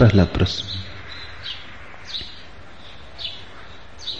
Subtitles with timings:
[0.00, 0.64] पहला प्रश्न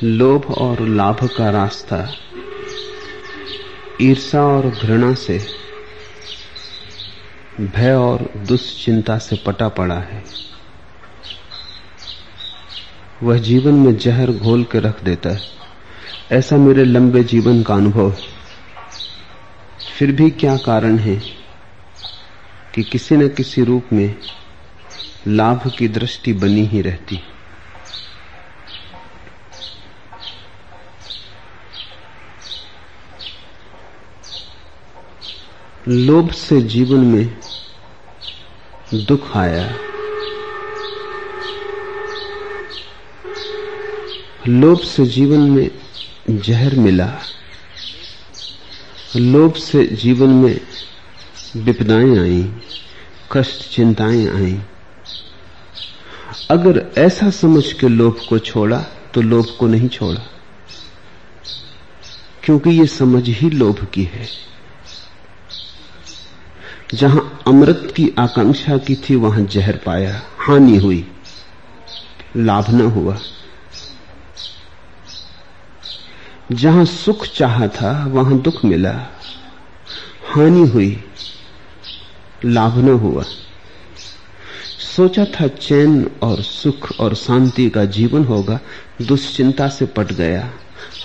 [0.03, 2.13] लोभ और लाभ का रास्ता
[4.03, 5.47] ईर्षा और घृणा से,
[7.61, 10.25] भय और दुश्चिंता से पटा पड़ा है।
[13.23, 15.41] वह जीवन में जहर घोल के रख देता है।
[16.33, 18.39] ऐसा मेरे लंबे जीवन का अनुभव है।
[19.99, 21.17] फिर भी क्या कारण है
[22.75, 24.15] कि किसी न किसी रूप में
[25.27, 27.21] लाभ की दृष्टि बनी ही रहती
[35.89, 37.39] लोभ से जीवन में
[38.95, 39.77] दुख आया।
[44.49, 45.71] लोभ से जीवन में
[46.31, 47.19] जहर मिला।
[49.17, 50.61] लोभ से जीवन में
[51.57, 52.53] विपदाएँ आई,
[53.33, 54.61] कष्ट, चिंताएँ आई।
[56.51, 58.79] अगर ऐसा समझ के लोभ को छोड़ा
[59.15, 60.21] तो लोभ को नहीं छोड़ा।
[62.45, 64.27] क्योंकि ये समझ ही लोभ की है।
[66.95, 71.11] जहाँ अमृत की आकांक्षा की थी, वहाँ जहर पाया, हानि हुई,
[72.37, 73.19] लाभ न हुआ।
[76.53, 79.07] जहाँ सुख चाहा था, वहाँ दुख मिला,
[80.29, 81.05] हानि हुई,
[82.45, 83.25] लाभ न हुआ।
[84.99, 88.61] सोचा था चैन और सुख और शांति का जीवन होगा,
[89.03, 90.51] दुश्चिंता से पट गया,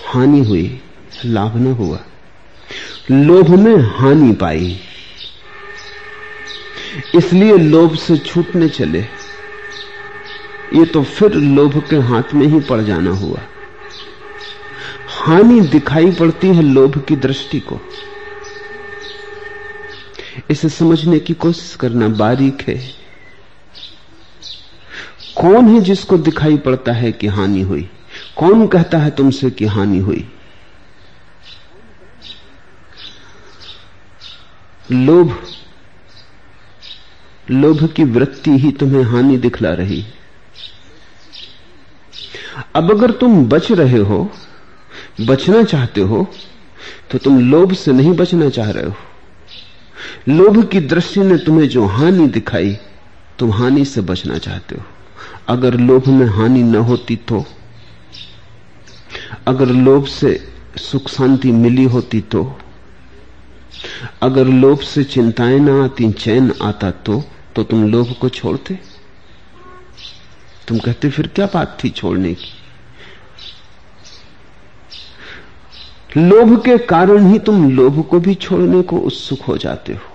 [0.06, 0.80] हानि हुई,
[1.24, 1.98] लाभ न हुआ।
[3.10, 4.80] लोभ में हानि पाई।
[7.14, 9.00] इसलिए लोभ से छूटने चले।
[10.74, 13.40] ये तो फिर लोभ के हाथ में ही पड़ जाना हुआ।
[15.08, 17.80] हानि दिखाई पड़ती है लोभ की दृष्टि को।
[20.50, 23.03] इसे समझने की कोशिश करना बारीक है।
[25.36, 27.88] कौन है जिसको दिखाई पड़ता है कि हानि हुई?
[28.36, 30.28] कौन कहता है तुमसे कि हानि हुई?
[34.92, 35.36] लोभ।
[37.50, 40.04] लोभ की वृत्ति ही तुम्हें हानि दिखला रही।
[42.74, 44.30] अब अगर तुम बच रहे हो,
[45.20, 46.26] बचना चाहते हो
[47.10, 48.94] तो तुम लोभ से नहीं बचना चाह रहे हो।
[50.28, 52.76] लोभ की दृष्टि ने तुम्हें जो हानि दिखाई,
[53.38, 54.84] तुम हानि से बचना चाहते हो।
[55.48, 57.44] अगर लोभ में हानि न होती तो
[59.46, 62.56] अगर लोभ से सुख शांति मिली होती तो
[64.22, 67.22] अगर लोभ से चिंताएँ ना आती, चैन आता तो
[67.56, 68.78] तो तुम लोभ को छोड़ते?
[70.68, 72.52] तुम कहते, फिर क्या बात थी छोड़ने की?
[76.16, 80.13] लोभ के कारण ही तुम लोभ को भी छोड़ने को उत्सुक हो जाते हो।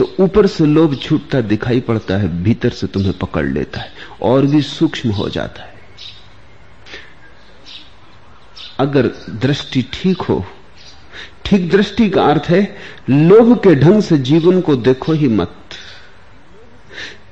[0.00, 4.46] तो ऊपर से लोभ छूटता दिखाई पड़ता है, भीतर से तुम्हें पकड़ लेता है और
[4.46, 5.74] भी सूक्ष्म हो जाता है।
[8.78, 10.44] अगर दृष्टि ठीक हो,
[11.44, 12.76] ठीक दृष्टि का अर्थ है,
[13.10, 15.54] लोभ के ढंग से जीवन को देखो ही मत।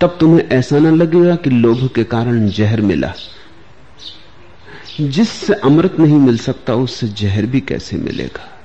[0.00, 3.14] तब तुम्हें ऐसा ना लगेगा कि लोभ के कारण जहर मिला।
[5.00, 8.57] जिससे अमृत नहीं मिल सकता, उससे जहर भी कैसे मिलेगा?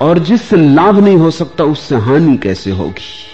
[0.00, 3.26] और जिससे लाभ नहीं हो सकता, उससे हानि कैसे होगी?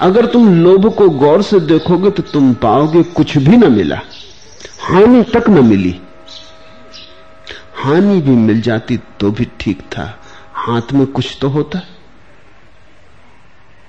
[0.00, 4.00] अगर तुम लोभ को गौर से देखोगे तो तुम पाओगे कुछ भी ना मिला।
[4.80, 6.00] हानि तक न मिली।
[7.74, 11.78] हानि भी मिल जाती तो भी ठीक था। हाथ में कुछ तो होता।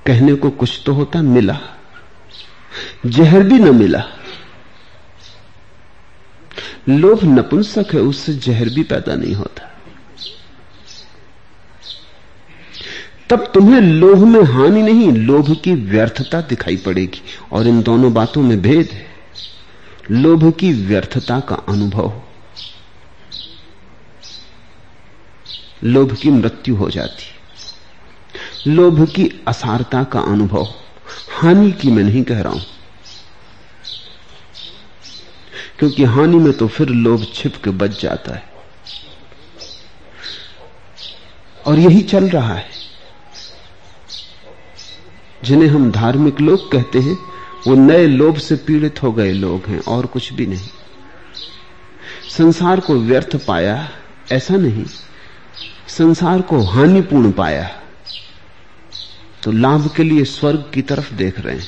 [0.07, 1.59] कहने को कुछ तो होता, मिला।
[3.05, 4.03] जहर भी न मिला।
[6.89, 9.74] लोभ नपुंसक है, उससे जहर भी पैदा नहीं होता।
[13.29, 17.21] तब तुम्हें लोभ में हानि नहीं, लोभ की व्यर्थता दिखाई पड़ेगी।
[17.51, 19.05] और इन दोनों बातों में भेद है।
[20.11, 22.21] लोभ की व्यर्थता का अनुभव।
[25.83, 27.35] लोभ की मृत्यु हो जाती।
[28.71, 30.67] लोभ की असारता का अनुभव।
[31.31, 32.61] हानि की मैं नहीं कह रहा हूँ।
[35.79, 38.43] क्योंकि हानि में तो फिर लोभ छिप के बच जाता है।
[41.67, 42.74] और यही चल रहा है।
[45.45, 47.17] जिन्हें हम धार्मिक लोग कहते हैं,
[47.67, 50.69] वो नए लोभ से पीड़ित हो गए लोग हैं और कुछ भी नहीं।
[52.29, 53.89] संसार को व्यर्थ पाया,
[54.31, 54.85] ऐसा नहीं।
[55.87, 57.69] संसार को हानिपूर्ण पाया।
[59.43, 61.67] तो लाभ के लिए स्वर्ग की तरफ़ देख रहे हैं।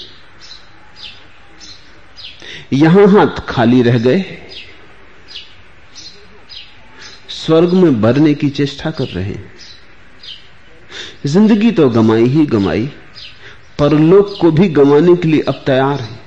[2.73, 4.25] यहाँ हाथ खाली रह गए।
[7.29, 9.53] स्वर्ग में भरने की चेष्टा कर रहे हैं।
[11.25, 12.91] ज़िंदगी तो गमाई ही गमाई।
[13.79, 16.19] परलोक को भी गंवाने के लिए अब तैयार है।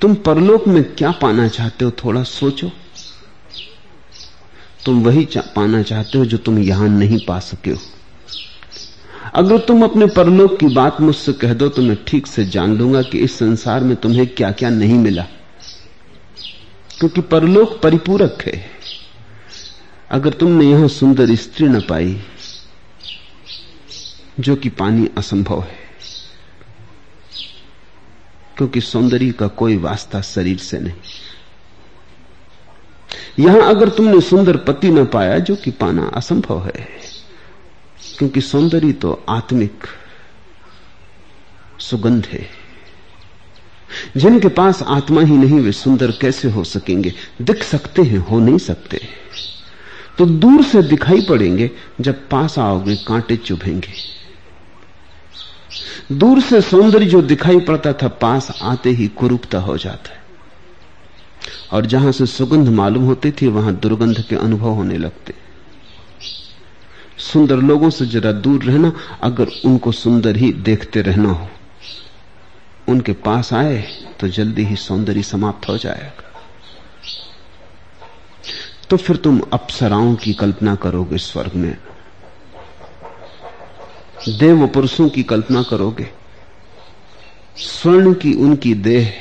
[0.00, 2.70] तुम परलोक में क्या पाना चाहते हो थोड़ा सोचो।
[4.84, 7.78] तुम वही चा, पाना चाहते हो जो तुम यहाँ नहीं पा सके हो।
[9.34, 13.02] अगर तुम अपने परलोक की बात मुझसे कह दो तो मैं ठीक से जान लूँगा
[13.02, 15.26] कि इस संसार में तुम्हें क्या क्या नहीं मिला।
[16.98, 18.70] क्योंकि परलोक परिपूरक है।
[20.10, 22.16] अगर तुमने यहाँ सुंदर स्त्री न पाई
[24.40, 25.86] जो कि पानी असंभव है।
[28.56, 30.94] क्योंकि सौंदर्य का कोई वास्ता शरीर से नहीं।
[33.38, 36.88] यहाँ अगर तुमने सुंदर पति न पाया, जो कि पाना असंभव है,
[38.18, 39.84] क्योंकि सौंदर्य तो आत्मिक
[41.78, 42.48] सुगंध है।
[44.16, 47.12] जिनके पास आत्मा ही नहीं, वे सुंदर कैसे हो सकेंगे?
[47.42, 49.00] दिख सकते हैं, हो नहीं सकते।
[50.18, 54.16] तो दूर से दिखाई पड़ेंगे, जब पास आओगे, कांटे चुभेंगे।
[56.12, 60.26] दूर से सौंदर्य जो दिखाई पड़ता था, पास आते ही कुरूपता हो जाता है।
[61.72, 65.34] और जहाँ से सुगंध मालूम होती थी, वहाँ दुर्गंध के अनुभव होने लगते।
[67.18, 68.92] सुंदर लोगों से जरा दूर रहना,
[69.22, 71.48] अगर उनको सुंदर ही देखते रहना हो।
[72.88, 73.88] उनके पास आए
[74.20, 76.22] तो जल्दी ही सौंदर्य समाप्त हो जाएगा।
[78.90, 81.76] तो फिर तुम अप्सराओं की कल्पना करोगे स्वर्ग में।
[84.28, 86.10] देव पुरुषों की कल्पना करोगे।
[87.56, 89.12] स्वर्ण की उनकी देह।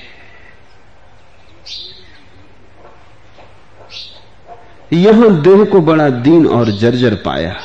[4.94, 7.56] यहाँ देह को बड़ा दीन और जर्जर पाया।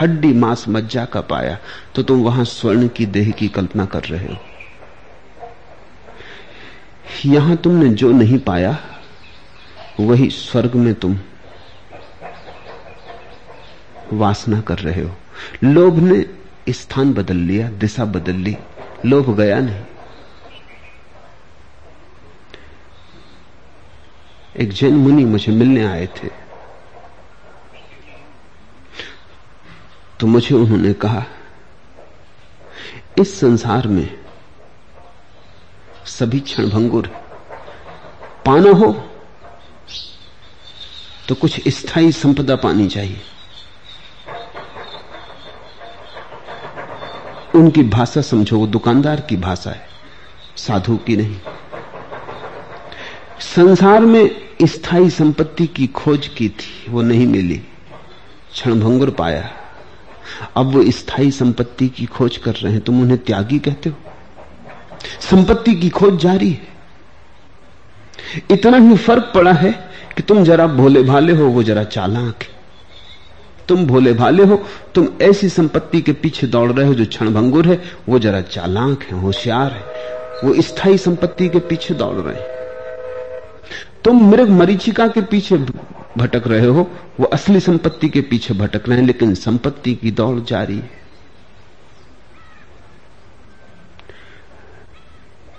[0.00, 1.58] हड्डी मांस मज्जा का पाया।
[1.94, 4.36] तो तुम वहाँ स्वर्ण की देह की कल्पना कर रहे हो।
[7.26, 8.78] यहाँ तुमने जो नहीं पाया,
[10.00, 11.18] वही स्वर्ग में तुम
[14.12, 15.10] वासना कर रहे हो।
[15.64, 18.56] लोभ ने स्थान बदल लिया, दिशा बदल ली
[19.06, 19.84] लोभ गया नहीं।
[24.56, 26.28] एक जैन मुनि मुझे मिलने आए थे।
[30.20, 31.24] तो मुझे उन्होंने कहा,
[33.20, 34.08] इस संसार में
[36.06, 37.06] सभी क्षण भंगुर
[38.46, 38.92] पाना हो
[41.28, 43.20] तो कुछ स्थायी संपदा पानी चाहिए।
[47.54, 49.86] उनकी भाषा समझो, वो दुकानदार की भाषा है,
[50.56, 51.36] साधु की नहीं।
[53.40, 54.30] संसार में
[54.62, 57.58] स्थायी संपत्ति की खोज की थी, वो नहीं मिली,
[58.52, 59.50] क्षणभंगुर पाया।
[60.56, 63.96] अब वो स्थायी संपत्ति की खोज कर रहे हैं, तुम उन्हें त्यागी कहते हो?
[65.20, 66.68] संपत्ति की खोज जारी है।
[68.50, 69.72] इतना ही फ़र्क पड़ा है
[70.16, 72.55] कि तुम जरा भोले भाले हो, वो जरा चालाक है।
[73.68, 74.64] तुम भोले भाले हो,
[74.94, 79.20] तुम ऐसी संपत्ति के पीछे दौड़ रहे हो जो क्षणभंगुर है, वो जरा चालाक है,
[79.20, 79.84] होशियार है,
[80.44, 82.54] वो स्थायी संपत्ति के पीछे दौड़ रहे हैं।
[84.04, 85.56] तुम मृग मरीचिका के पीछे
[86.18, 86.90] भटक रहे हो,
[87.20, 90.90] वो असली संपत्ति के पीछे भटक रहे हैं, लेकिन संपत्ति की दौड़ जारी है।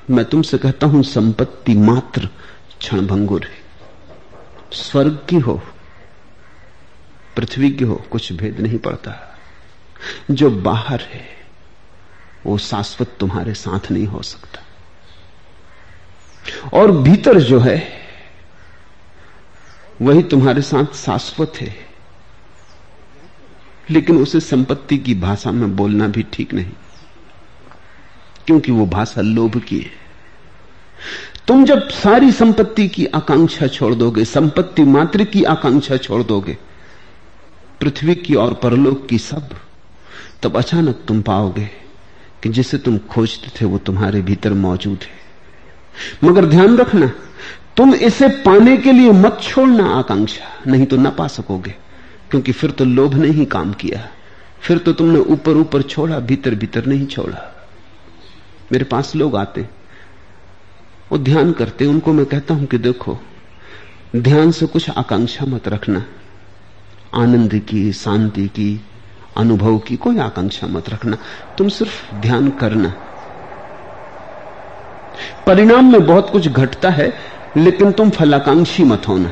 [0.09, 2.29] मैं तुमसे कहता हूँ, संपत्ति मात्र
[2.79, 3.65] क्षणभंगुर है।
[4.71, 5.61] स्वर्ग की हो
[7.37, 9.37] पृथ्वी की हो, कुछ भेद नहीं पड़ता।
[10.31, 11.25] जो बाहर है,
[12.45, 14.61] वो शाश्वत तुम्हारे साथ नहीं हो सकता।
[16.73, 17.91] और भीतर जो है,
[20.01, 21.75] वही तुम्हारे साथ शाश्वत है।
[23.89, 26.71] लेकिन उसे संपत्ति की भाषा में बोलना भी ठीक नहीं,
[28.45, 30.07] क्योंकि वो भाषा लोभ की है।
[31.47, 36.57] तुम जब सारी संपत्ति की आकांक्षा छोड़ दोगे, संपत्ति मात्र की आकांक्षा छोड़ दोगे
[37.81, 39.49] पृथ्वी की और परलोक की सब,
[40.43, 41.69] तब अचानक तुम पाओगे
[42.43, 45.15] कि जिसे तुम खोजते थे, वो तुम्हारे भीतर मौजूद है।
[46.23, 47.11] मगर ध्यान रखना,
[47.77, 51.75] तुम इसे पाने के लिए मत छोड़ना आकांक्षा, नहीं तो ना पा सकोगे,
[52.31, 54.07] क्योंकि फिर तो लोभ ने ही काम किया।
[54.61, 57.53] फिर तो तुमने ऊपर ऊपर छोड़ा, भीतर भीतर नहीं छोड़ा।
[58.71, 59.67] मेरे पास लोग आते
[61.11, 63.17] वो ध्यान करते उनको मैं कहता हूँ कि देखो,
[64.15, 66.03] ध्यान से कुछ आकांक्षा मत रखना।
[67.17, 68.81] आनंद की, शांति की,
[69.37, 71.17] अनुभव की कोई आकांक्षा मत रखना।
[71.57, 72.93] तुम सिर्फ़ ध्यान करना।
[75.47, 77.13] परिणाम में बहुत कुछ घटता है,
[77.57, 79.31] लेकिन तुम फलाकांक्षी मत होना।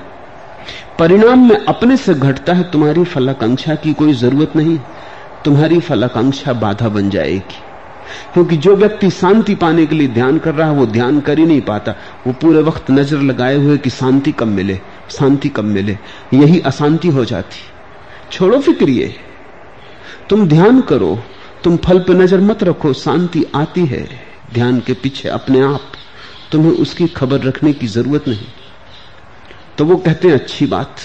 [1.00, 4.80] परिणाम में अपने से घटता है, तुम्हारी फलाकांक्षा की कोई ज़रूरत नहीं।
[5.46, 7.56] तुम्हारी फलाकांक्षा बाधा बन जाएगी।
[8.34, 11.46] क्योंकि जो व्यक्ति शांति पाने के लिए ध्यान कर रहा है, वो ध्यान कर ही
[11.46, 11.92] नहीं पाता।
[12.28, 15.98] वो पूरे वक्त नज़र लगाए हुए कि शांति कब मिले, शांति कब मिले।
[16.34, 17.75] यही अशांति हो जाती।
[18.32, 19.16] छोड़ो फिक्रिए
[20.30, 21.24] तुम ध्यान करो,
[21.64, 24.08] तुम फल पे नज़र मत रखो, शांति आती है।
[24.54, 25.92] ध्यान के पीछे अपने आप,
[26.52, 28.48] तुम्हें उसकी खबर रखने की ज़रूरत नहीं।
[29.78, 30.96] तो वो कहते हैं, अच्छी बात।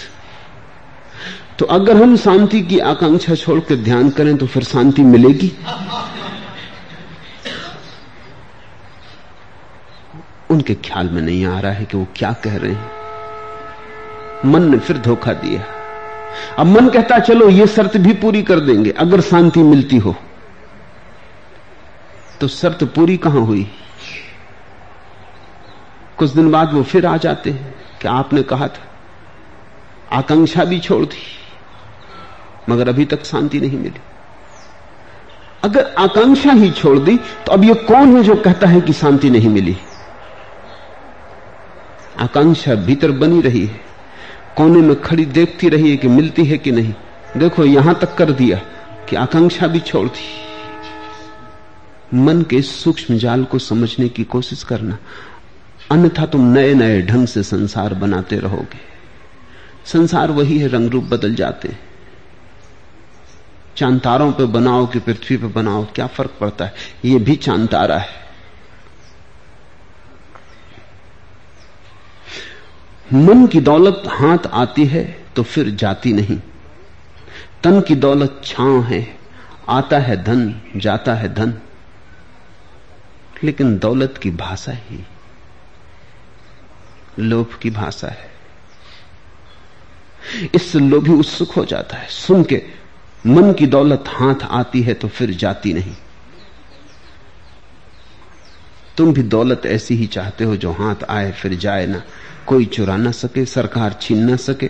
[1.58, 5.52] तो अगर हम शांति की आकांक्षा छोड़कर ध्यान करें तो फिर शांति मिलेगी।
[10.50, 12.90] उनके ख्याल में नहीं आ रहा है कि वो क्या कह रहे हैं।
[14.44, 15.79] मन ने फिर धोखा दिया।
[16.58, 20.14] अब मन कहता चलो ये शर्त भी पूरी कर देंगे, अगर शांति मिलती हो
[22.40, 23.66] तो शर्त पूरी कहाँ हुई?
[26.18, 28.86] कुछ दिन बाद वो फिर आ जाते हैं, कि आपने कहा था,
[30.12, 31.22] आकांक्षा भी छोड़ दी,
[32.68, 34.00] मगर अभी तक शांति नहीं मिली।
[35.64, 39.30] अगर आकांक्षा ही छोड़ दी तो अब ये कौन है जो कहता है कि शांति
[39.30, 39.76] नहीं मिली?
[42.20, 43.80] आकांक्षा भीतर बनी रही है।
[44.60, 46.94] कोने में खड़ी देखती रही है कि मिलती है कि नहीं।
[47.36, 48.58] देखो, यहाँ तक कर दिया
[49.08, 50.40] कि आकांक्षा भी छोड़ दी।
[52.14, 54.98] मन के सूक्ष्म जाल को समझने की कोशिश करना।
[55.90, 58.78] अन्यथा तुम नए नए ढंग से संसार बनाते रहोगे।
[59.84, 61.76] संसार वही है रंग रूप बदल जाते।
[63.76, 66.74] चांतारों पे बनाओ कि पृथ्वी पे बनाओ, क्या फ़र्क पड़ता है?
[67.04, 68.29] ये भी चांतारा है।
[73.12, 75.04] मन की दौलत हाथ आती है
[75.36, 76.36] तो फिर जाती नहीं।
[77.62, 79.16] तन की दौलत छांव है,
[79.68, 81.54] आता है धन, जाता है धन।
[83.44, 85.04] लेकिन दौलत की भाषा ही
[87.18, 88.30] लोभ की भाषा है।
[90.54, 92.62] इससे लोभी उत्सुक हो जाता है। सुन के
[93.26, 95.94] मन की दौलत हाथ आती है तो फिर जाती नहीं।
[98.96, 102.02] तुम भी दौलत ऐसी ही चाहते हो जो हाथ आए फिर जाए ना।
[102.46, 104.68] कोई चुरा ना सके, सरकार छीन ना सके,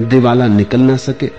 [0.00, 1.30] दिवाला निकल ना सके,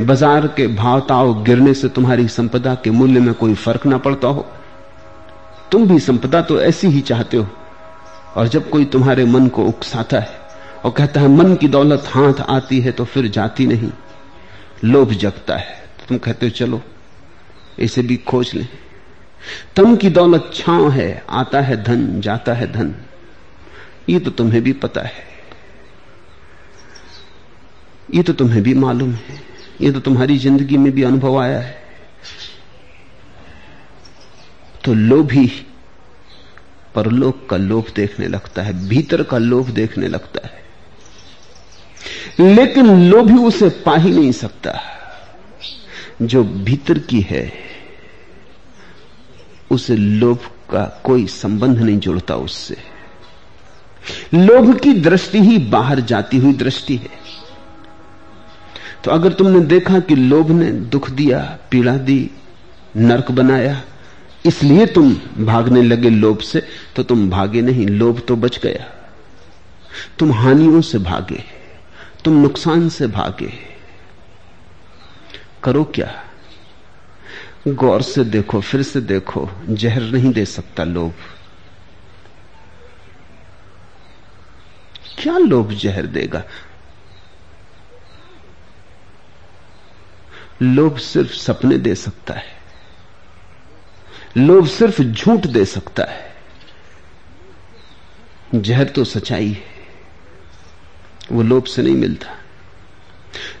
[0.00, 4.28] बाज़ार के भाव ताव गिरने से तुम्हारी संपदा के मूल्य में कोई फ़र्क ना पड़ता
[4.28, 4.46] हो।
[5.72, 7.46] तुम भी संपदा तो ऐसी ही चाहते हो,
[8.36, 10.42] और जब कोई तुम्हारे मन को उकसाता है
[10.84, 13.90] और कहता है, मन की दौलत हाथ आती है तो फिर जाती नहीं।
[14.84, 16.80] लोभ जगता है। तो तुम कहते हो, चलो,
[17.78, 18.68] इसे भी खोज लें।
[19.76, 22.94] तम की दौलत छांव है, आता है धन, जाता है धन।
[24.08, 25.22] ये तो तुम्हें भी पता है।
[28.14, 29.42] ये तो तुम्हें भी मालूम है।
[29.80, 31.82] ये तो तुम्हारी ज़िंदगी में भी अनुभव आया है।
[34.84, 35.46] तो लोभी
[36.94, 40.62] परलोक का लोभ देखने लगता है, भीतर का लोभ देखने लगता है।
[42.54, 44.80] लेकिन लोभी उसे पा ही नहीं सकता।
[46.22, 47.52] जो भीतर की है,
[49.70, 50.38] उसे लोभ
[50.70, 52.93] का कोई संबंध नहीं जुड़ता उससे।
[54.34, 57.22] लोभ की दृष्टि ही बाहर जाती हुई दृष्टि है।
[59.04, 61.38] तो अगर तुमने देखा कि लोभ ने दुख दिया,
[61.70, 62.30] पीड़ा दी,
[62.96, 63.82] नरक बनाया,
[64.46, 66.62] इसलिए तुम भागने लगे लोभ से
[66.96, 68.86] तो तुम भागे नहीं, लोभ तो बच गया।
[70.18, 71.42] तुम हानियों से भागे,
[72.24, 73.52] तुम नुकसान से भागे।
[75.64, 76.12] करो क्या?
[77.68, 81.12] गौर से देखो, फिर से देखो, जहर नहीं दे सकता लोभ।
[85.18, 86.44] क्या लोभ जहर देगा?
[90.62, 92.44] लोभ सिर्फ़ सपने दे सकता है।
[94.36, 96.34] लोभ सिर्फ़ झूठ दे सकता है।
[98.54, 99.62] जहर तो सच्चाई है।
[101.32, 102.38] वो लोभ से नहीं मिलता।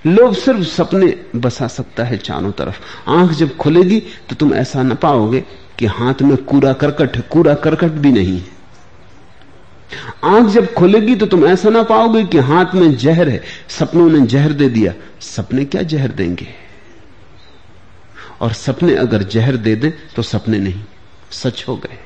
[0.06, 4.94] लोभ सिर्फ़ सपने बसा सकता है चारों तरफ़। आँख जब खुलेगी तो तुम ऐसा न
[4.94, 5.40] पाओगे
[5.78, 8.63] कि हाथ में कूड़ा करकट कूड़ा करकट भी नहीं है।
[10.24, 14.26] आँख जब खुलेगी तो तुम ऐसा ना पाओगे कि हाथ में जहर है। सपनों ने
[14.26, 16.48] जहर दे दिया। सपने क्या जहर देंगे?
[18.40, 20.84] और सपने अगर जहर दे दें तो सपने नहीं।
[21.30, 21.98] सच हो गए।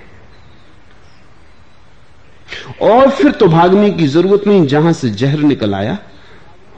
[2.83, 5.99] और फिर तो भागने की ज़रूरत नहीं। जहाँ से जहर निकल आया,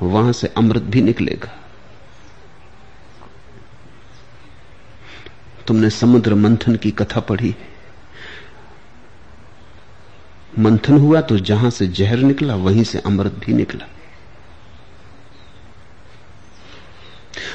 [0.02, 1.56] वहाँ से अमृत भी निकलेगा।
[5.66, 7.69] तुमने समुद्र मंथन की कथा पढ़ी है।
[10.58, 13.88] मंथन हुआ तो जहाँ से जहर निकला, वहीं से अमृत भी निकला।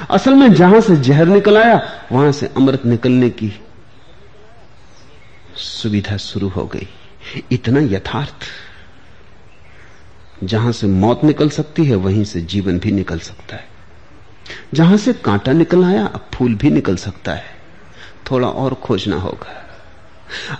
[0.09, 3.59] असल में जहाँ से जहर निकल आया, वहाँ से अमृत निकलने की
[5.55, 6.87] सुविधा शुरू हो गई।
[7.51, 8.45] इतना यथार्थ,
[10.43, 13.67] जहाँ से मौत निकल सकती है, वहीं से जीवन भी निकल सकता है।
[14.73, 17.55] जहाँ से कांटा निकल आया, अब फूल भी निकल सकता है।
[18.31, 19.64] थोड़ा और खोजना होगा।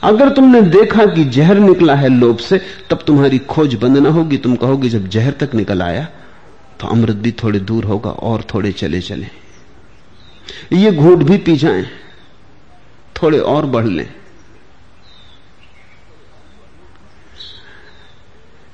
[0.03, 4.37] अगर तुमने देखा कि जहर निकला है लोभ से, तब तुम्हारी खोज बंद ना होगी।
[4.37, 6.07] तुम कहोगे, जब जहर तक निकल आया
[6.79, 9.27] तो अमृत भी थोड़े दूर होगा और थोड़े चले चले।
[10.73, 11.83] ये घूट भी पी जाए,
[13.15, 14.13] थोड़े और बढ़ लें।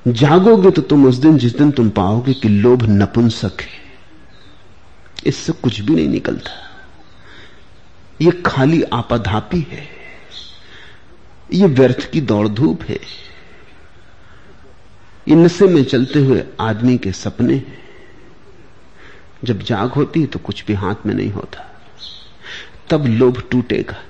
[0.06, 3.80] जागोगे तो तुम उस दिन, जिस दिन तुम पाओगे कि लोभ नपुंसक है।
[5.26, 6.52] इससे कुछ भी नहीं निकलता।
[8.22, 9.88] ये खाली आपाधापी है।
[11.54, 13.00] ये व्यर्थ की दौड़ धूप है।
[15.28, 17.64] ये नशे में चलते हुए आदमी के सपने
[19.44, 21.82] जब जाग होती तो कुछ भी हाथ में नहीं होता।
[22.90, 24.04] तब लोभ टूटेगा।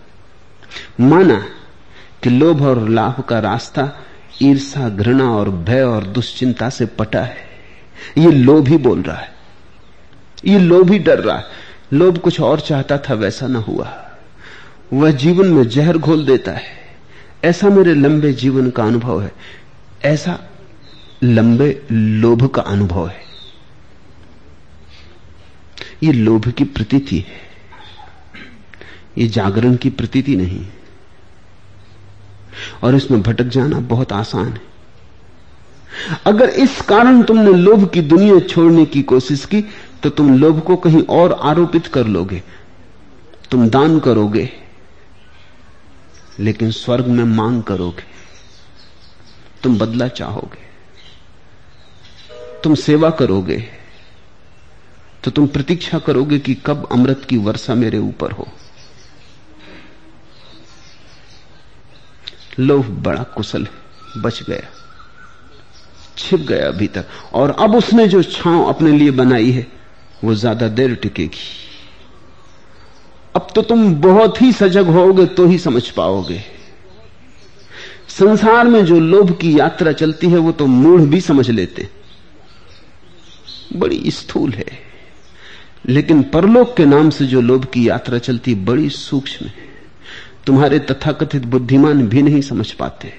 [0.99, 1.45] माना
[2.23, 4.05] कि लोभ और लाभ का रास्ता
[4.41, 7.49] ईर्षा घृणा और भय और दुश्चिंता से पटा है।
[8.17, 9.33] ये लोभ ही बोल रहा है।
[10.45, 11.45] ये लोभ ही डर रहा है।
[11.93, 14.11] लोभ कुछ और चाहता था वैसा ना हुआ।
[14.93, 16.80] वह जीवन में जहर घोल देता है।
[17.43, 19.31] ऐसा मेरे लंबे जीवन का अनुभव है।
[20.05, 20.39] ऐसा
[21.23, 23.19] लंबे लोभ का अनुभव है।
[26.03, 27.39] ये लोभ की प्रतीति है।
[29.17, 30.65] ये जागरण की प्रतीति नहीं
[32.83, 34.61] और इसमें भटक जाना बहुत आसान है।
[36.25, 39.61] अगर इस कारण तुमने लोभ की दुनिया छोड़ने की कोशिश की
[40.03, 42.41] तो तुम लोभ को कहीं और आरोपित कर लोगे।
[43.51, 44.49] तुम दान करोगे।
[46.41, 48.03] लेकिन स्वर्ग में मांग करोगे,
[49.63, 50.69] तुम बदला चाहोगे,
[52.63, 53.57] तुम सेवा करोगे
[55.23, 58.47] तो तुम प्रतीक्षा करोगे कि कब अमृत की वर्षा मेरे ऊपर हो।
[62.59, 63.71] लोभ बड़ा कुशल है,
[64.17, 64.69] बच गया,
[66.17, 69.67] छिप गया भीतर और अब उसने जो छांव अपने लिए बनाई है,
[70.23, 71.70] वो ज़्यादा देर टिकेगी।
[73.35, 76.41] अब तो तुम बहुत ही सजग होगे तो ही समझ पाओगे।
[78.07, 81.89] संसार में जो लोभ की यात्रा चलती है, वो तो मूढ़ भी समझ लेते।
[83.75, 84.65] बड़ी स्थूल है।
[85.89, 89.53] लेकिन परलोक के नाम से जो लोभ की यात्रा चलती बड़ी सूक्ष्म है।
[90.47, 93.13] तुम्हारे तथाकथित बुद्धिमान भी नहीं समझ पाते।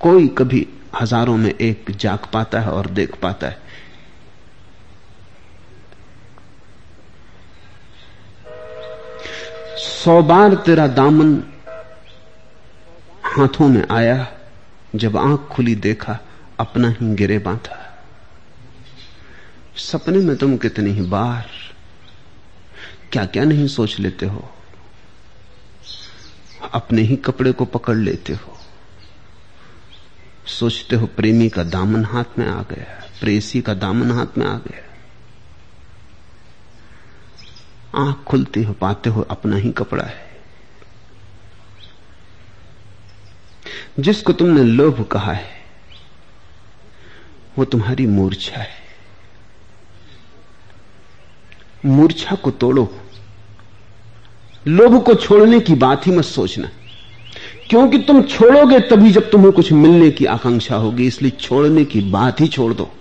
[0.00, 0.66] कोई कभी
[1.00, 3.69] हज़ारों में एक जाग पाता है और देख पाता है।
[9.80, 11.42] सौ बार तेरा दामन
[13.24, 14.32] हाथों में आया,
[14.96, 16.18] जब आँख खुली देखा,
[16.60, 18.02] अपना ही गिरे बांधा।
[19.76, 21.50] सपने में तुम कितनी ही बार
[23.12, 24.50] क्या क्या नहीं सोच लेते हो?
[26.72, 28.58] अपने ही कपड़े को पकड़ लेते हो।
[30.46, 34.56] सोचते हो प्रेमी का दामन हाथ में आ गया, प्रेसी का दामन हाथ में आ
[34.56, 34.89] गया।
[37.94, 40.30] आँख खुलती हो, पाते हो, अपना ही कपड़ा है।
[44.00, 45.50] जिसको तुमने लोभ कहा है,
[47.58, 48.68] वो तुम्हारी मूर्छा है।
[51.86, 53.00] मूर्छा को तोड़ो।
[54.66, 56.68] लोभ को छोड़ने की बात ही मत सोचना।
[57.70, 62.40] क्योंकि तुम छोड़ोगे तभी जब तुम्हें कुछ मिलने की आकांक्षा होगी, इसलिए छोड़ने की बात
[62.40, 62.94] ही छोड़ दो।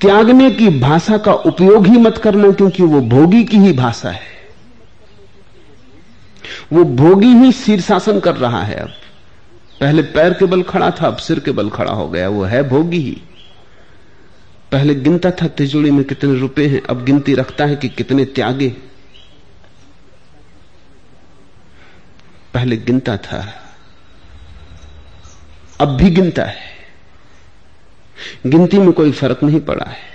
[0.00, 4.32] त्यागने की भाषा का उपयोग ही मत करना, क्योंकि वो भोगी की ही भाषा है।
[6.72, 8.88] वो भोगी ही शीर्षासन कर रहा है अब।
[9.80, 12.68] पहले पैर के बल खड़ा था, अब सिर के बल खड़ा हो गया, वो है
[12.68, 13.22] भोगी ही।
[14.72, 18.68] पहले गिनता था तिजोड़ी में कितने रुपए हैं, अब गिनती रखता है कि कितने त्यागे।
[22.54, 23.46] पहले गिनता था,
[25.80, 26.73] अब भी गिनता है।
[28.46, 30.12] गिनती में कोई फ़र्क नहीं पड़ा है।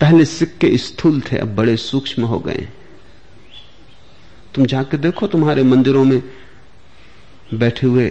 [0.00, 2.68] पहले सिक्के स्थूल थे, अब बड़े सूक्ष्म हो गए
[4.54, 6.22] तुम जाके देखो तुम्हारे मंदिरों में
[7.54, 8.10] बैठे हुए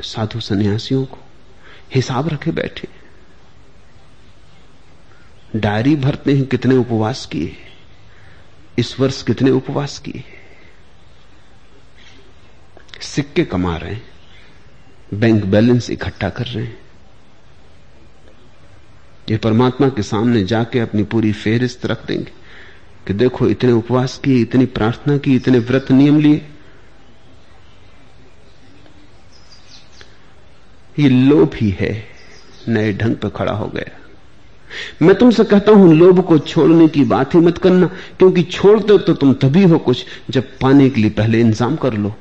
[0.00, 1.18] साधु सन्यासियों को,
[1.94, 2.88] हिसाब रखे बैठे।
[5.56, 7.56] डायरी भरते हैं, कितने उपवास किए
[8.78, 10.24] इस वर्ष कितने उपवास किए
[13.00, 14.13] सिक्के कमा रहे हैं।
[15.14, 16.78] बैंक बैलेंस इकट्ठा कर रहे हैं।
[19.30, 22.32] ये परमात्मा के सामने जाके अपनी पूरी फेहरिस्त रख देंगे
[23.06, 26.42] कि देखो, इतने उपवास किए, इतनी प्रार्थना की, इतने व्रत नियम लिए।
[30.98, 31.92] ये लोभ ही है,
[32.68, 34.00] नए ढंग पर खड़ा हो गया।
[35.02, 37.86] मैं तुमसे कहता हूँ, लोभ को छोड़ने की बात ही मत करना,
[38.18, 42.14] क्योंकि छोड़ते तो तुम तभी हो कुछ जब पाने के लिए पहले इंतज़ाम कर लो।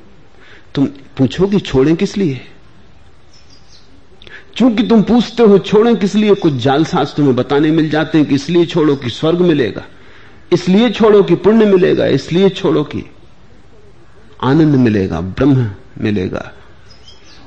[0.75, 0.85] तुम
[1.17, 2.41] पूछो कि छोड़ें किस लिए?
[4.55, 8.35] चूँकि तुम पूछते हो छोड़ें, किस लिए कुछ जालसाज तुम्हें बताने मिल जाते हैं कि
[8.35, 9.83] इसलिए छोड़ो कि स्वर्ग मिलेगा,
[10.53, 13.03] इसलिए छोड़ो कि पुण्य मिलेगा, इसलिए छोड़ो कि
[14.43, 15.69] आनंद मिलेगा, ब्रह्म
[16.01, 16.51] मिलेगा,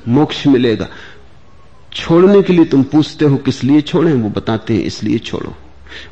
[0.07, 0.87] मोक्ष मिलेगा।
[1.93, 5.55] छोड़ने के लिए तुम पूछते हो किस लिए छोड़े, वो बताते हैं, इसलिए छोड़ो।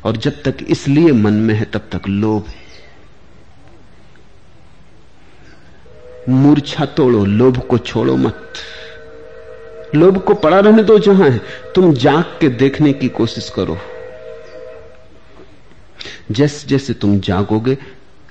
[0.04, 2.64] और जब तक इसलिए मन में है, तब तक लोभ है।
[6.28, 8.52] मूर्छा तोड़ो, लोभ को छोड़ो मत।
[9.96, 11.38] लोभ को पड़ा रहने दो जहाँ है।
[11.74, 13.78] तुम जाग के देखने की कोशिश करो।
[16.30, 17.78] जैसे जैसे तुम जागोगे,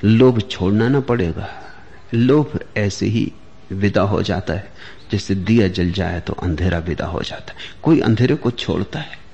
[0.04, 1.50] लोभ छोड़ना ना पड़ेगा।
[2.14, 3.32] लोभ ऐसे ही
[3.72, 4.72] विदा हो जाता है।
[5.12, 9.26] जैसे दिया जल जाए तो अंधेरा विदा हो जाता है। कोई अंधेरे को छोड़ता है।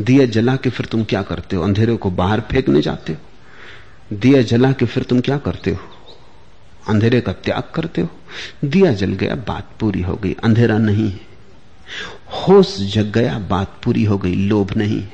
[0.00, 1.62] दिया जला के फिर तुम क्या करते हो?
[1.62, 3.18] अंधेरे को बाहर फेंकने जाते हो?
[4.16, 5.78] दिया जला के फिर तुम क्या करते हो?
[6.88, 8.08] अंधेरे का त्याग करते हो?
[8.64, 11.29] दिया जल गया, बात पूरी हो गई, अंधेरा नहीं है।
[12.28, 15.08] होश जग गया, बात पूरी हो गई, लोभ नहीं।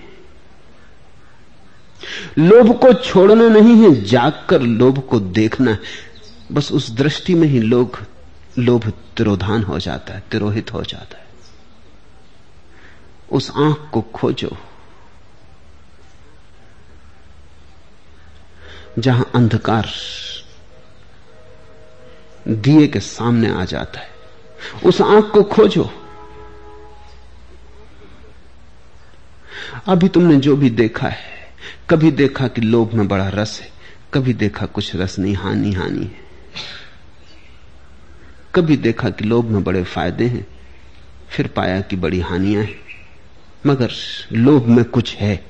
[2.38, 5.78] लोभ को छोड़ना नहीं है, जागकर लोभ को देखना
[6.52, 7.98] बस उस दृष्टि में ही लोग,
[8.58, 11.26] लोभ तिरोधान हो जाता है, तिरोहित हो जाता है।
[13.32, 14.56] उस आँख को खोजो,
[18.98, 19.88] जहाँ अंधकार
[22.48, 24.08] दिए के सामने आ जाता है।
[24.84, 25.90] उस आँख को खोजो।
[29.88, 31.24] अभी तुमने जो भी देखा है,
[31.90, 33.70] कभी देखा कि लोभ में बड़ा रस है,
[34.14, 36.26] कभी देखा कुछ रस नहीं, हानि हानि है।
[38.54, 40.46] कभी देखा कि लोभ में बड़े फ़ायदे हैं,
[41.28, 42.74] फिर पाया कि बड़ी हानियाँ हैं,
[43.66, 43.90] मगर
[44.32, 45.46] लोभ में कुछ है।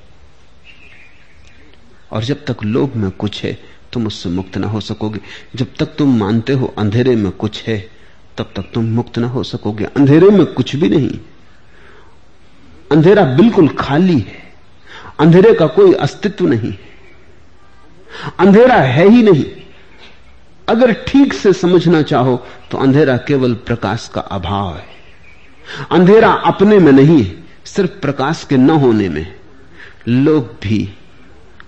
[2.13, 3.59] और जब तक लोभ में कुछ है,
[3.93, 5.21] तुम उससे मुक्त ना हो सकोगे।
[5.57, 7.91] जब तक तुम मानते हो अंधेरे में कुछ है,
[8.39, 11.19] तब तक तुम मुक्त ना हो सकोगे। अंधेरे में कुछ भी नहीं।
[12.93, 14.43] अंधेरा बिल्कुल खाली है।
[15.21, 16.73] अंधेरे का कोई अस्तित्व नहीं
[18.39, 19.45] अंधेरा है ही नहीं।
[20.69, 22.37] अगर ठीक से समझना चाहो
[22.71, 24.87] तो अंधेरा केवल प्रकाश का अभाव है।
[25.91, 29.35] अंधेरा अपने में नहीं है, सिर्फ़ प्रकाश के न होने में।
[30.09, 30.79] लोग भी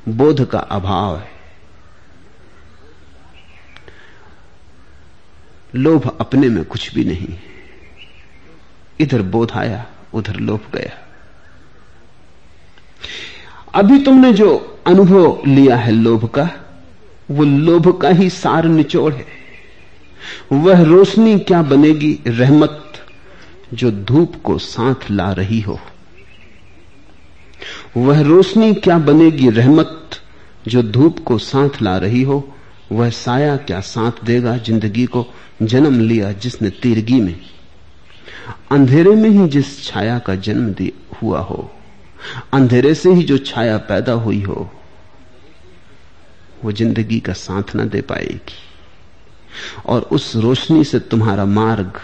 [0.09, 1.31] बोध का अभाव है।
[5.75, 7.37] लोभ अपने में कुछ भी नहीं
[9.01, 10.97] इधर बोध आया, उधर लोभ गया।
[13.75, 16.51] अभी तुमने जो अनुभव लिया है लोभ का,
[17.31, 19.27] वो लोभ का ही सार निचोड़ है।
[20.53, 22.85] वह रोशनी क्या बनेगी रहमत
[23.75, 25.81] जो धूप को साथ ला रही हो?
[27.97, 30.11] वह रोशनी क्या बनेगी रहमत
[30.69, 32.55] जो धूप को साथ ला रही हो?
[32.93, 35.27] वह साया क्या साथ देगा ज़िंदगी को
[35.63, 37.41] जन्म लिया जिसने तीरगी में?
[38.71, 40.89] अंधेरे में ही जिस छाया का जन्म
[41.23, 41.71] हुआ हो
[42.55, 44.71] अंधेरे से ही जो छाया पैदा हुई हो,
[46.65, 48.57] वो ज़िंदगी का साथ ना दे पाएगी।
[49.87, 52.01] और उस रोशनी से तुम्हारा मार्ग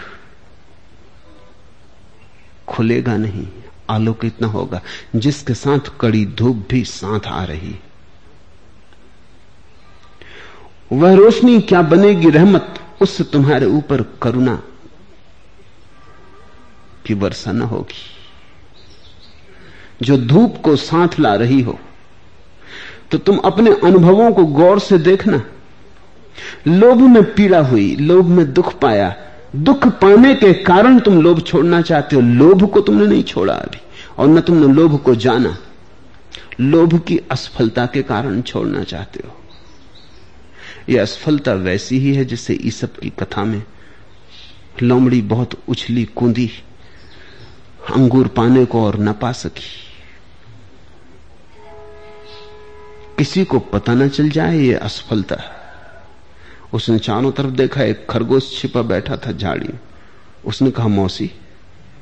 [2.67, 3.47] खुलेगा नहीं,
[3.89, 4.81] आलोकित न होगा।
[5.15, 7.75] जिसके साथ कड़ी धूप भी साथ आ रही,
[10.91, 14.55] वह रोशनी क्या बनेगी रहमत, उससे तुम्हारे ऊपर करुणा
[17.05, 18.14] की वर्षा न होगी।
[20.01, 21.79] जो धूप को साथ ला रही हो
[23.11, 25.41] तो तुम अपने अनुभवों को गौर से देखना।
[26.67, 29.13] लोभ में पीड़ा हुई, लोभ में दुख पाया,
[29.55, 33.79] दुख पाने के कारण तुम लोभ छोड़ना चाहते हो। लोभ को तुमने नहीं छोड़ा अभी,
[34.17, 35.57] और न तुमने लोभ को जाना।
[36.59, 39.33] लोभ की असफलता के कारण छोड़ना चाहते हो।
[40.89, 43.63] यह असफलता वैसी ही है जिससे ईसप की कथा में
[44.83, 46.49] लोमड़ी बहुत उछली कूदी,
[47.95, 49.84] अंगूर पाने को और न पा सकी।
[53.17, 55.35] किसी को पता न चल जाए ये असफलता।
[56.73, 59.69] उसने चारों तरफ़ देखा, एक खरगोश छिपा बैठा था झाड़ी।
[60.45, 61.31] उसने कहा, मौसी,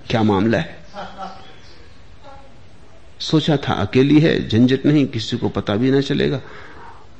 [0.10, 0.84] क्या मामला है?
[3.19, 6.41] सोचा था, अकेली है, झंझट नहीं, किसी को पता भी ना चलेगा।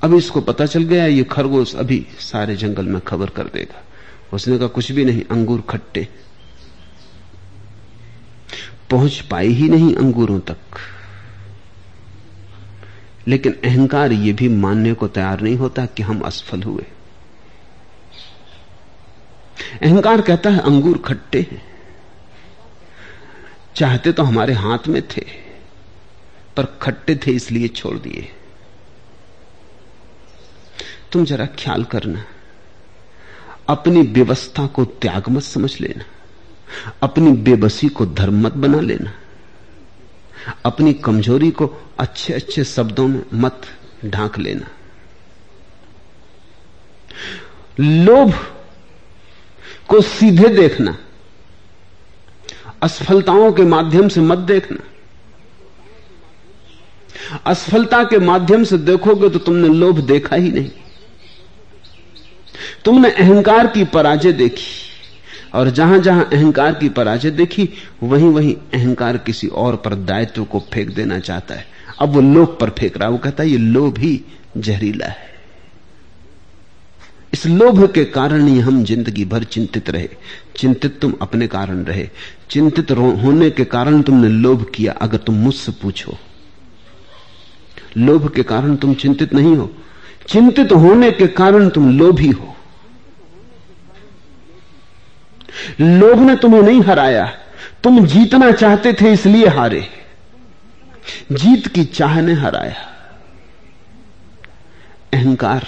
[0.04, 3.84] अब इसको पता चल गया, ये खरगोश अभी सारे जंगल में खबर कर देगा।
[4.34, 6.08] उसने कहा, कुछ भी नहीं, अंगूर खट्टे।
[8.90, 10.58] पहुँच पाई ही नहीं अंगूरों तक।
[13.28, 16.86] लेकिन अहंकार यह भी मानने को तैयार नहीं होता कि हम असफल हुए।
[19.82, 21.62] अहंकार कहता है अंगूर खट्टे हैं।
[23.76, 25.26] चाहते तो हमारे हाथ में थे,
[26.58, 28.30] पर खट्टे थे इसलिए छोड़ दिए।
[31.12, 32.24] तुम जरा ख्याल करना,
[33.70, 36.04] अपनी व्यवस्था को त्याग मत समझ लेना,
[37.04, 39.14] अपनी बेबसी को धर्म मत बना लेना।
[40.66, 43.62] अपनी कमज़ोरी को अच्छे अच्छे शब्दों में मत
[44.06, 44.68] ढांक लेना।
[47.80, 48.34] लोभ
[49.88, 50.98] को सीधे देखना।
[52.82, 54.84] असफलताओं के माध्यम से मत देखना।
[57.46, 60.72] असफलता के माध्यम से देखोगे तो तुमने लोभ देखा ही नहीं।
[62.86, 64.93] तुमने अहंकार की पराजय देखी।
[65.54, 67.70] और जहाँ जहाँ अहंकार की पराजय देखी,
[68.04, 71.66] वहीं वहीं अहंकार किसी और पर दायित्व को फेंक देना चाहता है।
[72.02, 74.22] अब वो लोभ पर फेंक रहा वो कहता है, ये लोभ ही
[74.58, 75.32] जहरीला है।
[77.34, 80.10] इस लोभ के कारण ही हम ज़िंदगी भर चिंतित रहे।
[80.56, 82.10] चिंतित तुम अपने कारण रहे।
[82.50, 86.18] चिंतित होने के कारण तुमने लोभ किया, अगर तुम मुझसे पूछो।
[87.98, 89.72] लोभ के कारण तुम चिंतित नहीं हो।
[90.28, 92.56] चिंतित होने के कारण तुम लोभी हो।
[95.82, 97.26] लोभ ने तुम्हें नहीं हराया।
[97.84, 99.88] तुम जीतना चाहते थे, इसलिए हारे।
[101.32, 102.90] जीत की चाह ने हराया।
[105.14, 105.66] अहंकार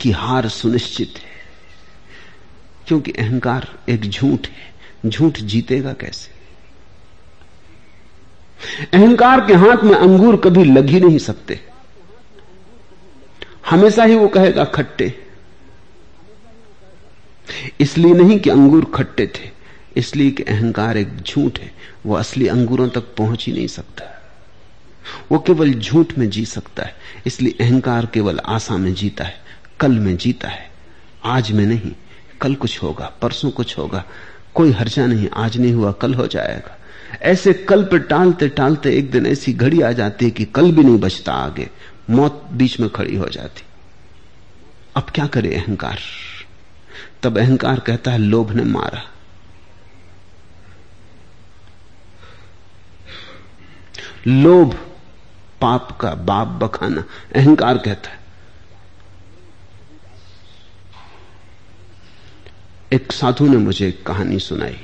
[0.00, 1.30] की हार सुनिश्चित है,
[2.88, 4.72] क्योंकि अहंकार एक झूठ है।
[5.06, 6.30] झूठ जीतेगा कैसे?
[8.92, 11.60] अहंकार के हाथ में अंगूर कभी लग ही नहीं सकते।
[13.70, 15.31] हमेशा ही वो कहेगा, खट्टे।
[17.80, 19.50] इसलिए नहीं कि अंगूर खट्टे थे,
[19.96, 21.70] इसलिए कि अहंकार एक झूठ है।
[22.06, 24.04] वो असली अंगूरों तक पहुँच ही नहीं सकता।
[25.32, 26.94] वो केवल झूठ में जी सकता है,
[27.26, 29.40] इसलिए अहंकार केवल आशा में जीता है,
[29.80, 30.70] कल में जीता है,
[31.24, 31.92] आज में नहीं,
[32.40, 34.04] कल कुछ होगा, परसों कुछ होगा,
[34.54, 36.76] कोई हर्जा नहीं, आज नहीं हुआ, कल हो जाएगा।
[37.22, 40.82] ऐसे कल पर टालते टालते एक दिन ऐसी घड़ी आ जाती है कि कल भी
[40.82, 41.68] नहीं बचता आगे,
[42.10, 43.64] मौत बीच में खड़ी हो जाती।
[44.96, 45.98] अब क्या करे अहंकार?
[47.22, 49.10] तब अहंकार कहता है, लोभ ने मारा।
[54.26, 54.74] लोभ
[55.60, 57.04] पाप का बाप बखाना,
[57.36, 58.18] अहंकार कहता है।
[62.92, 64.80] एक साधु ने मुझे एक कहानी सुनाई।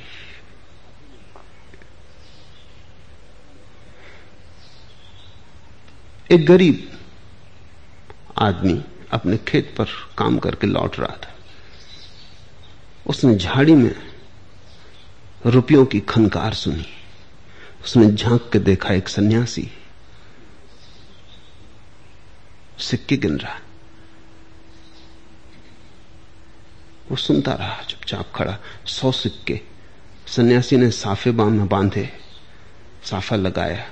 [6.31, 6.99] एक गरीब
[8.37, 9.85] आदमी अपने खेत पर
[10.17, 11.38] काम करके लौट रहा था।
[13.09, 13.95] उसने झाड़ी में
[15.45, 16.85] रुपयों की खनकार सुनी।
[17.85, 19.71] उसने झाँक के देखा एक सन्यासी।
[22.79, 23.59] सिक्के गिन रहा।
[27.09, 29.61] वो सुनता रहा, चुपचाप खड़ा। सौ सिक्के।
[30.27, 32.09] सन्यासी ने साफे बाम में बांधे,
[33.03, 33.85] साफा लगाया।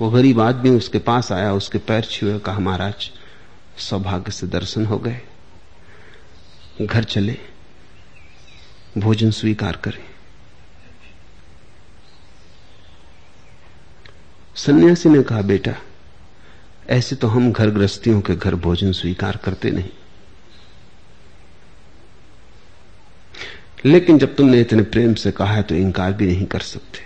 [0.00, 3.10] वो गरीब आदमी उसके पास आया, उसके पैर छुए, कहा, महाराज,
[3.78, 5.20] सौभाग्य से दर्शन हो गए।
[6.82, 7.38] घर चले,
[8.98, 10.04] भोजन स्वीकार करें।
[14.56, 15.74] सन्यासी ने कहा, बेटा,
[16.88, 19.90] ऐसे तो हम घर गृहस्थियों के घर भोजन स्वीकार करते नहीं।
[23.84, 27.00] लेकिन जब तुमने इतने प्रेम से कहा है तो इंकार भी नहीं कर सकते।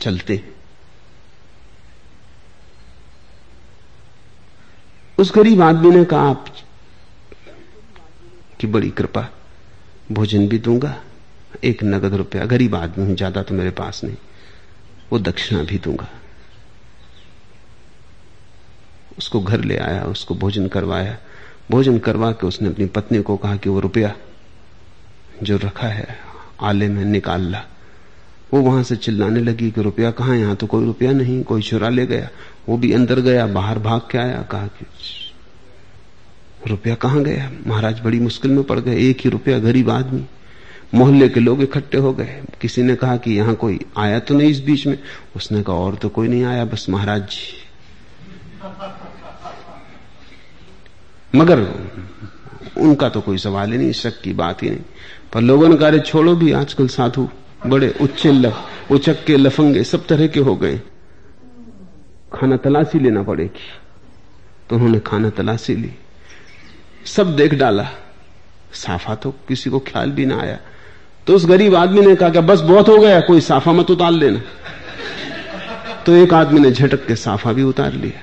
[0.00, 0.61] चलते
[5.18, 6.44] उस गरीब आदमी ने कहा, आप
[8.60, 9.28] की बड़ी कृपा,
[10.12, 10.94] भोजन भी दूँगा,
[11.64, 14.16] एक नगद रुपया, गरीब आदमी हूँ, ज़्यादा तो मेरे पास नहीं,
[15.12, 16.08] वो दक्षिणा भी दूँगा।
[19.18, 21.16] उसको घर ले आया, उसको भोजन करवाया।
[21.70, 24.14] भोजन करवा के उसने अपनी पत्नी को कहा कि वो रुपया
[25.42, 26.16] जो रखा है,
[26.60, 27.64] आले में निकाल ला।
[28.52, 31.88] वो वहाँ से चिल्लाने लगी कि रुपया कहाँ यहाँ तो कोई रुपया नहीं, कोई चुरा
[31.88, 32.28] ले गया।
[32.68, 34.86] वो भी अंदर गया, बाहर भाग के आया, कहा कि,
[36.66, 37.50] रुपया कहाँ गया?
[37.66, 40.24] महाराज बड़ी मुश्किल में पड़ गए, एक ही रुपया गरीब आदमी।
[40.94, 44.50] मोहल्ले के लोग इकट्ठे हो गए। किसी ने कहा कि यहाँ कोई आया तो नहीं
[44.50, 44.98] इस बीच में?
[45.36, 47.62] उसने कहा, और तो कोई नहीं आया, बस महाराज जी।
[51.34, 51.60] मगर
[52.78, 54.80] उनका तो कोई सवाल ही नहीं, शक की बात ही नहीं।
[55.32, 57.28] पर लोगों ने कहा छोड़ो भी, आजकल साधु
[57.66, 60.80] बड़े उच्चे लफ उचक के लफंगे सब तरह के हो गए।
[62.34, 63.60] खाना तलाशी लेना पड़ेगी।
[64.70, 65.90] तो उन्होंने खाना तलाशी ली।
[67.04, 67.88] सब देख डाला।
[68.72, 70.58] साफा तो किसी को ख्याल भी ना आया।
[71.26, 74.10] तो उस गरीब आदमी ने कहा कि बस बहुत हो गया, कोई साफा मत उतार
[74.10, 74.40] लेना।
[76.06, 78.22] तो एक आदमी ने झटक के साफा भी उतार लिया।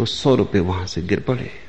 [0.00, 1.63] वो सौ रुपए वहाँ से गिर पड़े।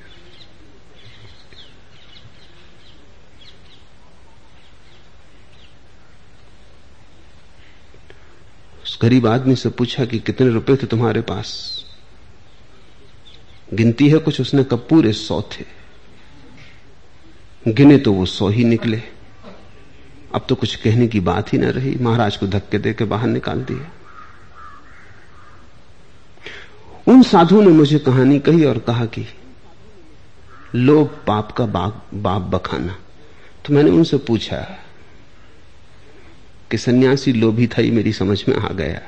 [9.05, 11.79] गरीब आदमी से पूछा कि कितने रुपए थे तुम्हारे पास?
[13.73, 15.65] गिनती है कुछ, उसने कब पूरे सौ थे।
[17.71, 19.01] गिने तो वो सौ ही निकले।
[20.35, 23.27] अब तो कुछ कहने की बात ही ना रही। महाराज को धक्के दे के बाहर
[23.27, 23.91] निकाल दिया।
[27.07, 29.25] उन साधुओं ने मुझे कहानी कही और कहा कि
[30.75, 32.97] लोभ पाप का बाप बाप बखाना।
[33.65, 34.77] तो मैंने उनसे पूछा
[36.71, 39.01] कि सन्यासी लोभी था ही मेरी समझ में आ गया।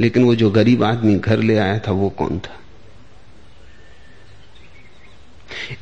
[0.00, 2.60] लेकिन वो जो गरीब आदमी घर ले आया था, वो कौन था?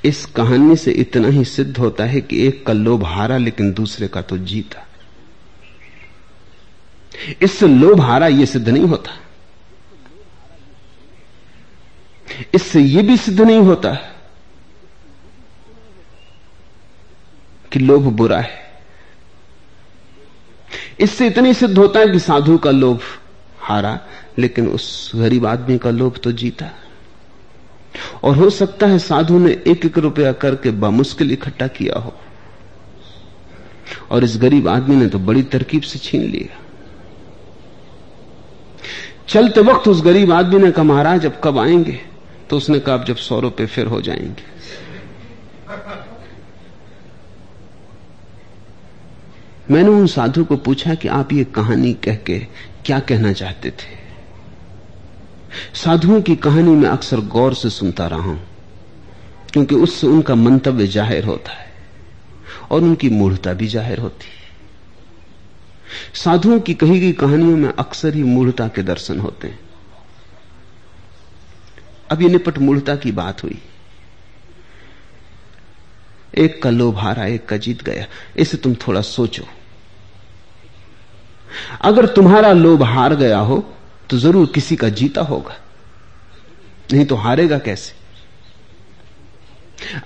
[0.04, 4.08] इस कहानी से इतना ही सिद्ध होता है कि एक का लोभ हारा, लेकिन दूसरे
[4.08, 4.86] का तो जीता।
[7.42, 9.20] इससे लोभ हारा यह सिद्ध नहीं होता।
[12.54, 13.94] इससे यह भी सिद्ध नहीं होता
[17.72, 18.65] कि लोभ बुरा है।
[21.00, 23.00] इससे इतनी सिद्ध होता है कि साधु का लोभ
[23.58, 24.00] हारा,
[24.38, 26.66] लेकिन उस गरीब आदमी का लोभ तो जीता।
[28.24, 32.14] और हो सकता है साधु ने एक एक रुपया करके बामुश्किल इकट्ठा किया हो।
[34.10, 36.62] और इस गरीब आदमी ने तो बड़ी तरकीब से छीन लिया।
[39.28, 42.00] चलते वक्त उस गरीब आदमी ने कहा, महाराज, अब कब आएँगे?
[42.50, 44.56] तो उसने कहा जब सौ रुपये फिर हो जाएँगे।
[49.70, 52.38] मैंने उन साधु को पूछा कि आप ये कहानी कह के
[52.84, 53.94] क्या कहना चाहते थे?
[55.74, 58.40] साधुओं की कहानी में अक्सर गौर से सुनता रहा हूँ,
[59.52, 61.66] क्योंकि उससे उनका मंतव्य ज़ाहिर होता है
[62.70, 64.44] और उनकी मूढ़ता भी ज़ाहिर होती है।
[66.14, 69.58] साधुओं की कही गई कहानियों में अक्सर ही मूढ़ता के दर्शन होते हैं।
[72.10, 73.60] अब ये निपट मूढ़ता की बात हुई।
[76.36, 79.44] एक का लोभ हारा, एक का जीत गया, इसे तुम थोड़ा सोचो।
[81.82, 83.64] अगर तुम्हारा लोभ हार गया हो
[84.10, 85.56] तो ज़रूर किसी का जीता होगा।
[86.92, 87.94] नहीं तो हारेगा कैसे?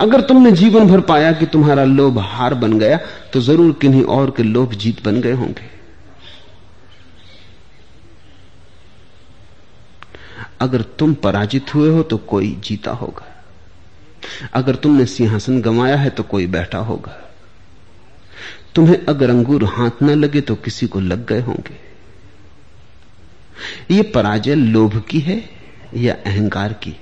[0.01, 2.99] अगर तुमने जीवन भर पाया कि तुम्हारा लोभ हार बन गया
[3.33, 5.69] तो ज़रूर किन्हीं और के लोभ जीत बन गए होंगे।
[10.61, 13.27] अगर तुम पराजित हुए हो तो कोई जीता होगा।
[14.55, 17.13] अगर तुमने सिंहासन गंवाया है तो कोई बैठा होगा।
[18.75, 21.79] तुम्हें अगर अंगूर हाथ न लगे तो किसी को लग गए होंगे।
[23.91, 25.43] ये पराजय लोभ की है
[25.95, 26.97] या अहंकार की?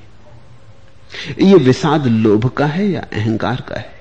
[1.43, 3.97] ये विषाद लोभ का है या अहंकार का है?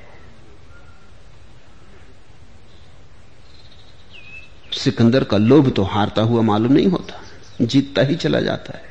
[4.74, 7.22] सिकंदर का लोभ तो हारता हुआ मालूम नहीं होता,
[7.62, 8.86] जीतता ही चला जाता है।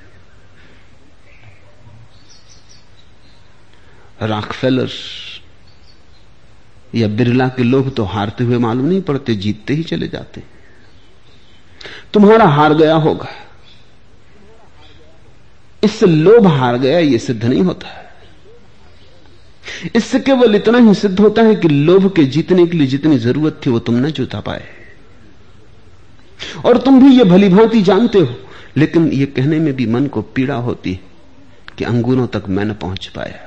[4.23, 4.89] राकफेलर
[6.97, 10.43] या बिरला के लोभ तो हारते हुए मालूम नहीं पड़ते, जीतते ही चले जाते
[12.13, 13.29] तुम्हारा हार गया होगा।
[15.83, 18.03] इससे लोभ हार गया यह सिद्ध नहीं होता।
[19.95, 23.61] इससे केवल इतना ही सिद्ध होता है कि लोभ के जीतने के लिए जितनी ज़रूरत
[23.67, 24.65] थी, वो तुम न जुटा पाए।
[26.65, 28.35] और तुम भी ये भली भांति जानते हो,
[28.77, 30.99] लेकिन ये कहने में भी मन को पीड़ा होती
[31.79, 33.46] कि अंगूरों तक मैं न पहुँच पाया।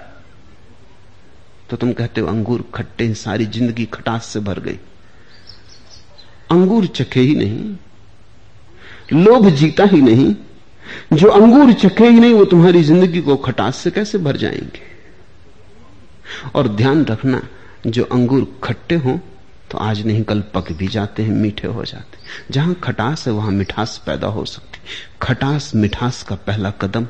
[1.70, 4.80] तो तुम कहते हो अंगूर खट्टे सारी ज़िंदगी खटास से भर गई।
[6.52, 7.76] अंगूर चखे ही नहीं,
[9.16, 10.36] लोभ जीता ही नहीं,
[11.14, 14.88] जो अंगूर चखे ही नहीं, वो तुम्हारी ज़िंदगी को खटास से कैसे भर जाएँगे?
[16.56, 17.42] और ध्यान रखना,
[17.88, 19.20] जो अंगूर खट्टे हो
[19.72, 22.18] तो आज नहीं, कल पक भी जाते हैं, मीठे हो जाते
[22.52, 24.80] जहाँ खटास है, वहाँ मिठास पैदा हो सकती
[25.22, 27.08] खटास, मिठास का पहला कदम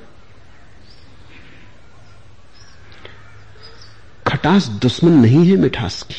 [4.29, 6.15] खटास दुश्मन नहीं है मिठास की।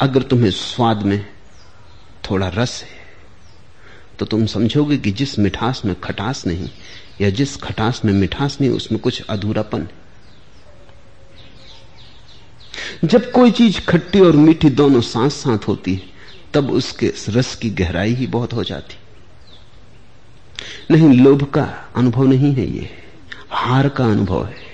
[0.00, 1.26] अगर तुम्हें स्वाद में
[2.24, 3.04] थोड़ा रस है
[4.18, 6.68] तो तुम समझोगे कि जिस मिठास में खटास नहीं,
[7.20, 9.88] या जिस खटास में मिठास नहीं, उसमें कुछ अधूरापन है।
[13.04, 16.00] जब कोई चीज़ खट्टी और मीठी दोनों साथ साथ होती है,
[16.54, 18.96] तब उसके रस की गहराई ही बहुत हो जाती।
[20.90, 21.64] नहीं, लोभ का
[21.96, 22.88] अनुभव नहीं है ये,
[23.50, 24.65] हार का अनुभव है।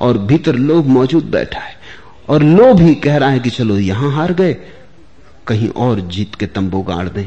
[0.00, 1.76] और भीतर लोभ मौजूद बैठा है।
[2.28, 4.56] और लोभ ही कह रहा है कि चलो यहाँ हार गए,
[5.46, 7.26] कहीं और जीत के तंबू गाड़ दें।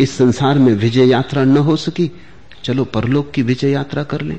[0.00, 2.10] इस संसार में विजय यात्रा न हो सकी,
[2.64, 4.38] चलो परलोक की विजय यात्रा कर लें।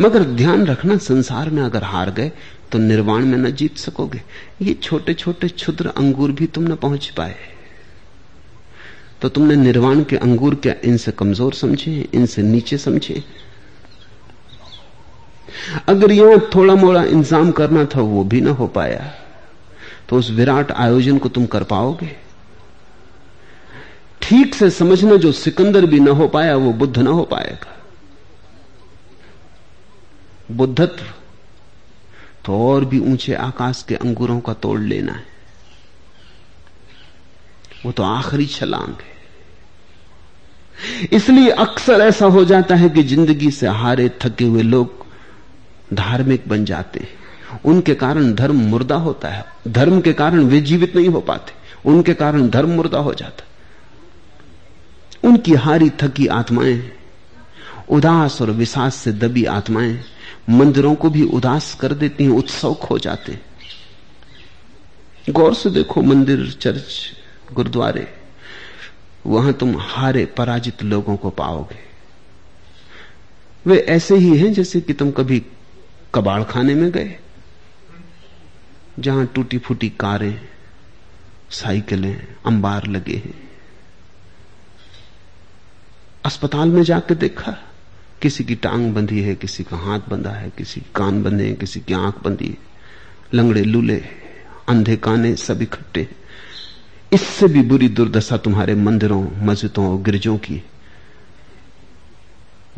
[0.00, 2.30] मगर ध्यान रखना, संसार में अगर हार गए
[2.72, 4.20] तो निर्वाण में न जीत सकोगे।
[4.62, 7.34] ये छोटे छोटे क्षुद्र अंगूर भी तुम न पहुँच पाए।
[9.22, 13.22] तो तुमने निर्वाण के अंगूर क्या इनसे कमज़ोर समझे, इनसे नीचे समझे?
[15.88, 19.12] अगर यहाँ थोड़ा मोड़ा इंतज़ाम करना था, वो भी ना हो पाया।
[20.08, 22.16] तो उस विराट आयोजन को तुम कर पाओगे।
[24.22, 27.72] ठीक से समझना जो सिकंदर भी ना हो पाया, वो बुद्ध ना हो पाएगा।
[30.50, 31.04] बुद्धत्व
[32.44, 35.32] तो और भी ऊँचे आकाश के अंगूरों का तोड़ लेना है।
[37.84, 39.12] वो तो आखिरी छलांग है।
[41.12, 45.03] इसलिए अक्सर ऐसा हो जाता है कि ज़िंदगी से हारे थके हुए लोग
[45.92, 47.08] धार्मिक बन जाते हैं।
[47.64, 51.52] उनके कारण धर्म मुर्दा होता है। धर्म के कारण वे जीवित नहीं हो पाते।
[51.88, 53.44] उनके कारण धर्म मुर्दा हो जाता।
[55.28, 56.92] उनकी हारी थकी आत्माएँ,
[57.90, 60.00] उदास और विशास से दबी आत्माएँ
[60.50, 63.38] मंदिरों को भी उदास कर देती हैं, उत्सव खो जाते
[65.30, 67.12] गौर से देखो मंदिर, चर्च,
[67.52, 68.14] गुरुद्वारे,
[69.26, 71.78] वहाँ तुम हारे पराजित लोगों को पाओगे।
[73.66, 75.42] वे ऐसे ही हैं जैसे कि तुम कभी
[76.14, 77.16] कबाड़ खाने में गए,
[78.98, 80.40] जहाँ टूटी फूटी कारें,
[81.50, 83.34] साइकिलें, अंबार लगे हैं।
[86.24, 87.56] अस्पताल में जाकर देखा,
[88.22, 91.56] किसी की टांग बंधी है, किसी का हाथ बंधा है, किसी की कान बंधे हैं,
[91.56, 92.72] किसी की आँख बंधी है।
[93.34, 94.02] लंगड़े लूले
[94.68, 96.08] अंधे काने सब इकट्ठे
[97.12, 100.62] इससे भी बुरी दुर्दशा तुम्हारे मंदिरों, मस्जिदों और गिरजों की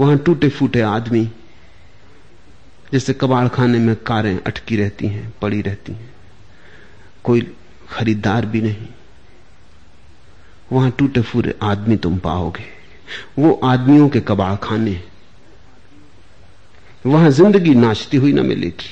[0.01, 1.29] वहाँ टूटे फूटे आदमी
[2.93, 6.15] जैसे कबाड़ खाने में कारें अटकी रहती हैं, पड़ी रहती हैं।
[7.25, 7.41] कोई
[7.91, 8.87] खरीदार भी नहीं।
[10.73, 12.65] वहाँ टूटे फूटे आदमी तुम पाओगे।
[13.39, 15.01] वो आदमियों के कबाड़ खाने
[17.07, 18.89] वहाँ ज़िंदगी नाचती हुई ना मिलेगी।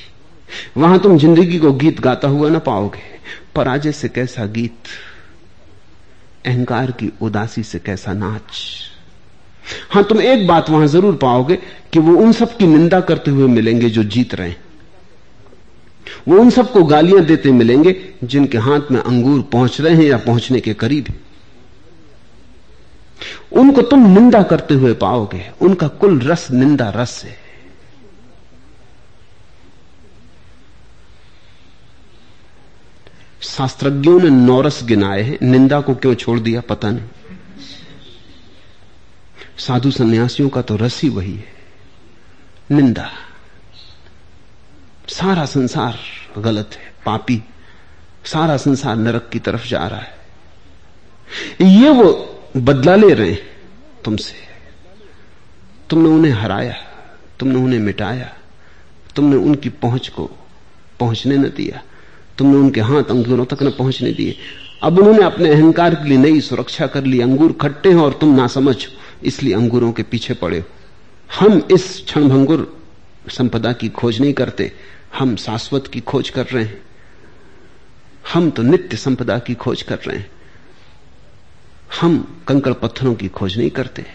[0.77, 3.03] वहाँ तुम ज़िंदगी को गीत गाता हुआ ना पाओगे।
[3.55, 4.89] पराजय से कैसा गीत,
[6.47, 8.63] अहंकार की उदासी से कैसा नाच।
[9.91, 11.57] हाँ, तुम एक बात वहाँ ज़रूर पाओगे
[11.93, 14.63] कि वो उन सब की निंदा करते हुए मिलेंगे जो जीत रहे हैं।
[16.29, 17.95] वो उन सबको गालियाँ देते मिलेंगे
[18.25, 21.13] जिनके हाथ में अंगूर पहुँच रहे हैं या पहुँचने के करीब
[23.53, 27.37] उनको तुम निंदा करते हुए पाओगे। उनका कुल रस निंदा रस है।
[33.43, 36.61] शास्त्रज्ञों ने नौरस गिनाए हैं। निंदा को क्यों छोड़ दिया?
[36.61, 37.05] पता नहीं।
[39.59, 41.55] साधु सन्यासियों का तो रस ही वही है।
[42.71, 43.11] निंदा।
[45.09, 45.99] सारा संसार
[46.41, 47.43] गलत है, पापी।
[48.25, 50.15] सारा संसार नरक की तरफ़ जा रहा है।
[51.61, 53.47] ये वो बदला ले रहे हैं
[54.05, 54.35] तुमसे।
[55.91, 56.75] तुमने उन्हें हराया,
[57.41, 58.35] तुमने उन्हें मिटाया,
[59.17, 60.31] तुमने उनकी पहुँच को
[61.01, 61.83] पहुँचने न दिया,
[62.39, 64.39] तुमने उनके हाथ अंगूरों तक न पहुँचने दिए।
[64.83, 68.35] अब उन्होंने अपने अहंकार के लिए नई सुरक्षा कर ली, अंगूर खट्टे हैं और तुम
[68.37, 68.87] ना समझ
[69.25, 70.65] इसलिए अंगूरों के पीछे पड़े हो।
[71.39, 72.85] हम इस क्षणभंगुर
[73.31, 74.73] संपदा की खोज नहीं करते,
[75.19, 76.83] हम शाश्वत की खोज कर रहे हैं।
[78.33, 80.31] हम तो नित्य संपदा की खोज कर रहे हैं।
[82.01, 84.07] हम कंकड़ पत्थरों की खोज नहीं करते।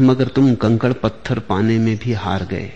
[0.00, 2.72] मगर तुम कंकड़ पत्थर पाने में भी हार गए।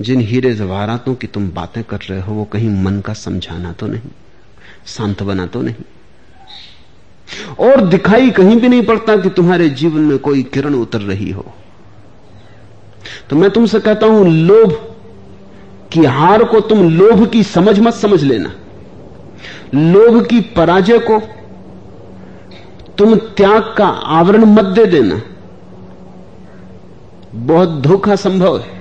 [0.00, 3.86] जिन हीरे जवाहरातों की तुम बातें कर रहे हो, वो कहीं मन का समझाना तो
[3.86, 4.10] नहीं,
[4.86, 5.74] सांत्वना तो नहीं।
[7.58, 11.44] और दिखाई कहीं भी नहीं पड़ता कि तुम्हारे जीवन में कोई किरण उतर रही हो।
[13.30, 14.96] तो मैं तुमसे कहता हूँ, लोभ
[15.92, 18.52] की हार को तुम लोभ की समझ मत समझ लेना।
[19.74, 21.18] लोभ की पराजय को
[22.98, 25.22] तुम त्याग का आवरण मत दे देना।
[27.34, 28.78] बहुत धोखा संभव है।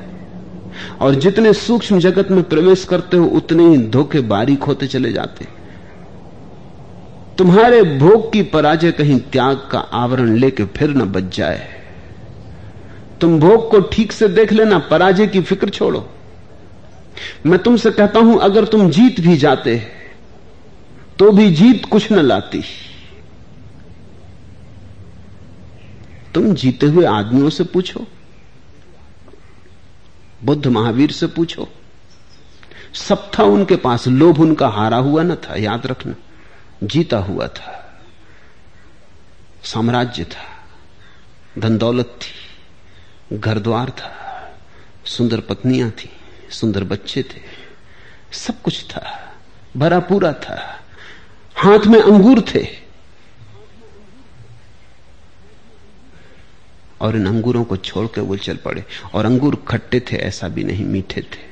[1.02, 5.46] और जितने सूक्ष्म जगत में प्रवेश करते हो, उतने ही धोखे बारीक होते चले जाते
[7.38, 11.68] तुम्हारे भोग की पराजय कहीं त्याग का आवरण लेके फिर न बच जाए।
[13.22, 16.08] तुम भोग को ठीक से देख लेना, पराजय की फ़िक्र छोड़ो।
[17.46, 19.76] मैं तुमसे कहता हूँ, अगर तुम जीत भी जाते
[21.20, 22.64] तो भी जीत कुछ न लाती।
[26.34, 28.06] तुम जीते हुए आदमियों से पूछो,
[30.44, 31.68] बुद्ध महावीर से पूछो।
[32.98, 36.14] सब था उनके पास, लोभ उनका हारा हुआ न था, याद रखना।
[36.84, 37.74] जीता हुआ था,
[39.64, 40.46] साम्राज्य था
[41.62, 44.12] धन दौलत थी घर द्वार था,
[45.06, 46.10] सुंदर पत्नियाँ थी,
[46.52, 47.42] सुंदर बच्चे थे,
[48.32, 49.04] सब कुछ था,
[49.78, 50.58] भरा पूरा था,
[51.56, 52.66] हाथ में अंगूर थे।
[57.02, 60.86] और इन अंगूरों को छोड़कर वो चल पड़े, और अंगूर खट्टे थे, ऐसा भी नहीं,
[60.86, 61.47] मीठे थे।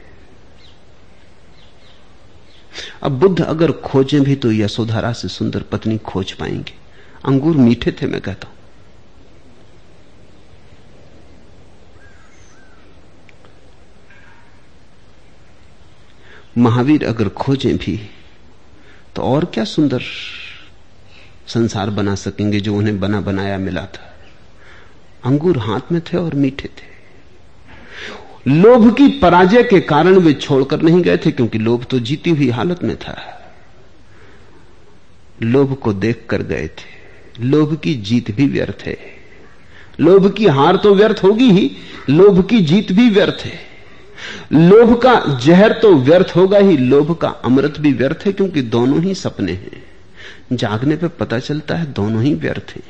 [3.04, 6.74] अब बुद्ध अगर खोजें भी तो यशोधरा से सुंदर पत्नी खोज पाएँगे।
[7.26, 8.54] अंगूर मीठे थे, मैं कहता हूँ।
[16.58, 18.00] महावीर अगर खोजें भी
[19.16, 20.02] तो और क्या सुंदर
[21.48, 24.14] संसार बना सकेंगे जो उन्हें बना बनाया मिला था।
[25.24, 26.95] अंगूर हाथ में थे और मीठे थे।
[28.48, 32.50] लोभ की पराजय के कारण वे छोड़कर नहीं गए थे, क्योंकि लोभ तो जीती हुई
[32.50, 33.32] हालत में था।
[35.44, 36.96] लोभ को देख कर गए थे।
[37.44, 38.98] लोभ की जीत भी व्यर्थ है।
[40.00, 41.78] लोभ की हार तो व्यर्थ होगी ही,
[42.10, 43.60] लोभ की जीत भी व्यर्थ है।
[44.54, 49.02] लोभ का जहर तो व्यर्थ होगा ही, लोभ का अमृत भी व्यर्थ है, क्योंकि दोनों
[49.02, 49.84] ही सपने हैं।
[50.54, 52.84] जागने पे पता चलता है, दोनों ही व्यर्थ हैं।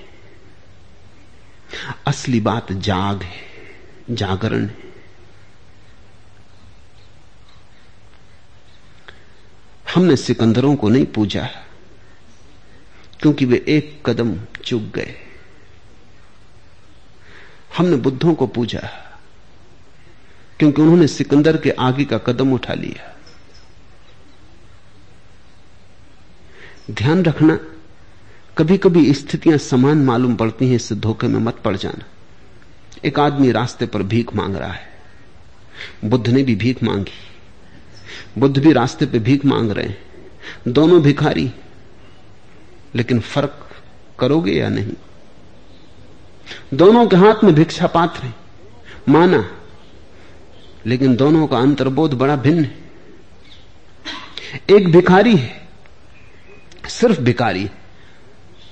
[2.07, 3.41] असली बात जाग है,
[4.11, 4.94] जागरण है।
[9.95, 11.47] हमने सिकंदरों को नहीं पूजा
[13.21, 14.35] क्योंकि वे एक कदम
[14.65, 15.15] चुक गए।
[17.77, 18.79] हमने बुद्धों को पूजा
[20.59, 23.13] क्योंकि उन्होंने सिकंदर के आगे का कदम उठा लिया।
[26.91, 27.57] ध्यान रखना
[28.57, 32.05] कभी कभी स्थितियाँ समान मालूम पड़ती हैं, इससे धोखे में मत पड़ जाना।
[33.05, 34.87] एक आदमी रास्ते पर भीख मांग रहा है,
[36.05, 37.11] बुद्ध ने भी भीख मांगी।
[38.37, 39.97] बुद्ध भी रास्ते पे भीख मांग रहे हैं।
[40.67, 41.51] दोनों भिखारी।
[42.95, 43.69] लेकिन फ़र्क
[44.19, 44.93] करोगे या नहीं?
[46.73, 48.35] दोनों के हाथ में भिक्षा पात्र है।
[49.09, 49.51] माना,
[50.85, 52.75] लेकिन दोनों का अंतर्बोध बड़ा भिन्न है।
[54.69, 55.67] एक भिखारी है,
[56.89, 57.69] सिर्फ़ भिखारी,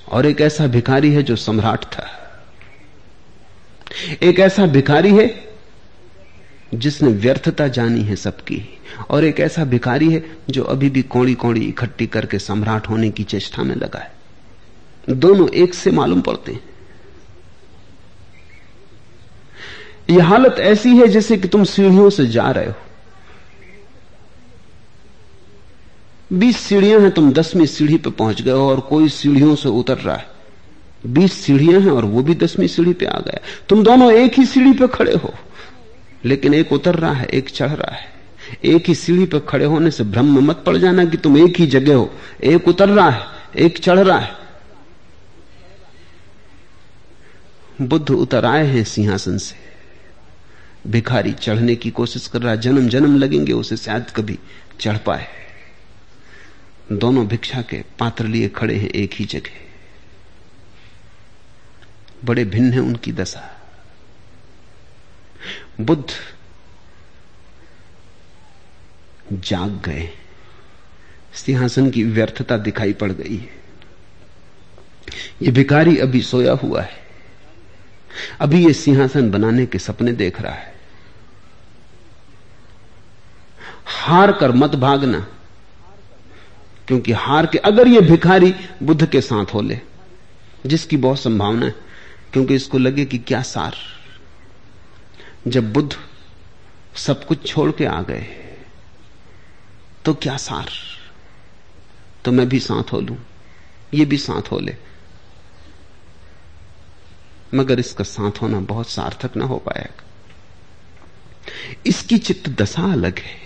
[0.08, 2.20] और एक ऐसा भिखारी है जो सम्राट था।
[4.22, 5.43] एक ऐसा भिखारी है
[6.74, 8.62] जिसने व्यर्थता जानी है सबकी।
[9.10, 13.24] और एक ऐसा भिखारी है जो अभी भी कौड़ी कौड़ी इकट्ठी करके सम्राट होने की
[13.24, 14.12] चेष्टा में लगा है।
[15.10, 16.60] दोनों एक से मालूम पड़ते हैं।
[20.10, 22.74] यह हालत ऐसी है जैसे कि तुम सीढ़ियों से जा रहे हो।
[26.32, 29.98] बीस सीढ़ियाँ हैं, तुम दसवीं सीढ़ी पर पहुँच गए हो और कोई सीढ़ियों से उतर
[29.98, 30.26] रहा है।
[31.06, 34.44] बीस सीढ़ियाँ हैं और वो भी दसवीं सीढ़ी पे आ गया तुम दोनों एक ही
[34.46, 35.34] सीढ़ी पे खड़े हो।
[36.24, 38.14] लेकिन एक उतर रहा है, एक चढ़ रहा है।
[38.64, 41.56] एक ही सीढ़ी पर खड़े होने से भ्रम में मत पड़ जाना कि तुम एक
[41.56, 42.14] ही जगह हो।
[42.44, 43.24] एक उतर रहा है,
[43.56, 44.36] एक चढ़ रहा है।
[47.82, 49.54] बुद्ध उतर आए हैं सिंहासन से।
[50.90, 54.38] भिखारी चढ़ने की कोशिश कर रहा जन्म जन्म लगेंगे, उसे शायद कभी
[54.80, 55.26] चढ़ पाए।
[56.92, 59.50] दोनों भिक्षा के पात्र लिए खड़े हैं एक ही जगह।
[62.24, 63.53] बड़े भिन्न है उनकी दशा।
[65.80, 66.04] बुद्ध
[69.32, 70.08] जाग गए।
[71.34, 73.62] सिंहासन की व्यर्थता दिखाई पड़ गई है।
[75.42, 77.02] ये भिकारी अभी सोया हुआ है।
[78.40, 80.74] अभी ये सिंहासन बनाने के सपने देख रहा है।
[83.86, 85.26] हार कर मत भागना,
[86.88, 89.80] क्योंकि हार के अगर ये भिखारी बुद्ध के साथ हो ले,
[90.66, 91.74] जिसकी बहुत संभावना है,
[92.32, 93.76] क्योंकि इसको लगे कि क्या सार।
[95.48, 95.96] जब बुद्ध
[96.96, 98.26] सब कुछ छोड़ के आ गए
[100.04, 100.68] तो क्या सार?
[102.24, 103.16] तो मैं भी साथ हो लू,
[103.94, 104.76] ये भी साथ हो ले।
[107.54, 110.04] मगर इसका साथ होना बहुत सार्थक ना हो पाएगा।
[111.86, 113.44] इसकी चित्त दशा अलग है।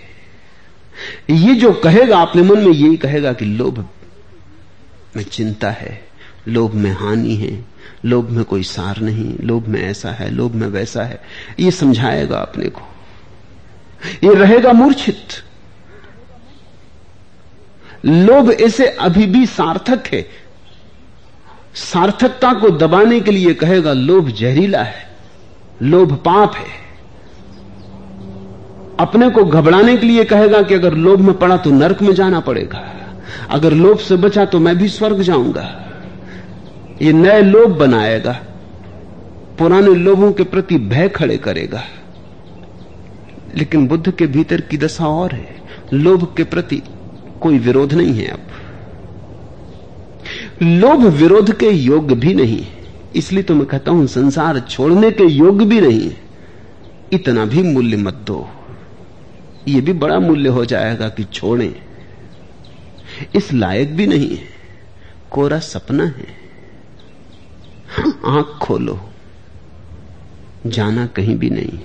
[1.29, 3.89] ये जो कहेगा, अपने मन में यही कहेगा कि लोभ,
[5.15, 6.08] में चिंता है।
[6.49, 7.65] लोभ में हानि है,
[8.05, 11.21] लोभ में कोई सार नहीं, लोभ में ऐसा है, लोभ में वैसा है।
[11.59, 12.81] ये समझाएगा अपने को।
[14.23, 15.27] ये रहेगा मूर्छित।
[18.05, 20.27] लोभ इसे अभी भी सार्थक है।
[21.75, 25.09] सार्थकता को दबाने के लिए कहेगा, लोभ जहरीला है,
[25.81, 26.89] लोभ पाप है।
[28.99, 32.39] अपने को घबराने के लिए कहेगा कि अगर लोभ में पड़ा तो नरक में जाना
[32.39, 32.95] पड़ेगा।
[33.49, 35.88] अगर लोभ से बचा तो मैं भी स्वर्ग जाऊँगा।
[37.01, 38.31] ये नए लोभ बनाएगा,
[39.59, 41.83] पुराने लोभों के प्रति भय खड़े करेगा।
[43.57, 45.61] लेकिन बुद्ध के भीतर की दशा और है।
[45.93, 46.81] लोभ के प्रति
[47.41, 48.39] कोई विरोध नहीं है अब।
[50.63, 52.67] लोभ विरोध के योग्य भी नहीं।
[53.15, 56.11] इसलिए तो मैं कहता हूँ, संसार छोड़ने के योग्य भी नहीं।
[57.13, 58.49] इतना भी मूल्य मत दो।
[59.67, 61.75] ये भी बड़ा मूल्य हो जाएगा कि छोड़ें।
[63.35, 64.43] इस लायक भी नहीं है।
[65.31, 66.48] कोरा सपना है।
[68.25, 68.99] आँख खोलो,
[70.67, 71.79] जाना कहीं भी नहीं।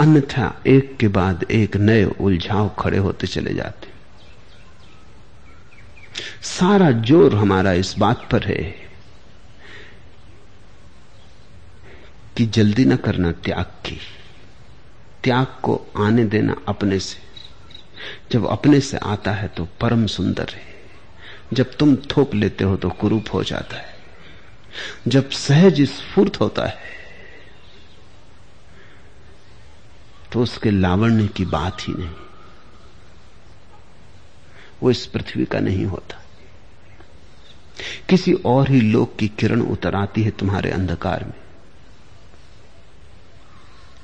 [0.00, 3.88] अन्यथा एक के बाद एक नए उलझाव खड़े होते चले जाते।
[6.42, 8.62] सारा ज़ोर हमारा इस बात पर है
[12.36, 13.98] कि जल्दी न करना त्याग की।
[15.24, 17.18] त्याग को आने देना अपने से।
[18.32, 20.69] जब अपने से आता है तो परम सुंदर है।
[21.52, 23.94] जब तुम थोप लेते हो तो कुरूप हो जाता है।
[25.08, 26.78] जब सहज स्फूर्त होता है
[30.32, 32.14] तो उसके लावण्य की बात ही नहीं।
[34.82, 36.16] वो इस पृथ्वी का नहीं होता।
[38.08, 41.40] किसी और ही लोक की किरण उतर आती है तुम्हारे अंधकार में।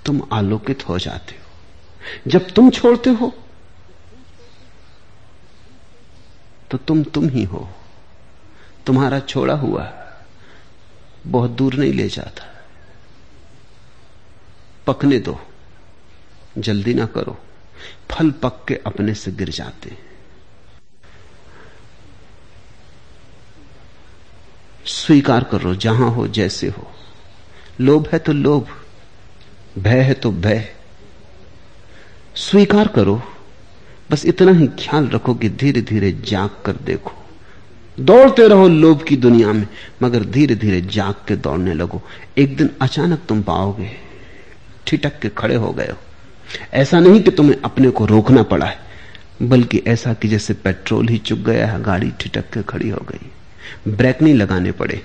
[0.07, 3.33] तुम आलोकित हो जाते हो। जब तुम छोड़ते हो
[6.71, 7.69] तो तुम तुम ही हो।
[8.87, 9.93] तुम्हारा छोड़ा हुआ
[11.27, 12.65] बहुत दूर नहीं ले जाता।
[14.87, 15.41] पकने दो,
[16.59, 17.39] जल्दी ना करो।
[18.11, 20.07] फल पक के अपने से गिर जाते। हैं
[24.87, 26.93] स्वीकार करो, जहाँ हो, जैसे हो।
[27.81, 28.69] लोभ है तो लोभ,
[29.79, 30.75] भय है तो भय।
[32.37, 33.36] स्वीकार करो।
[34.11, 37.13] बस इतना ही ख्याल रखो कि धीरे धीरे जाग कर देखो।
[38.01, 39.67] दौड़ते रहो लोभ की दुनिया में,
[40.03, 42.03] मगर धीरे धीरे जाग के दौड़ने लगो।
[42.39, 43.91] एक दिन अचानक तुम पाओगे
[44.87, 45.99] ठिटक के खड़े हो गए हो।
[46.73, 48.79] ऐसा नहीं कि तुम्हें अपने को रोकना पड़ा है,
[49.43, 53.31] बल्कि ऐसा कि जैसे पेट्रोल ही चुक गया है, गाड़ी ठिटक के खड़ी हो गई।
[53.89, 55.03] ब्रेक नहीं लगाने पड़े।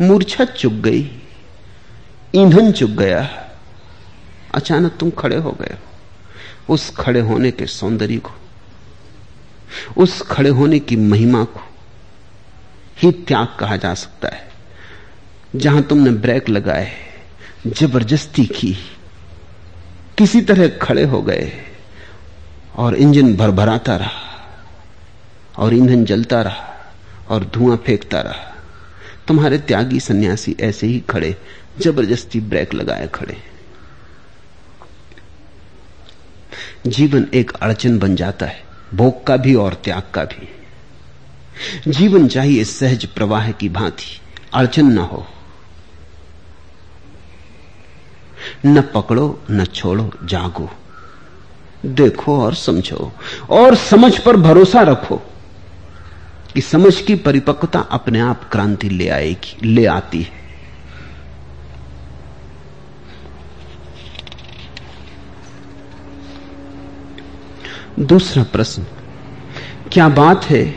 [0.00, 1.10] मूर्छा चुक गई,
[2.34, 3.50] ईंधन चुक गया।
[4.54, 8.30] अचानक तुम खड़े हो गए हो। उस खड़े होने के सौंदर्य को,
[9.96, 11.60] उस खड़े होने की महिमा को
[12.98, 14.42] ही त्याग कहा जा सकता है।
[15.56, 16.90] जहाँ तुमने ब्रेक लगाए,
[17.68, 18.72] ज़बरदस्ती की,
[20.18, 21.52] किसी तरह खड़े हो गए
[22.76, 24.22] और इंजन भरभराता रहा
[25.58, 26.72] और ईंधन जलता रहा
[27.28, 28.52] और धुआँ फेंकता रहा।
[29.28, 31.36] तुम्हारे त्यागी सन्यासी ऐसे ही खड़े,
[31.80, 33.36] ज़बरदस्ती ब्रेक लगाए खड़े।
[36.86, 38.64] जीवन एक अड़चन बन जाता है,
[38.94, 40.48] भोग का भी और त्याग का भी।
[41.88, 44.20] जीवन चाहिए सहज प्रवाह की भांति,
[44.54, 45.26] अड़चन न हो।
[48.66, 50.70] न पकड़ो, न छोड़ो, जागो।
[51.86, 53.12] देखो और समझो,
[53.50, 55.16] और समझ पर भरोसा रखो
[56.54, 60.43] कि समझ की परिपक्वता अपने आप क्रांति ले आएगी, ले आती है।
[67.98, 68.82] दूसरा प्रश्न,
[69.92, 70.74] क्या बात है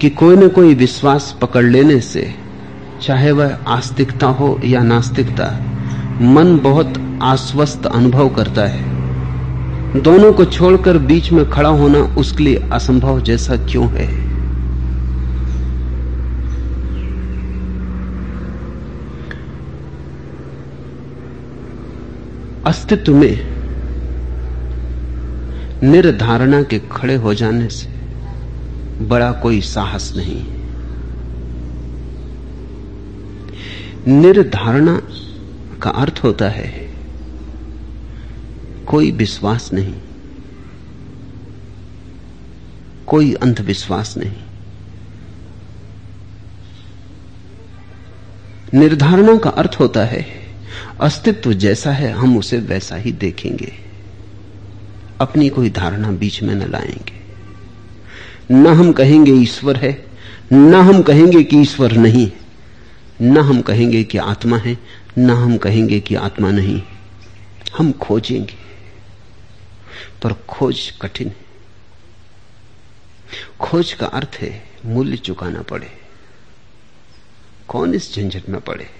[0.00, 2.34] कि कोई न कोई विश्वास पकड़ लेने से,
[3.02, 5.62] चाहे वह आस्तिकता हो या नास्तिकता,
[6.20, 8.82] मन बहुत आश्वस्त अनुभव करता है?
[10.00, 14.30] दोनों को छोड़कर बीच में खड़ा होना उसके लिए असंभव जैसा क्यों है?
[22.66, 23.59] अस्तित्व में
[25.82, 27.88] निर्धारणा के खड़े हो जाने से
[29.04, 30.44] बड़ा कोई साहस नहीं।
[34.20, 35.02] निर्धारणा
[35.82, 36.90] का अर्थ होता है,
[38.86, 39.94] कोई विश्वास नहीं।
[43.06, 44.32] कोई अंधविश्वास नहीं।
[48.74, 50.26] निर्धारणा का अर्थ होता है,
[51.00, 53.89] अस्तित्व जैसा है, हम उसे वैसा ही देखेंगे।
[55.20, 57.20] अपनी कोई धारणा बीच में न लाएँगे।
[58.54, 60.06] न हम कहेंगे ईश्वर है,
[60.52, 62.32] न हम कहेंगे कि ईश्वर नहीं
[63.22, 64.78] न हम कहेंगे कि आत्मा है,
[65.18, 66.82] न हम कहेंगे कि आत्मा नहीं
[67.78, 68.54] हम खोजेंगे,
[70.22, 71.36] पर खोज कठिन है।
[73.60, 75.92] खोज का अर्थ है मूल्य चुकाना पड़े।
[77.68, 78.90] कौन इस झंझट में पड़े?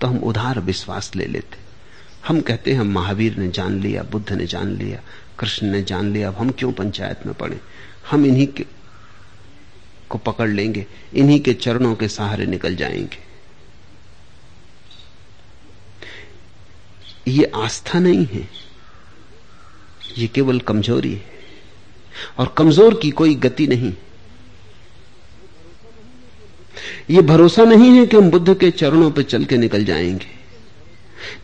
[0.00, 1.63] तो हम उधार विश्वास ले लेते।
[2.28, 5.00] हम कहते हैं महावीर ने जान लिया, बुद्ध ने जान लिया,
[5.38, 7.60] कृष्ण ने जान लिया, अब हम क्यों पंचायत में पड़े?
[8.10, 8.66] हम इन्हीं के
[10.10, 13.22] को पकड़ लेंगे, इन्हीं के चरणों के सहारे निकल जाएँगे।
[17.28, 18.48] ये आस्था नहीं है,
[20.18, 21.24] ये केवल कमज़ोरी है,
[22.38, 23.92] और कमज़ोर की कोई गति नहीं।
[27.10, 30.33] ये भरोसा नहीं है कि हम बुद्ध के चरणों पर चल के निकल जाएँगे।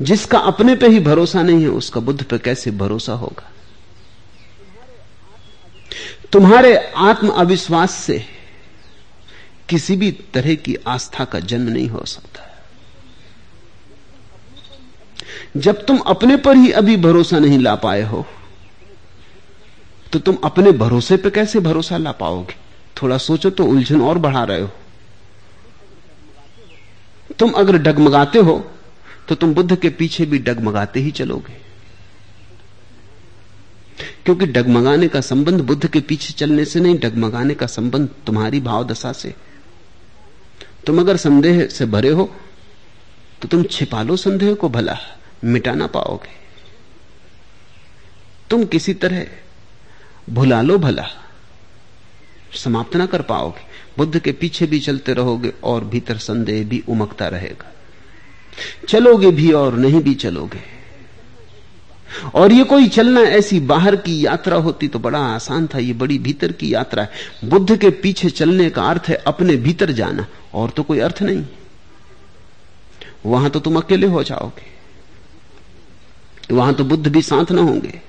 [0.02, 3.50] जिसका अपने पे ही भरोसा नहीं है, उसका बुद्ध पे कैसे भरोसा होगा?
[6.32, 8.24] तुम्हारे आत्म अविश्वास से
[9.68, 12.46] किसी भी तरह की आस्था का जन्म नहीं हो सकता।
[15.56, 18.24] जब तुम अपने पर ही अभी भरोसा नहीं ला पाए हो
[20.12, 22.54] तो तुम अपने भरोसे पे कैसे भरोसा ला पाओगे?
[23.02, 24.70] थोड़ा सोचो तो उलझन और बढ़ा रहे हो।
[27.38, 28.58] तुम अगर डगमगाते हो
[29.28, 31.58] तो तुम बुद्ध के पीछे भी डगमगाते ही चलोगे।
[34.24, 38.86] क्योंकि डगमगाने का संबंध बुद्ध के पीछे चलने से नहीं, डगमगाने का संबंध तुम्हारी भाव
[38.86, 39.34] दशा से।
[40.86, 42.30] तुम अगर संदेह से भरे हो
[43.42, 44.96] तो तुम छिपा लो संदेह को भला
[45.44, 46.38] मिटा ना पाओगे।
[48.50, 49.26] तुम किसी तरह
[50.30, 51.06] भुला लो भला,
[52.54, 53.68] समाप्त ना कर पाओगे।
[53.98, 57.72] बुद्ध के पीछे भी चलते रहोगे और भीतर संदेह भी उमकता रहेगा।
[58.88, 60.62] चलोगे भी और नहीं भी चलोगे।
[62.34, 66.18] और ये कोई चलना ऐसी बाहर की यात्रा होती तो बड़ा आसान था, ये बड़ी
[66.18, 67.10] भीतर की यात्रा है।
[67.44, 71.44] बुद्ध के पीछे चलने का अर्थ है अपने भीतर जाना, और तो कोई अर्थ नहीं।
[73.26, 74.68] वहाँ तो तुम अकेले हो जाओगे।
[76.54, 78.00] वहाँ तो बुद्ध भी साथ ना होंगे।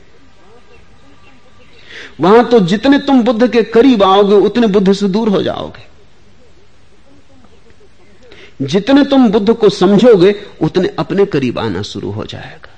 [2.20, 5.91] वहाँ तो जितने तुम बुद्ध के करीब आओगे, उतने बुद्ध से दूर हो जाओगे।
[8.62, 12.70] जितने तुम बुद्ध को समझोगे, उतने अपने करीब आना शुरू हो जाएगा।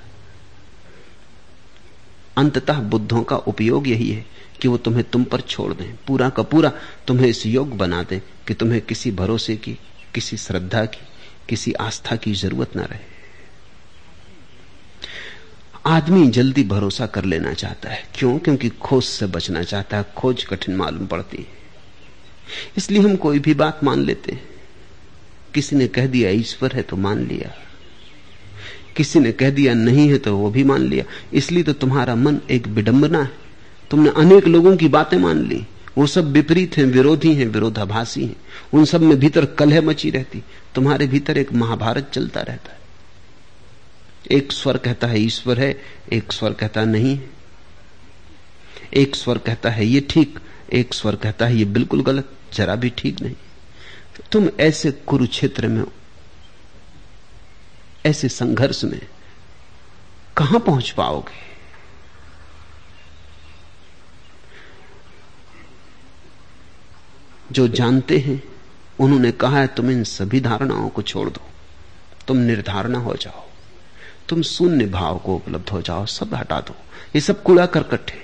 [2.36, 4.26] अंततः बुद्धों का उपयोग यही है
[4.60, 6.72] कि वो तुम्हें तुम पर छोड़ दें, पूरा का पूरा
[7.06, 9.78] तुम्हें इस योग बना दें कि तुम्हें किसी भरोसे की,
[10.14, 11.06] किसी श्रद्धा की,
[11.48, 13.14] किसी आस्था की ज़रूरत ना रहे।
[15.86, 18.38] आदमी जल्दी भरोसा कर लेना चाहता है। क्यों?
[18.38, 21.46] क्योंकि खोज से बचना चाहता है, खोज कठिन मालूम पड़ती है।
[22.76, 24.53] इसलिए हम कोई भी बात मान लेते हैं।
[25.54, 27.54] किसी ने कह दिया, ईश्वर है तो मान लिया।
[28.96, 32.38] किसी ने कह दिया, नहीं है तो वो भी मान लिया। इसलिए तो तुम्हारा मन
[32.50, 33.30] एक विडंबना है।
[33.90, 35.66] तुमने अनेक लोगों की बातें मान ली।
[35.98, 38.36] वो सब विपरीत हैं, विरोधी हैं, विरोधाभासी हैं।
[38.72, 40.42] उन सब में भीतर कलह मची रहती।
[40.74, 42.78] तुम्हारे भीतर एक महाभारत चलता रहता है।
[44.30, 45.80] एक स्वर कहता है, ईश्वर है।
[46.12, 47.20] एक स्वर कहता, नहीं
[48.94, 50.38] एक स्वर कहता है, ये ठीक।
[50.72, 53.34] एक स्वर कहता है, ये बिल्कुल गलत। जरा भी ठीक नहीं।
[54.32, 55.84] तुम ऐसे कुरुक्षेत्र में
[58.06, 59.08] ऐसे संघर्ष में,
[60.36, 61.44] कहाँ पहुँच पाओगे?
[67.52, 68.42] जो जानते हैं,
[69.00, 71.40] उन्होंने कहा है, तुम इन सभी धारणाओं को छोड़ दो।
[72.28, 73.48] तुम निर्धारणा हो जाओ।
[74.28, 76.76] तुम शून्य भाव को उपलब्ध हो जाओ। सब हटा दो।
[77.14, 78.23] ये सब कूड़ा करकट है।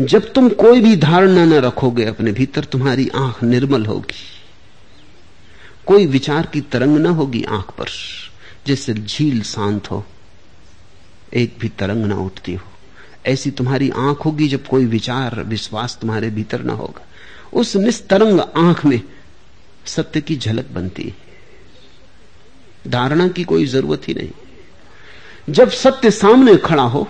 [0.00, 4.14] जब तुम कोई भी धारणा न रखोगे अपने भीतर, तुम्हारी आँख निर्मल होगी।
[5.86, 7.86] कोई विचार की तरंग न होगी आँख पर
[8.66, 10.06] जैसे झील शांत हो,
[11.34, 12.66] एक भी तरंग ना उठती हो।
[13.26, 17.06] ऐसी तुम्हारी आँख होगी जब कोई विचार, विश्वास तुम्हारे भीतर ना होगा।
[17.52, 19.00] उस निस्तरंग आँख में
[19.86, 21.16] सत्य की झलक बनती है।
[22.90, 24.30] धारणा की कोई ज़रूरत ही नहीं।
[25.50, 27.08] जब सत्य सामने खड़ा हो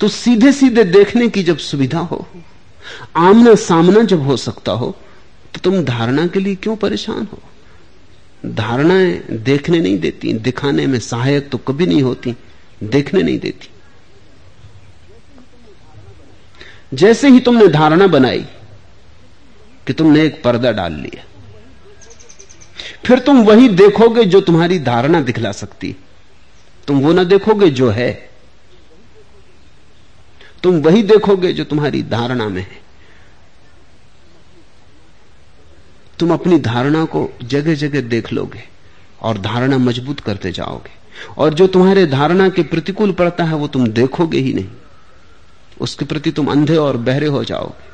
[0.00, 2.26] तो सीधे सीधे देखने की जब सुविधा हो,
[3.16, 4.90] आमना सामना जब हो सकता हो
[5.54, 7.38] तो तुम धारणा के लिए क्यों परेशान हो?
[8.46, 12.34] धारणाएँ देखने नहीं देती, दिखाने में सहायक तो कभी नहीं होती,
[12.82, 13.68] देखने नहीं देती।
[16.94, 18.44] जैसे ही तुमने धारणा बनाई
[19.86, 21.24] कि तुमने एक पर्दा डाल लिया,
[23.04, 25.94] फिर तुम वही देखोगे जो तुम्हारी धारणा दिखला सकती।
[26.88, 28.27] तुम वो ना देखोगे जो है।
[30.62, 32.88] तुम वही देखोगे जो तुम्हारी धारणा में है।
[36.18, 38.62] तुम अपनी धारणा को जगह जगह देख लोगे
[39.22, 40.90] और धारणा मज़बूत करते जाओगे।
[41.38, 44.68] और जो तुम्हारे धारणा के प्रतिकूल पड़ता है, वो तुम देखोगे ही नहीं।
[45.80, 47.88] उसके प्रति तुम अंधे और बहरे हो जाओगे।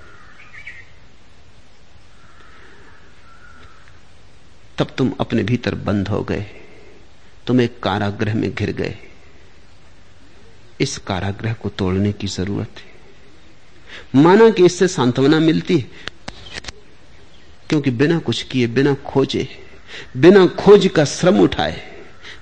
[4.79, 6.47] तब तुम अपने भीतर बंद हो गए।
[7.47, 8.99] तुम एक कारागृह में घिर गए।
[10.81, 15.87] इस कारागृह को तोड़ने की ज़रूरत है। माना कि इससे सांत्वना मिलती है,
[17.69, 19.49] क्योंकि बिना कुछ किए, बिना खोजे,
[20.17, 21.81] बिना खोज का श्रम उठाए,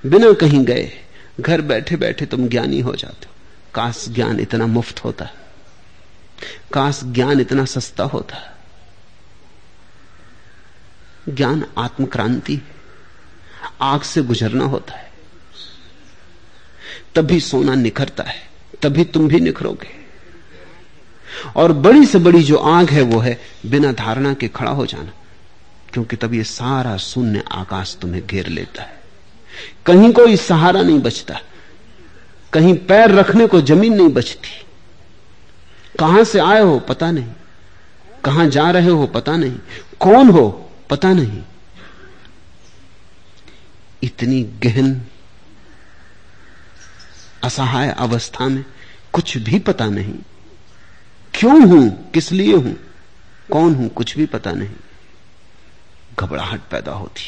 [0.06, 0.90] बिना कहीं गए,
[1.40, 3.32] घर बैठे बैठे तुम ज्ञानी हो जाते हो।
[3.74, 5.30] काश ज्ञान इतना मुफ़्त होता,
[6.72, 8.48] काश ज्ञान इतना सस्ता होता।
[11.28, 12.60] ज्ञान आत्मक्रांति,
[13.80, 15.11] आग से गुजरना होता है।
[17.14, 18.40] तभी सोना निखरता है,
[18.82, 20.00] तभी तुम भी निखरोगे।
[21.56, 25.12] और बड़ी से बड़ी जो आग है वो है बिना धारणा के खड़ा हो जाना,
[25.92, 29.00] क्योंकि तब ये सारा शून्य आकाश तुम्हें घेर लेता है।
[29.86, 31.40] कहीं कोई सहारा नहीं बचता,
[32.52, 34.60] कहीं पैर रखने को ज़मीन नहीं बचती।
[35.98, 37.32] कहाँ से आए हो पता नहीं,
[38.24, 39.56] कहाँ जा रहे हो पता नहीं,
[40.00, 40.48] कौन हो
[40.90, 41.42] पता नहीं।
[44.02, 45.00] इतनी गहन
[47.44, 48.64] असहाय अवस्था में
[49.12, 50.14] कुछ भी पता नहीं।
[51.34, 52.10] क्यों हूँ?
[52.10, 52.76] किस लिए हूँ?
[53.52, 53.88] कौन हूँ?
[53.88, 54.70] कुछ भी पता नहीं।
[56.20, 57.22] घबराहट पैदा होती।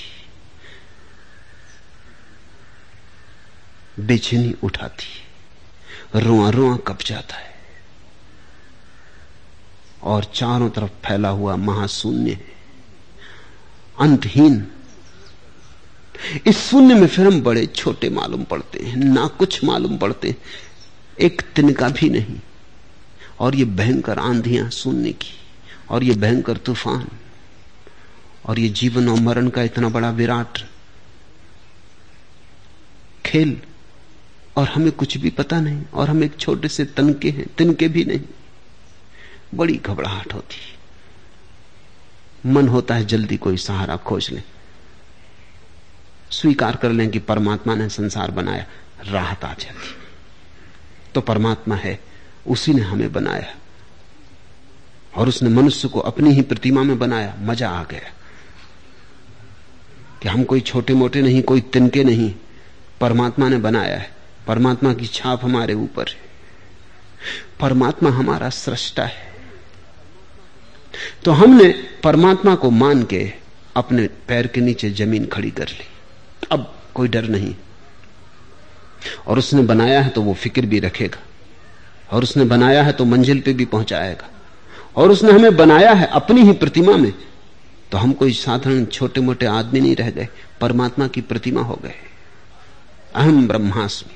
[4.03, 5.25] बेचैनी उठाती।
[6.21, 7.55] रुआ रुआ कप जाता है।
[10.03, 12.45] और चारों तरफ़ फैला हुआ महाशून्य है।
[14.01, 14.73] अंतहीन
[16.47, 20.37] इस शून्य में फिर हम बड़े छोटे मालूम पड़ते हैं, ना कुछ मालूम पड़ते हैं।
[21.21, 22.41] एक तिनका भी नहीं।
[23.41, 25.35] और ये भयंकर आंधियाँ शून्य की,
[25.91, 27.09] और ये भयंकर तूफ़ान,
[28.47, 30.59] और ये जीवन और मरण का इतना बड़ा विराट
[33.27, 33.61] खेल,
[34.57, 38.05] और हमें कुछ भी पता नहीं, और हम एक छोटे से तनके हैं, तिनके भी
[38.05, 38.21] नहीं।
[39.55, 40.57] बड़ी घबराहट होती।
[42.47, 44.43] मन होता है जल्दी कोई सहारा खोज लें।
[46.35, 48.67] स्वीकार कर लें कि परमात्मा ने संसार बनाया,
[49.05, 49.95] राहत आ जाती।
[51.15, 52.01] तो परमात्मा है,
[52.47, 53.57] उसी ने हमें बनाया।
[55.17, 58.13] और उसने मनुष्य को अपनी ही प्रतिमा में बनाया, मज़ा आ गया।
[60.23, 62.35] कि हम कोई छोटे मोटे नहीं, कोई तिनके नहीं,
[63.01, 64.13] परमात्मा ने बनाया है।
[64.47, 66.21] परमात्मा की छाप हमारे ऊपर है।
[67.61, 69.35] परमात्मा हमारा सृष्टा है।
[71.25, 71.69] तो हमने
[72.03, 73.33] परमात्मा को मान के
[73.77, 75.94] अपने पैर के नीचे ज़मीन खड़ी कर ली।
[76.53, 77.55] अब कोई डर नहीं।
[79.27, 81.23] और उसने बनाया है तो वो फ़िक्र भी रखेगा।
[82.13, 84.29] और उसने बनाया है तो मंजिल पे भी पहुंचाएगा।
[84.97, 87.13] और उसने हमें बनाया है अपनी ही प्रतिमा में
[87.93, 90.29] तो हम कोई साधारण छोटे मोटे आदमी नहीं रह गए,
[90.61, 91.95] परमात्मा की प्रतिमा हो गए।
[93.15, 94.15] अहम ब्रह्मास्मि,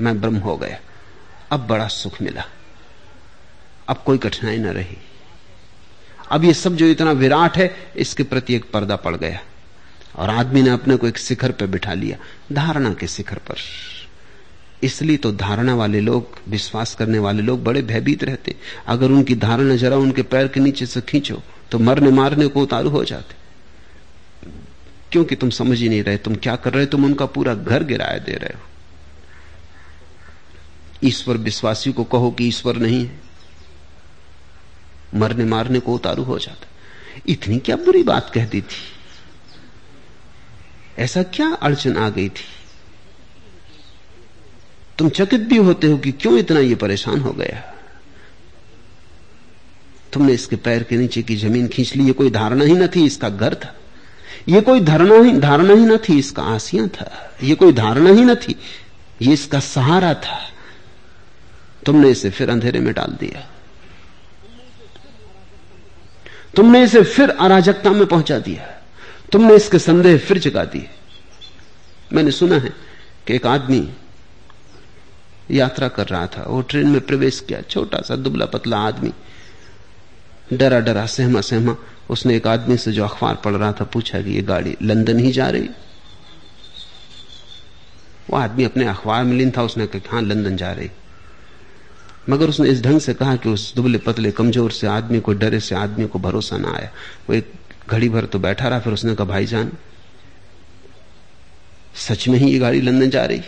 [0.00, 0.78] मैं ब्रह्म हो गया।
[1.50, 2.44] अब बड़ा सुख मिला।
[3.88, 4.96] अब कोई कठिनाई ना रही।
[6.30, 9.40] अब ये सब जो इतना विराट है, इसके प्रति एक पर्दा पड़ गया।
[10.16, 12.16] और आदमी ने अपने को एक शिखर पर बिठा लिया,
[12.52, 13.54] धारणा के शिखर पर।
[14.82, 18.54] इसलिए तो धारणा वाले लोग, विश्वास करने वाले लोग बड़े भयभीत रहते।
[18.86, 22.90] अगर उनकी धारणा जरा उनके पैर के नीचे से खींचो तो मरने मारने को उतारू
[22.90, 23.34] हो जाते।
[25.12, 26.86] क्योंकि तुम समझ ही नहीं रहे, तुम क्या कर रहे हो?
[26.86, 28.60] तुम उनका पूरा घर गिराए दे रहे हो।
[31.04, 33.20] ईश्वर विश्वासी को कहो कि ईश्वर नहीं है।
[35.14, 36.66] मरने मारने को उतारू हो जाता।
[37.28, 38.93] इतनी क्या बुरी बात कह दी थी?
[40.98, 42.44] ऐसा क्या अड़चन आ गई थी?
[44.98, 47.74] तुम चकित भी होते हो कि क्यों इतना ये परेशान हो गया?
[50.12, 53.04] तुमने इसके पैर के नीचे की ज़मीन खींच ली, ये कोई धारणा ही न थी
[53.04, 53.74] इसका घर था।
[54.48, 58.24] ये कोई धारणा ही धारणा ही न थी इसका आसिया था। ये कोई धारणा ही
[58.24, 58.56] न थी,
[59.22, 60.50] ये इसका सहारा था।
[61.86, 63.48] तुमने इसे फिर अंधेरे में डाल दिया।
[66.56, 68.73] तुमने इसे फिर अराजकता में पहुँचा दिया।
[69.34, 70.88] तुमने इसके संदेह फिर जगा दिए।
[72.12, 72.72] मैंने सुना है
[73.26, 73.88] कि एक आदमी
[75.50, 79.12] यात्रा कर रहा था वो ट्रेन में प्रवेश किया, छोटा सा, दुबला पतला आदमी।
[80.52, 81.76] डरा डरा, सहमा सहमा,
[82.10, 85.32] उसने एक आदमी से जो अखबार पढ़ रहा था पूछा कि ये गाड़ी लंदन ही
[85.32, 85.68] जा रही?
[88.30, 90.90] वो आदमी अपने अखबार में लीन था, उसने कहा हाँ लंदन जा रही।
[92.28, 95.60] मगर उसने इस ढंग से कहा कि उस दुबले पतले, कमज़ोर से आदमी को, डरे
[95.60, 96.90] से आदमी को भरोसा ना आया।
[97.28, 97.52] वो एक
[97.90, 99.72] घड़ी भर तो बैठा रहा, फिर उसने कहा, भाईजान,
[101.98, 103.42] सच में ही ये गाड़ी लंदन जा रही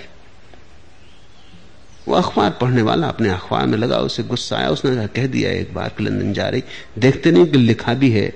[2.06, 5.72] वो अखबार पढ़ने वाला अपने अखबार में लगा, उसे गुस्सा आया, उसने कह दिया एक
[5.74, 6.62] बार कि लंदन जा रही।
[6.98, 8.28] देखते नहीं कि लिखा भी है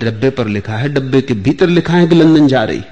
[0.00, 2.82] डब्बे पर लिखा है, डब्बे के भीतर लिखा है कि लंदन जा रही।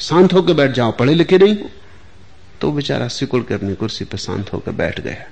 [0.00, 1.68] शांत होकर बैठ जाओ, पढ़े लिखे नहीं हो।
[2.60, 5.28] तो बेचारा सिकुड़ के अपनी कुर्सी पर शांत होकर बैठ गया।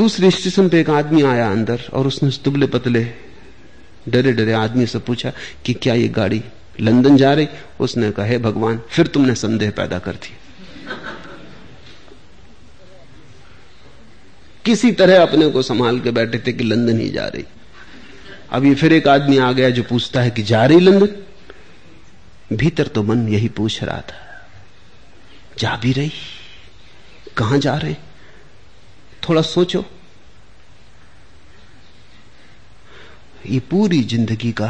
[0.00, 3.02] दूसरे स्टेशन पे एक आदमी आया अंदर और उसने उस दुबले पतले,
[4.08, 5.32] डरे डरे आदमी से पूछा
[5.64, 6.42] कि क्या ये गाड़ी
[6.80, 7.48] लंदन जा रही?
[7.80, 10.36] उसने कहा, हे भगवान, फिर तुमने संदेह पैदा कर दी
[14.64, 17.44] किसी तरह अपने को संभाल के बैठे थे कि लंदन ही जा रही।
[18.50, 22.56] अब ये फिर एक आदमी आ गया जो पूछता है कि जा रही लंदन?
[22.56, 24.46] भीतर तो मन यही पूछ रहा था,
[25.58, 26.12] जा भी रही?
[27.36, 27.96] कहाँ जा रहे?
[29.28, 29.84] थोड़ा सोचो।
[33.46, 34.66] ये पूरी ज़िंदगी का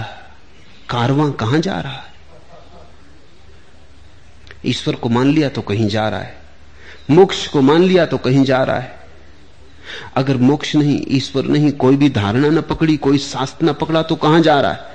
[0.91, 2.13] कारवां कहाँ जा रहा है?
[4.67, 6.43] ईश्वर को मान लिया तो कहीं जा रहा है।
[7.11, 9.01] मोक्ष को मान लिया तो कहीं जा रहा है।
[10.17, 14.17] अगर मोक्ष नहीं, ईश्वर नहीं, कोई भी धारणा ना पकड़ी, कोई शास्त्र ना पकड़ा तो
[14.17, 14.91] कहाँ जा रहा है?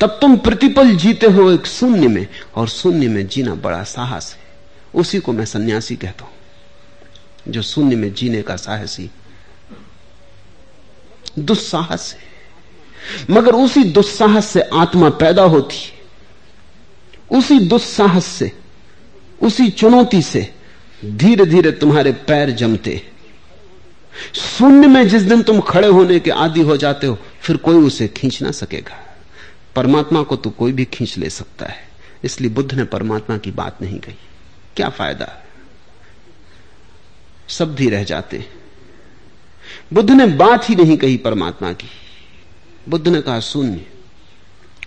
[0.00, 4.42] तब तुम प्रतिपल जीते हो एक शून्य में, और शून्य में जीना बड़ा साहस है।
[4.94, 6.32] उसी को मैं सन्यासी कहता हूँ।
[7.48, 9.10] जो शून्य में जीने का साहसी,
[11.38, 12.30] दुस्साहस है।
[13.30, 16.00] मगर उसी दुस्साहस से आत्मा पैदा होती है।
[17.38, 18.52] उसी दुस्साहस से,
[19.42, 20.54] उसी चुनौती से
[21.04, 23.10] धीरे धीरे तुम्हारे पैर जमते
[24.34, 28.08] शून्य में जिस दिन तुम खड़े होने के आदि हो जाते हो, फिर कोई उसे
[28.08, 29.16] खींच ना सकेगा।
[29.76, 31.88] परमात्मा को तो कोई भी खींच ले सकता है।
[32.24, 34.14] इसलिए बुद्ध ने परमात्मा की बात नहीं कही।
[34.76, 35.42] क्या फ़ायदा?
[37.50, 38.50] शब्द ही रह जाते
[39.92, 41.88] बुद्ध ने बात ही नहीं कही परमात्मा की।
[42.88, 43.86] बुद्ध ने कहा, शून्य।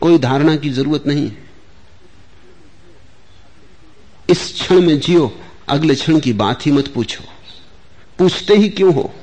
[0.01, 1.31] कोई धारणा की ज़रूरत नहीं
[4.29, 7.23] इस क्षण में जियो, अगले क्षण की बात ही मत पूछो।
[8.19, 9.13] पूछते ही क्यों हो?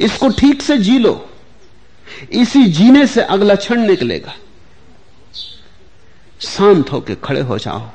[0.00, 1.30] इसको ठीक से जी लो।
[2.32, 4.34] इसी जीने से अगला क्षण निकलेगा।
[6.40, 7.90] शांत होकर खड़े हो जाओ।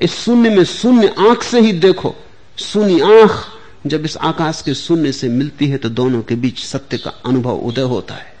[0.00, 2.14] इस शून्य में शून्य आँख से ही देखो।
[2.60, 3.46] शून्य आँख,
[3.86, 7.56] जब इस आकाश के शून्य से मिलती है तो दोनों के बीच सत्य का अनुभव
[7.56, 8.36] उदय होता है।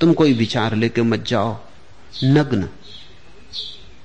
[0.00, 1.60] तुम कोई विचार लेके मत जाओ।
[2.24, 2.68] नग्न,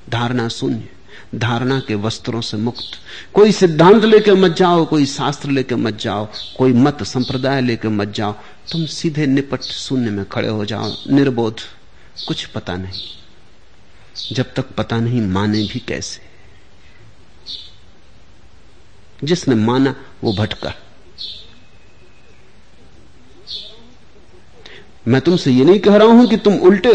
[0.10, 0.90] धारणा शून्य,
[1.36, 3.00] धारणा के वस्त्रों से मुक्त।
[3.34, 6.28] कोई सिद्धांत लेके मत जाओ, कोई शास्त्र लेके मत जाओ,
[6.58, 8.34] कोई मत संप्रदाय लेके मत जाओ।
[8.72, 11.60] तुम सीधे निपट शून्य में खड़े हो जाओ, निर्बोध,
[12.28, 13.02] कुछ पता नहीं।
[14.32, 16.33] जब तक पता नहीं, माने भी कैसे?
[19.24, 20.74] जिसने माना वो भटका।
[25.08, 26.94] मैं तुमसे ये नहीं कह रहा हूँ कि तुम उल्टे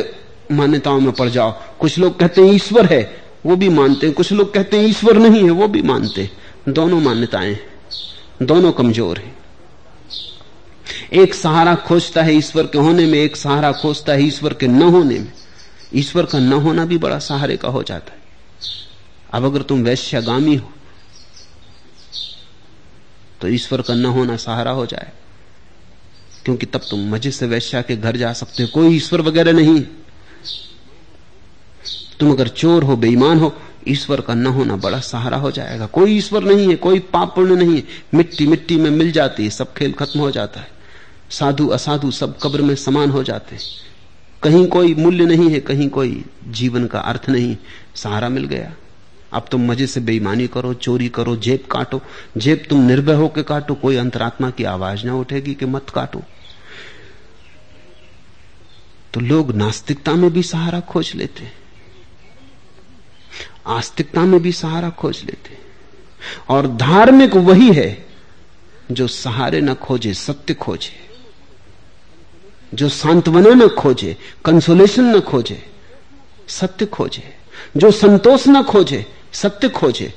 [0.52, 1.50] मान्यताओं में पड़ जाओ।
[1.80, 3.02] कुछ लोग कहते हैं ईश्वर है,
[3.46, 6.72] वो भी मानते हैं। कुछ लोग कहते हैं ईश्वर नहीं है, वो भी मानते हैं।
[6.72, 7.56] दोनों मान्यताएँ
[8.42, 9.36] दोनों कमज़ोर हैं।
[11.12, 14.82] एक सहारा खोजता है ईश्वर के होने में, एक सहारा खोजता है ईश्वर के न
[14.82, 15.32] होने में।
[15.94, 18.18] ईश्वर का न होना भी बड़ा सहारे का हो जाता है।
[19.32, 20.72] अब अगर तुम वैश्यागामी हो
[23.40, 25.12] तो ईश्वर का न होना सहारा हो जाए।
[26.44, 29.80] क्योंकि तब तुम मज़े से वैश्या के घर जा सकते हो। कोई ईश्वर वगैरह नहीं।
[32.20, 33.56] तुम अगर चोर हो, बेईमान हो,
[33.88, 37.54] ईश्वर का न होना बड़ा सहारा हो जाएगा। कोई ईश्वर नहीं है, कोई पाप पुण्य
[37.54, 37.82] नहीं है।
[38.14, 40.68] मिट्टी मिट्टी में मिल जाती है, सब खेल खत्म हो जाता है।
[41.30, 43.62] साधु असाधु सब कब्र में समान हो जाते हैं।
[44.42, 47.56] कहीं कोई मूल्य नहीं है, कहीं कोई जीवन का अर्थ नहीं।
[47.94, 48.74] सहारा मिल गया।
[49.32, 52.00] अब तुम मज़े से बेईमानी करो, चोरी करो, जेब काटो।
[52.36, 56.22] जेब तुम निर्भय होकर काटो, कोई अंतरात्मा की आवाज़ ना उठेगी कि मत काटो।
[59.14, 61.48] तो लोग नास्तिकता में भी सहारा खोज लेते।
[63.66, 65.58] आस्तिकता में भी सहारा खोज लेते।
[66.48, 68.06] और धार्मिक वही है
[68.90, 71.08] जो सहारे न खोजे, सत्य खोजे।
[72.74, 75.70] जो सांत्वना न खोजे कंसोलेशन न खोजे,
[76.48, 77.34] सत्य खोजे।
[77.76, 79.06] जो संतोष न खोजे
[79.42, 80.12] सत्य खोजे।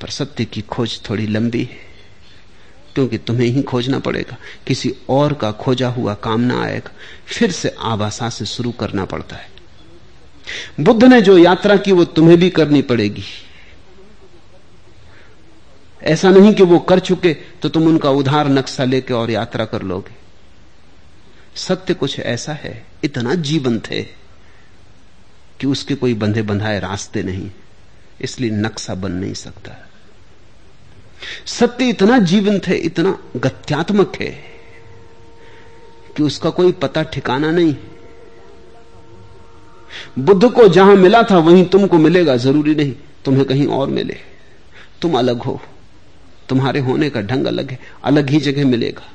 [0.00, 1.86] पर सत्य की खोज थोड़ी लंबी है,
[2.94, 4.36] क्योंकि तुम्हें ही खोजना पड़ेगा।
[4.66, 6.90] किसी और का खोजा हुआ काम ना आएगा,
[7.26, 9.50] फिर से आवासा से शुरू करना पड़ता है।
[10.80, 13.24] बुद्ध ने जो यात्रा की, वो तुम्हें भी करनी पड़ेगी।
[16.02, 19.82] ऐसा नहीं कि वो कर चुके तो तुम उनका उधार नक्शा लेके और यात्रा कर
[19.82, 20.16] लोगे।
[21.56, 24.17] सत्य कुछ ऐसा है, इतना जीवंत है।
[25.60, 27.50] कि उसके कोई बंधे बंधाए रास्ते नहीं,
[28.20, 29.76] इसलिए नक्शा बन नहीं सकता।
[31.46, 34.30] सत्य इतना जीवंत है, इतना गत्यात्मक है,
[36.16, 37.74] कि उसका कोई पता ठिकाना नहीं।
[40.18, 42.94] बुद्ध को जहाँ मिला था, वहीं तुमको मिलेगा, ज़रूरी नहीं,
[43.24, 44.16] तुम्हें कहीं और मिले।
[45.02, 45.60] तुम अलग हो,
[46.48, 49.12] तुम्हारे होने का ढंग अलग है, अलग ही जगह मिलेगा।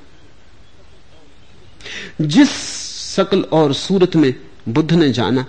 [2.22, 2.50] जिस
[3.16, 4.34] शकल और सूरत में
[4.70, 5.46] बुद्ध ने जाना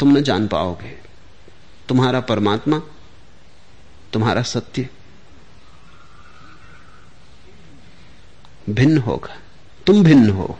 [0.00, 0.98] तुम न जान पाओगे।
[1.88, 2.82] तुम्हारा परमात्मा,
[4.12, 4.88] तुम्हारा सत्य
[8.70, 9.36] भिन्न होगा।
[9.86, 10.58] तुम भिन्न हो।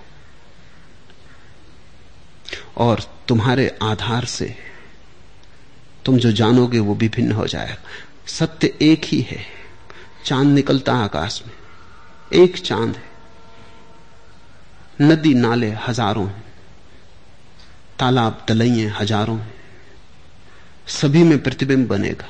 [2.76, 4.56] और तुम्हारे आधार से
[6.04, 7.76] तुम जो जानोगे वो भी भिन्न हो जाएगा।
[8.26, 9.44] सत्य एक ही है।
[10.24, 11.54] चाँद निकलता आकाश में।
[12.32, 13.08] एक चाँद है।
[15.00, 16.47] नदी नाले हज़ारों हैं।
[17.98, 19.38] तालाब तलइए हज़ारों
[20.88, 22.28] सभी में प्रतिबिंब बनेगा।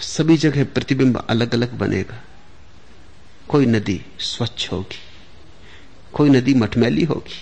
[0.00, 2.22] सभी जगह प्रतिबिंब अलग अलग बनेगा।
[3.48, 4.98] कोई नदी स्वच्छ होगी,
[6.12, 7.40] कोई नदी मटमैली होगी।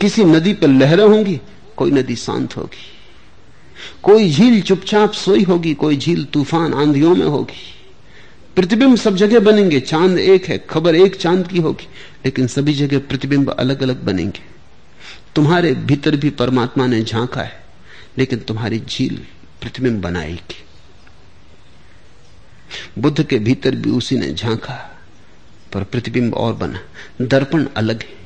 [0.00, 1.40] किसी नदी पर लहरें होंगी,
[1.76, 2.84] कोई नदी शांत होगी।
[4.02, 7.75] कोई झील चुपचाप सोई होगी, कोई झील तूफ़ान आंधियों में होगी।
[8.56, 11.88] प्रतिबिंब सब जगह बनेंगे, चाँद एक है, खबर एक चाँद की होगी,
[12.24, 14.40] लेकिन सभी जगह प्रतिबिंब अलग अलग बनेंगे।
[15.34, 17.64] तुम्हारे भीतर भी परमात्मा ने झांका है,
[18.18, 19.16] लेकिन तुम्हारी झील
[19.60, 20.64] प्रतिबिंब बनाएगी।
[22.98, 24.98] बुद्ध के भीतर भी उसी ने झांका,
[25.72, 26.80] पर प्रतिबिंब और बना।
[27.22, 28.16] दर्पण अलग है,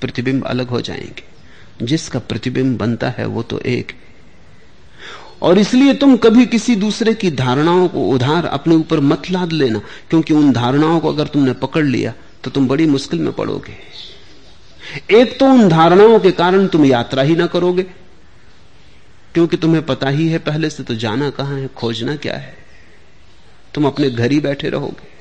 [0.00, 1.24] प्रतिबिंब अलग हो जाएँगे।
[1.82, 4.13] जिसका प्रतिबिंब बनता है, वो तो एक है
[5.44, 9.80] और इसलिए तुम कभी किसी दूसरे की धारणाओं को उधार अपने ऊपर मत लाद लेना,
[10.10, 12.12] क्योंकि उन धारणाओं को अगर तुमने पकड़ लिया
[12.44, 13.76] तो तुम बड़ी मुश्किल में पड़ोगे।
[15.12, 17.82] एक तो उन धारणाओं के कारण तुम यात्रा ही ना करोगे,
[19.34, 22.56] क्योंकि तुम्हें पता ही है पहले से तो जाना कहाँ है, खोजना क्या है।
[23.74, 25.12] तुम अपने घर ही बैठे रहोगे।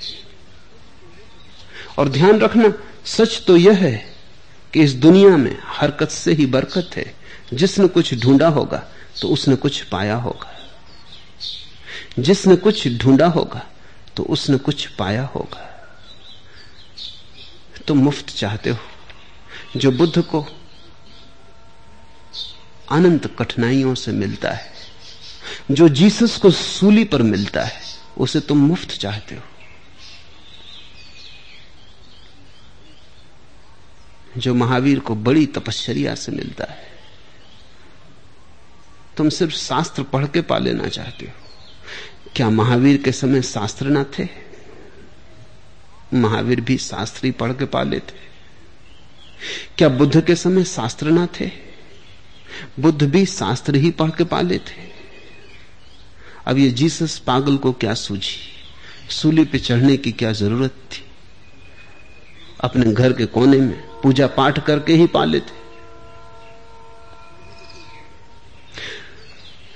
[1.97, 2.74] और ध्यान रखना,
[3.07, 3.95] सच तो यह है
[4.74, 7.13] कि इस दुनिया में हरकत से ही बरकत है,
[7.53, 8.84] जिसने कुछ ढूंढा होगा
[9.22, 10.51] तो उसने कुछ पाया होगा।
[12.20, 13.61] जिसने कुछ ढूंढा होगा
[14.18, 15.70] तो उसने कुछ पाया होगा।
[17.88, 18.78] तुम मुफ़्त चाहते हो,
[19.78, 20.45] जो बुद्ध को
[22.91, 24.72] अनंत कठिनाइयों से मिलता है,
[25.72, 27.82] जो जीसस को सूली पर मिलता है,
[28.18, 29.41] उसे तुम मुफ़्त चाहते हो।
[34.38, 36.93] जो महावीर को बड़ी तपश्चर्या से मिलता है
[39.18, 41.32] तुम सिर्फ़ शास्त्र पढ़ के पा लेना चाहते हो।
[42.36, 44.28] क्या महावीर के समय शास्त्र ना थे?
[46.14, 48.22] महावीर भी शास्त्री पढ़ के पा लेते
[49.78, 51.51] क्या बुद्ध के समय शास्त्र ना थे?
[52.80, 54.91] बुद्ध भी शास्त्र ही पढ़ के पा लेते
[56.47, 58.38] अब ये जीसस पागल को क्या सूझी?
[59.09, 61.05] सूली पे चढ़ने की क्या ज़रूरत थी?
[62.61, 65.62] अपने घर के कोने में पूजा पाठ करके ही पा लेते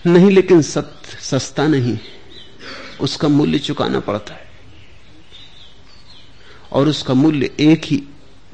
[0.05, 1.99] नहीं, लेकिन सत्य सस्ता नहीं।
[3.01, 4.47] उसका मूल्य चुकाना पड़ता है।
[6.71, 8.03] और उसका मूल्य एक ही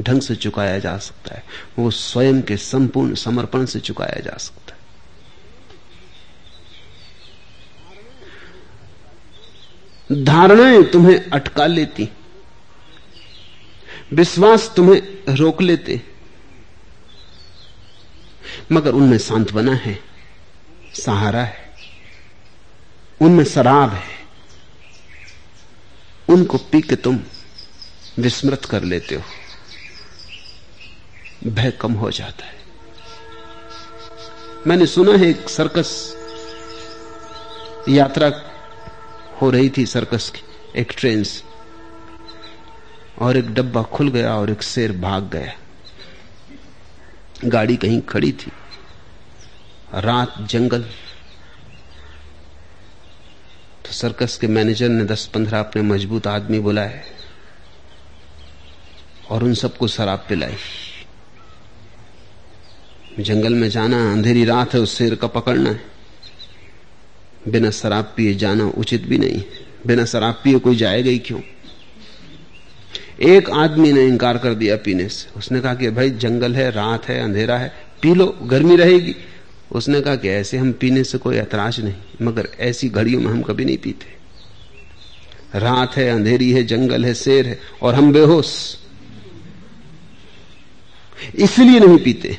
[0.01, 1.43] ढंग से चुकाया जा सकता है।
[1.79, 4.83] वो स्वयं के संपूर्ण समर्पण से चुकाया जा सकता है।
[10.23, 12.09] धारणाएँ तुम्हें अटका लेती।
[14.13, 16.01] विश्वास तुम्हें रोक लेते।
[18.71, 20.12] मगर उनमें सांत्वना है।
[20.95, 21.73] सहारा है।
[23.21, 24.23] उनमें शराब है।
[26.29, 27.19] उनको पी के तुम
[28.19, 29.21] विस्मृत कर लेते हो।
[31.47, 32.63] भय कम हो जाता है।
[34.67, 36.17] मैंने सुना है एक सर्कस
[37.89, 38.31] यात्रा
[39.41, 40.41] हो रही थी सर्कस की,
[40.81, 41.43] एक ट्रेन से।
[43.19, 45.53] और एक डब्बा खुल गया और एक शेर भाग गया।
[47.45, 48.51] गाड़ी कहीं खड़ी थी।
[49.95, 50.81] रात जंगल।
[53.85, 57.03] तो सर्कस के मैनेजर ने 10-15 अपने मज़बूत आदमी बुलाए
[59.29, 60.55] और उन सबको शराब पिलाई।
[63.19, 65.85] जंगल में जाना, अंधेरी रात है, उस शेर का पकड़ना है।
[67.47, 69.43] बिना शराब पिए जाना उचित भी नहीं।
[69.87, 71.41] बिना शराब पिए कोई जाएगा ही क्यों?
[73.21, 77.05] एक आदमी ने इंकार कर दिया पीने से। उसने कहा कि भाई, जंगल है, रात
[77.05, 79.15] है, अंधेरा है, पी लो, गर्मी रहेगी।
[79.73, 83.41] उसने कहा कि ऐसे हम पीने से कोई ऐतराज नहीं, मगर ऐसी घड़ियों में हम
[83.41, 84.05] कभी नहीं पीते।
[85.59, 88.77] रात है, अंधेरी है, जंगल है, शेर है, और हम बेहोश।
[91.35, 92.37] इसलिए नहीं पीते।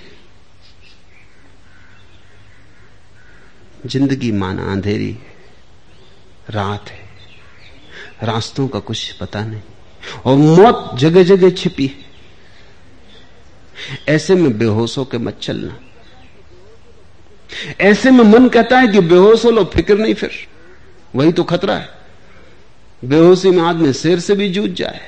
[3.86, 5.16] ज़िंदगी माना अंधेरी,
[6.50, 7.02] रात है।
[8.22, 9.60] रास्तों का कुछ पता नहीं,
[10.24, 12.12] और मौत जगह जगह छिपी है।
[14.08, 15.78] ऐसे में बेहोशों के मत चलना।
[17.80, 20.30] ऐसे में मन कहता है कि बेहोश हो लो, फ़िक्र नहीं फिर।
[21.16, 21.88] वही तो खतरा है।
[23.04, 25.00] बेहोशी में आदमी शेर से भी जूझ जाए।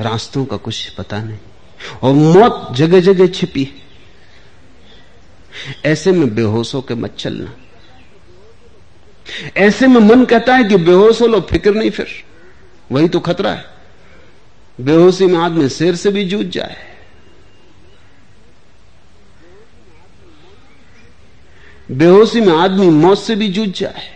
[0.00, 1.38] रास्तों का कुछ पता नहीं।
[2.02, 3.82] और मौत जगह जगह छिपी
[5.84, 7.56] ऐसे में बेहोश होकर मत चलना।
[9.56, 12.06] ऐसे में मन कहता है कि बेहोश हो लो, फ़िक्र नहीं फिर।
[12.92, 13.64] वही तो खतरा है।
[14.80, 16.91] बेहोशी में आदमी शेर से भी जूझ जाए।
[21.92, 24.08] बेहोशी में आदमी मौत से भी जूझ जाए।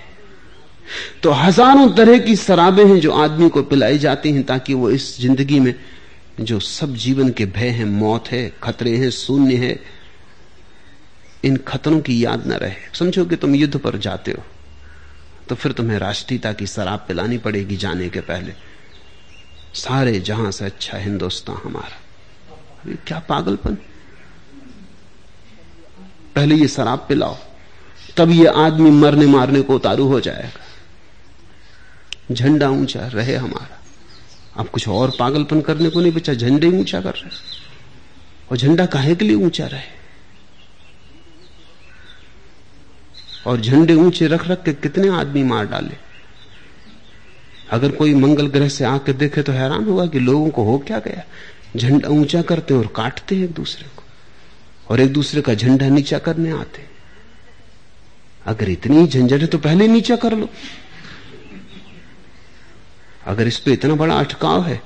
[1.22, 5.20] तो हज़ारों तरह की शराबें हैं जो आदमी को पिलाई जाती हैं ताकि वो इस
[5.20, 5.74] ज़िंदगी में
[6.40, 9.78] जो सब जीवन के भय हैं, मौत है, खतरे हैं, शून्य है,
[11.44, 14.42] इन खतरों की याद न रहे। समझो कि तुम युद्ध पर जाते हो
[15.48, 18.52] तो फिर तुम्हें राष्ट्रीयता की शराब पिलानी पड़ेगी जाने के पहले।
[19.76, 23.74] सारे जहाँ से अच्छा हिंदुस्तान हमारा। क्या पागलपन?
[26.34, 27.36] पहले ये शराब पिलाओ
[28.16, 30.64] तब ये आदमी मरने मारने को उतारू हो जाएगा।
[32.34, 33.82] झंडा ऊँचा रहे हमारा।
[34.56, 37.30] अब कुछ और पागलपन करने को नहीं बचा, झंडे ऊँचा कर रहे।
[38.50, 39.96] और झंडा काहे के लिए ऊँचा रहे?
[43.46, 45.96] और झंडे ऊँचे रख रख के कितने आदमी मार डाले?
[47.70, 50.98] अगर कोई मंगल ग्रह से आके देखे तो हैरान होगा कि लोगों को हो क्या
[50.98, 51.24] गया?
[51.76, 54.02] झंडा ऊँचा करते और काटते हैं एक दूसरे को।
[54.90, 56.95] और एक दूसरे का झंडा नीचा करने आते।
[58.46, 60.48] अगर इतनी झंझट है तो पहले नीचा कर लो।
[63.26, 64.80] अगर इस पे इतना बड़ा अटकाव है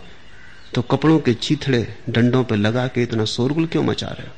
[0.74, 4.34] तो कपड़ों के चीथड़े डंडों पे लगा के इतना शोरगुल क्यों मचा रहे हो?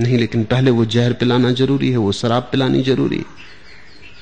[0.00, 3.24] नहीं, लेकिन पहले वो जहर पिलाना ज़रूरी है, वो शराब पिलानी ज़रूरी है।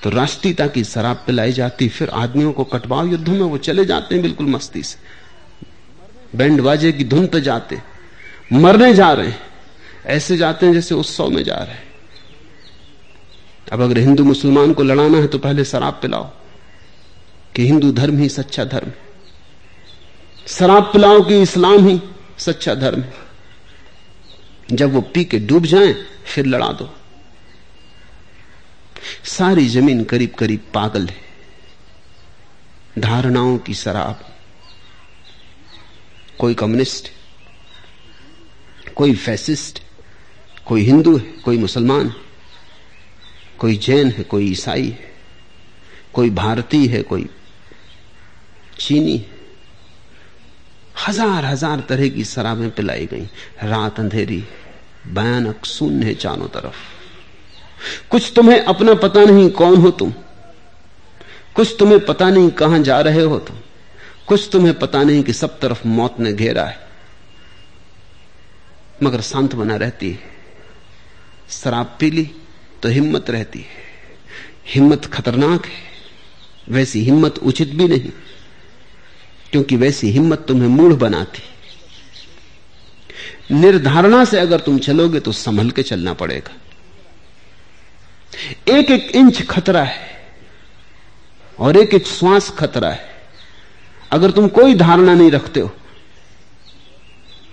[0.03, 4.15] तो राष्ट्रीयता की शराब पिलाई जाती, फिर आदमियों को कटवाओ युद्धों में, वो चले जाते
[4.15, 4.99] हैं बिल्कुल मस्ती से।
[6.37, 7.79] बैंड बाजे की धुन पे जाते,
[8.53, 9.41] मरने जा रहे हैं।
[10.07, 11.88] ऐसे जाते हैं जैसे उत्सव में जा रहे हैं।
[13.73, 16.25] अब अगर हिंदू मुसलमान को लड़ाना है तो पहले शराब पिलाओ,
[17.57, 18.99] कि हिंदू धर्म ही सच्चा धर्म है।
[20.49, 22.01] शराब पिलाओ कि इस्लाम ही
[22.39, 23.15] सच्चा धर्म है।
[24.73, 25.95] जब वो पी के डूब जाएँ,
[26.27, 26.95] फिर लड़ा दो।
[29.25, 31.17] सारी ज़मीन करीब करीब पागल है।
[32.99, 34.25] धारणाओं की शराब।
[36.39, 37.09] कोई कम्युनिस्ट,
[38.95, 39.83] कोई फैसिस्ट,
[40.67, 42.28] कोई हिंदू है, कोई मुसलमान। है
[43.59, 45.11] कोई जैन है, कोई ईसाई है,
[46.15, 47.29] कोई भारतीय है, कोई
[48.79, 49.37] चीनी है।
[51.09, 53.29] हज़ार हज़ार तरह की शराबें पिलाई गई।
[53.63, 54.45] रात अंधेरी
[55.09, 56.77] भयानक शून्य है चारों तरफ़।
[58.11, 60.13] कुछ तुम्हें अपना पता नहीं कौन हो तुम।
[61.55, 63.57] कुछ तुम्हें पता नहीं कहाँ जा रहे हो तुम।
[64.27, 66.87] कुछ तुम्हें पता नहीं कि सब तरफ़ मौत ने घेरा है।
[69.03, 70.19] मगर शांत बना रहती है।
[71.51, 72.31] शराब पी ली
[72.83, 73.87] तो हिम्मत रहती है।
[74.67, 75.87] हिम्मत खतरनाक है।
[76.69, 78.11] वैसी हिम्मत उचित भी नहीं,
[79.53, 81.43] क्योंकि वैसी हिम्मत तुम्हें मूढ़ बनाती
[83.53, 86.55] निर्धारणा से अगर तुम चलोगे तो संभल के चलना पड़ेगा।
[88.69, 90.07] एक एक इंच खतरा है
[91.59, 93.09] और एक एक श्वास खतरा है।
[94.13, 95.71] अगर तुम कोई धारणा नहीं रखते हो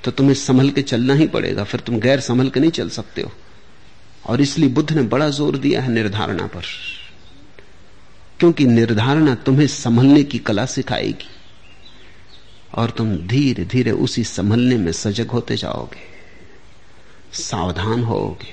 [0.04, 3.22] तो तुम्हें संभल के चलना ही पड़ेगा। फिर तुम गैर संभल के नहीं चल सकते
[3.22, 3.32] हो।
[4.28, 6.62] और इसलिए बुद्ध ने बड़ा ज़ोर दिया है निर्धारणा पर।
[8.40, 11.30] क्योंकि निर्धारणा तुम्हें संभलने की कला सिखाएगी
[12.74, 16.16] और तुम धीरे धीरे उसी संभलने में सजग होते जाओगे।
[17.34, 18.48] सावधान होोगे।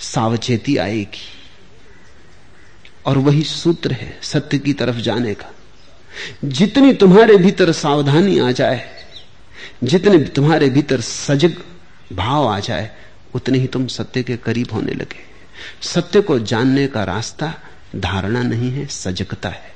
[0.00, 1.26] सावचेती आएगी।
[3.06, 5.54] और वही सूत्र है सत्य की तरफ़ जाने का।
[6.44, 8.90] जितनी तुम्हारे भीतर सावधानी आ जाए,
[9.84, 11.62] जितने तुम्हारे भीतर सजग
[12.12, 12.90] भाव आ जाए
[13.34, 15.30] उतने ही तुम सत्य के करीब होने लगे।
[15.82, 17.54] सत्य को जानने का रास्ता,
[17.96, 19.70] धारणा नहीं है, सजगता है।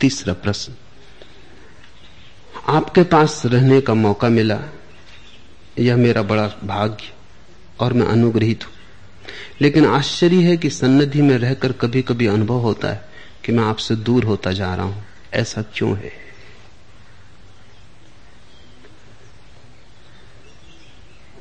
[0.00, 0.74] तीसरा प्रश्न।
[2.68, 4.58] आपके पास रहने का मौका मिला,
[5.78, 7.12] यह मेरा बड़ा भाग्य।
[7.80, 8.72] और मैं अनुग्रहित हूँ।
[9.60, 13.08] लेकिन आश्चर्य है कि सन्निधि में रहकर कभी कभी अनुभव होता है
[13.44, 16.24] कि मैं आपसे दूर होता जा रहा हूँ। ऐसा क्यों है?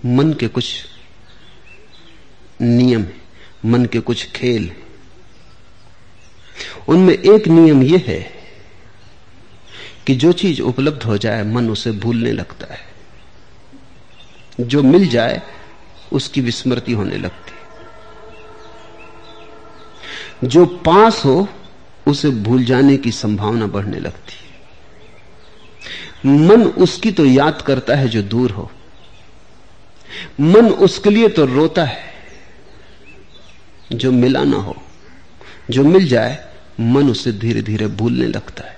[0.05, 0.85] मन के कुछ
[2.61, 3.05] नियम
[3.65, 4.71] मन के कुछ खेल
[6.87, 8.31] उनमें एक नियम यह है
[10.07, 12.79] कि जो चीज़ उपलब्ध हो जाए, मन उसे भूलने लगता है।
[14.59, 15.41] जो मिल जाए
[16.13, 17.53] उसकी विस्मृति होने लगती
[20.47, 21.49] जो पास हो,
[22.07, 24.43] उसे भूल जाने की संभावना बढ़ने लगती है।
[26.47, 28.71] मन उसकी तो याद करता है जो दूर हो।
[30.39, 32.13] मन उसके लिए तो रोता है।
[33.91, 34.75] जो मिला ना हो,
[35.69, 36.47] जो मिल जाए,
[36.79, 38.77] मन उसे धीरे धीरे भूलने लगता है।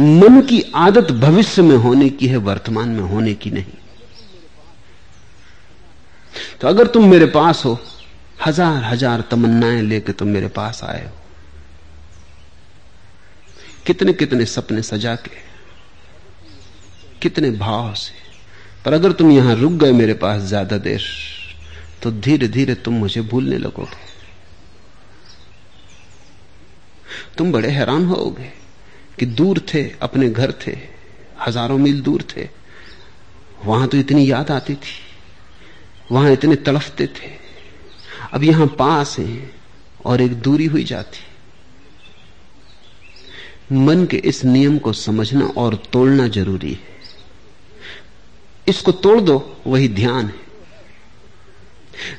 [0.00, 3.87] मन की आदत भविष्य में होने की है, वर्तमान में होने की नहीं।
[6.60, 7.78] तो अगर तुम मेरे पास हो,
[8.46, 11.12] हज़ार हज़ार तमन्नाएँ लेकर तुम मेरे पास आए हो।
[13.86, 15.30] कितने कितने सपने सजा के,
[17.22, 18.14] कितने भाव से।
[18.84, 21.02] पर अगर तुम यहाँ रुक गए मेरे पास ज़्यादा देर
[22.02, 24.06] तो धीरे धीरे तुम मुझे भूलने लगोगे।
[27.38, 28.52] तुम बड़े हैरान होोगे
[29.18, 30.76] कि दूर थे, अपने घर थे,
[31.46, 32.48] हज़ारों मील दूर थे।
[33.64, 34.94] वहाँ तो इतनी याद आती थी।
[36.12, 37.30] वहाँ इतने तड़फते थे।
[38.32, 39.54] अब यहाँ पास हैं
[40.04, 41.24] और एक दूरी हुई जाती।
[43.72, 46.98] मन के इस नियम को समझना और तोड़ना ज़रूरी है।
[48.68, 50.48] इसको तोड़ दो, वही ध्यान है।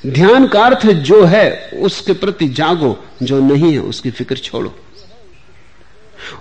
[0.07, 4.79] ध्यान का अर्थ जो है, उसके प्रति जागो, जो नहीं है, उसकी फ़िक्र छोड़ो।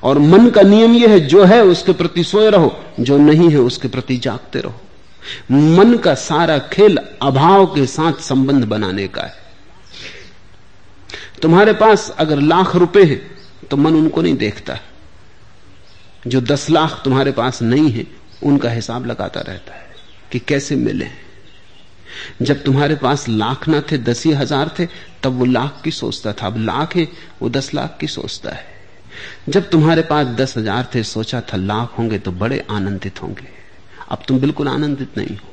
[0.03, 3.59] और मन का नियम यह है, जो है, उसके प्रति सोए रहो, जो नहीं है,
[3.59, 4.81] उसके प्रति जागते रहो।
[5.51, 9.47] मन का सारा खेल अभाव के साथ संबंध बनाने का है।
[11.43, 13.21] तुम्हारे पास अगर लाख रुपए हैं
[13.71, 14.79] तो मन उनको नहीं देखता।
[16.27, 18.07] जो दस लाख तुम्हारे पास नहीं है,
[18.43, 19.87] उनका हिसाब लगाता रहता है
[20.33, 21.07] कि कैसे मिले
[22.43, 24.87] जब तुम्हारे पास लाख ना थे, दस ही हज़ार थे,
[25.23, 27.07] तब वो लाख की सोचता था। अब लाख है,
[27.43, 28.65] वो दस लाख की सोचता है।
[29.49, 33.58] जब तुम्हारे पास दस हज़ार थे, सोचा था लाख होंगे तो बड़े आनंदित होंगे।
[34.09, 35.49] अब तुम बिल्कुल आनंदित नहीं हो।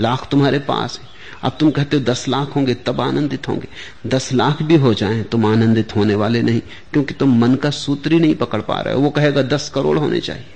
[0.00, 3.68] लाख तुम्हारे पास है। अब तुम कहते हो, दस लाख होंगे, तब आनंदित होंगे।
[4.08, 6.60] दस लाख भी हो जाए, तुम आनंदित होने वाले नहीं,
[6.92, 9.98] क्योंकि तुम मन का सूत्र ही नहीं पकड़ पा रहे हो। वो कहेगा, दस करोड़
[9.98, 10.46] होने चाहिए।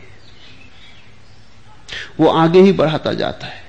[2.20, 3.62] वो आगे ही बढ़ाता जाता है।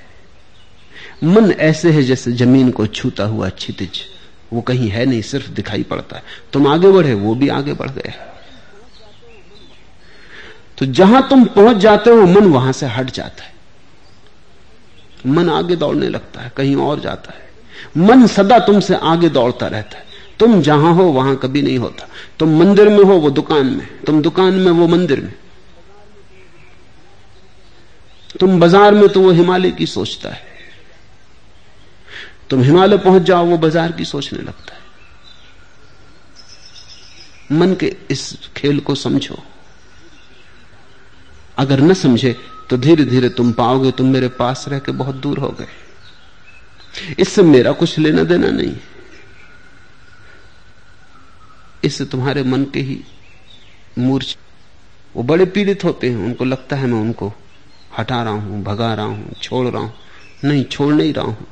[1.23, 4.01] मन ऐसे है जैसे ज़मीन को छूता हुआ क्षितिज।
[4.53, 6.23] वो कहीं है नहीं, सिर्फ़ दिखाई पड़ता है।
[6.53, 8.38] तुम आगे बढ़े, वो भी आगे बढ़ गया।
[10.79, 13.53] तो जहाँ तुम पहुँच जाते हो, मन वहाँ से हट जाता है।
[15.27, 17.49] मन आगे दौड़ने लगता है, कहीं और जाता है।
[17.97, 20.05] मन सदा तुमसे आगे दौड़ता रहता है।
[20.39, 22.07] तुम जहाँ हो, वहाँ कभी नहीं होता।
[22.39, 25.33] तुम मंदिर में हो, वो दुकान में। तुम दुकान में, वो मंदिर में।
[28.39, 30.41] तुम बाज़ार में तो वो हिमालय की सोचता है।
[32.49, 34.79] तुम हिमालय पहुँच जाओ, वो बाज़ार की सोचने लगता है।
[37.51, 39.43] मन के इस खेल को समझो।
[41.59, 42.35] अगर न समझे
[42.69, 45.67] तो धीरे धीरे तुम पाओगे, तुम मेरे पास रह के बहुत दूर हो गए।
[47.19, 48.75] इससे मेरा कुछ लेना देना नहीं।
[51.83, 53.03] इससे तुम्हारे मन के ही
[53.97, 54.37] मूर्छ,
[55.15, 57.33] वो बड़े पीड़ित होते हैं, उनको लगता है मैं उनको
[57.97, 59.93] हटा रहा हूँ, भगा रहा हूँ, छोड़ रहा हूँ।
[60.43, 61.47] नहीं, छोड़ नहीं रहा हूँ।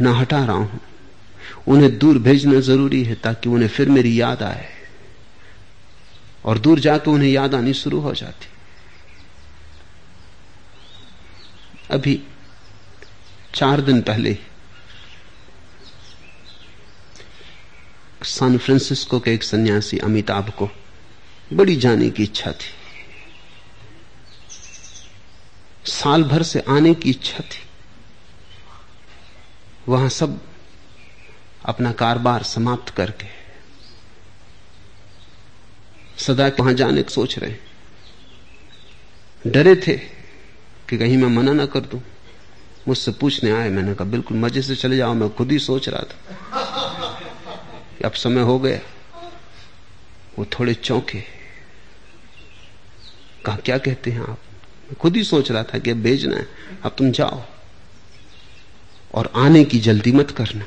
[0.00, 0.80] ना हटा रहा हूँ।
[1.68, 4.75] उन्हें दूर भेजना ज़रूरी है, ताकि उन्हें फिर मेरी याद आए।
[6.46, 8.46] और दूर जाकर उन्हें याद आनी शुरू हो जाती।
[11.90, 12.22] अभी
[13.54, 14.38] चार दिन पहले
[18.24, 20.68] सैन फ्रांसिस्को के एक सन्यासी अमिताभ को
[21.52, 22.74] बड़ी जाने की इच्छा थी।
[25.84, 27.64] साल भर से आने की इच्छा थी।
[29.88, 30.40] वहाँ सब
[31.64, 33.26] अपना कारोबार समाप्त करके
[36.18, 37.54] सदा वहाँ जाने की सोच रहे
[39.46, 39.96] डरे थे
[40.88, 42.00] कि कहीं मैं मना ना कर दूँ।
[42.88, 46.02] मुझसे पूछने आए, मैंने कहा, बिल्कुल मज़े से चले जाओ, मैं खुद ही सोच रहा
[46.02, 46.16] था
[48.04, 48.80] अब समय हो गया।
[50.38, 51.20] वो थोड़े चौंके।
[53.44, 54.38] कहा, क्या कहते हैं आप?
[54.84, 56.48] मैं खुद ही सोच रहा था कि अब भेजना है,
[56.82, 57.42] अब तुम जाओ
[59.14, 60.64] और आने की जल्दी मत करना।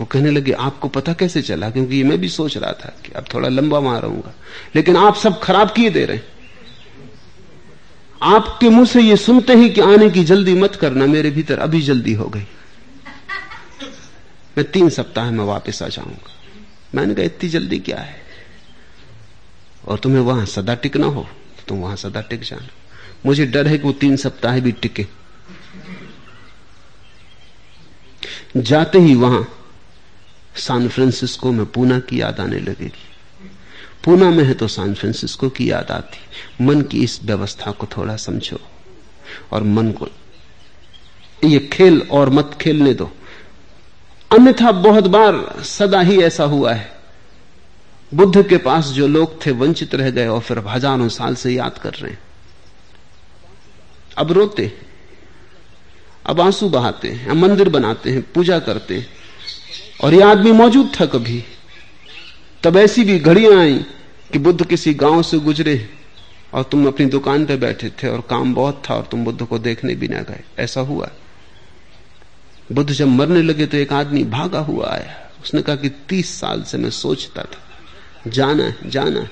[0.00, 1.70] वो कहने लगे, आपको पता कैसे चला?
[1.70, 4.32] क्योंकि मैं भी सोच रहा था कि अब थोड़ा लंबा रहूँगा
[4.76, 6.20] लेकिन आप सब खराब किए दे रहे
[8.22, 11.80] आपके मुँह से ये सुनते ही कि आने की जल्दी मत करना, मेरे भीतर अभी
[11.80, 12.46] जल्दी हो गई।
[14.58, 16.30] मैं तीन सप्ताह में वापस आ जाऊँगा।
[16.94, 18.22] मैंने कहा, इतनी जल्दी क्या है?
[19.88, 21.22] और तुम्हें वहाँ सदा टिकना हो
[21.56, 22.68] तो तुम वहाँ सदा टिक जाना।
[23.26, 25.06] मुझे डर है कि वो तीन सप्ताह भी टिके।
[28.56, 29.42] जाते ही वहाँ
[30.56, 33.02] सैन फ्रांसिस्को में पूना की याद आने लगेगी।
[34.04, 38.16] पूना में है तो सैन फ्रांसिस्को की याद आती। मन की इस व्यवस्था को थोड़ा
[38.16, 38.60] समझो
[39.52, 40.08] और मन को
[41.44, 43.10] ये खेल और मत खेलने दो।
[44.30, 46.92] अन्यथा बहुत बार सदा ही ऐसा हुआ है।
[48.12, 51.78] बुद्ध के पास जो लोग थे वंचित रह गए और फिर हज़ारों साल से याद
[51.78, 52.18] कर रहे हैं।
[54.16, 54.72] अब रोते
[56.26, 59.06] अब आँसू बहाते हैं मंदिर बनाते हैं, पूजा करते हैं।
[60.02, 61.44] और यह आदमी मौजूद था कभी।
[62.62, 63.74] तब ऐसी भी घड़ियाँ आई
[64.32, 65.88] कि बुद्ध किसी गाँव से गुजरे
[66.54, 69.58] और तुम अपनी दुकान पे बैठे थे और काम बहुत था और तुम बुद्ध को
[69.58, 71.10] देखने भी ना गए। ऐसा हुआ।
[72.72, 76.62] बुद्ध जब मरने लगे तो एक आदमी भागा हुआ आया। उसने कहा कि तीस साल
[76.62, 77.62] से मैं सोचता था।
[78.30, 79.30] जाना है जाना है।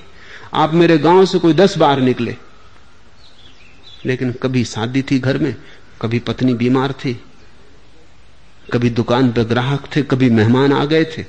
[0.53, 2.35] आप मेरे गाँव से कोई दस बार निकले।
[4.05, 5.55] लेकिन कभी शादी थी घर में,
[6.01, 7.21] कभी पत्नी बीमार थी।
[8.73, 11.25] कभी दुकान पर ग्राहक थे, कभी मेहमान आ गए थे।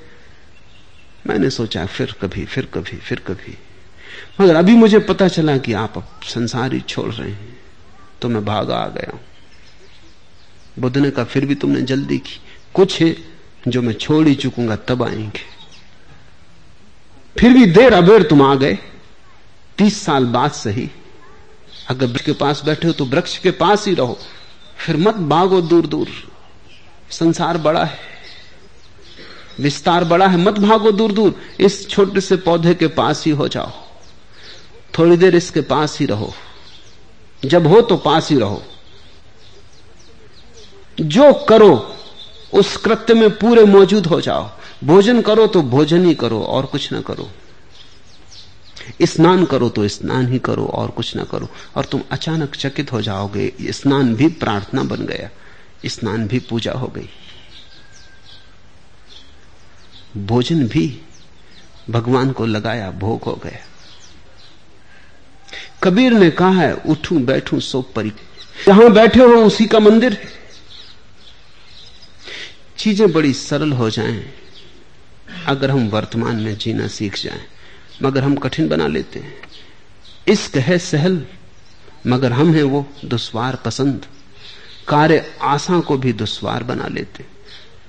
[1.27, 3.57] मैंने सोचा, फिर कभी फिर कभी फिर कभी।
[4.41, 7.57] मगर अभी मुझे पता चला कि आप अब संसार ही छोड़ रहे हैं
[8.23, 9.21] तो मैं भागा आ गया हूँ।
[10.79, 12.41] बुद्ध ने कहा, फिर भी तुमने जल्दी की।
[12.75, 13.17] कुछ है
[13.69, 15.41] जो मैं छोड़ ही चुकूँगा, तब आएँगे।
[17.39, 18.79] फिर भी देर अबेर तुम आ गए।
[19.79, 20.91] तीस साल बाद सही।
[21.89, 24.19] अगर वृक्ष के पास बैठे हो तो वृक्ष के पास ही रहो।
[24.77, 26.09] फिर मत भागो दूर दूर
[27.15, 27.99] संसार बड़ा है,
[29.61, 33.49] विस्तार बड़ा है, मत भागो दूर दूर इस छोटे से पौधे के पास ही हो
[33.49, 33.71] जाओ,
[34.95, 36.33] थोड़ी देर इसके पास ही रहो,
[37.43, 38.63] जब हो तो पास ही रहो,
[40.99, 41.75] जो करो,
[42.53, 44.51] उस कृत्य में पूरे मौजूद हो जाओ,
[44.85, 47.31] भोजन करो तो भोजन ही करो, और कुछ ना करो,
[49.03, 53.01] स्नान करो तो स्नान ही करो, और कुछ ना करो, और तुम अचानक चकित हो
[53.03, 55.31] जाओगे स्नान भी प्रार्थना बन गया।
[55.87, 57.09] स्नान भी पूजा हो गई।
[60.17, 61.01] भोजन भी
[61.91, 63.59] भगवान को लगाया, भोग हो गया।
[65.83, 68.13] कबीर ने कहा है, उठूं, बैठूं, सो परी।
[68.67, 70.19] जहाँ बैठे हो, उसी का मंदिर
[72.79, 74.25] चीज़ें बड़ी सरल हो जाएँ,
[75.47, 77.45] अगर हम वर्तमान में जीना सीख जाएँ,
[78.03, 79.35] मगर हम कठिन बना लेते हैं।
[80.29, 81.27] इश्क है सहल,
[82.07, 84.07] मगर हम हैं वो दुश्वार पसंद।
[84.89, 87.25] कार्य आशा को भी दुश्वार बना लेते।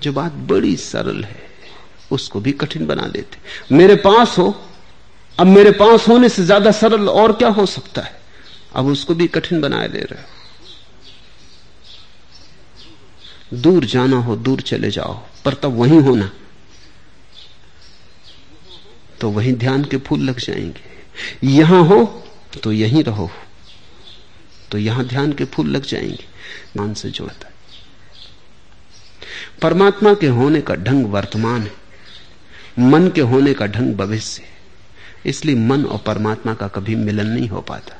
[0.02, 1.44] जो बात बड़ी सरल है,
[2.12, 4.56] उसको भी कठिन बना देते मेरे पास हो,
[5.38, 8.20] अब मेरे पास होने से ज़्यादा सरल और क्या हो सकता है?
[8.76, 10.28] अब उसको भी कठिन बनाए दे रहे हो।
[13.54, 15.14] दूर जाना हो, दूर चले जाओ,
[15.46, 16.30] पर तब वहीं होना।
[19.22, 22.04] तो वहीं ध्यान के फूल लग जाएँगे। यहाँ हो
[22.64, 23.30] तो यहीं रहो।
[24.72, 26.35] तो यहाँ ध्यान के फूल लग जाएँगे।
[26.78, 27.54] मान से जोड़ता है।
[29.62, 31.72] परमात्मा के होने का ढंग वर्तमान है,
[32.80, 34.50] मन के होने का ढंग भविष्य है।
[35.26, 37.96] इसलिए मन और परमात्मा का कभी मिलन नहीं हो पाता।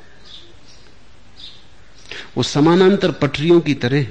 [2.36, 4.06] वो समानांतर पटरियों की तरह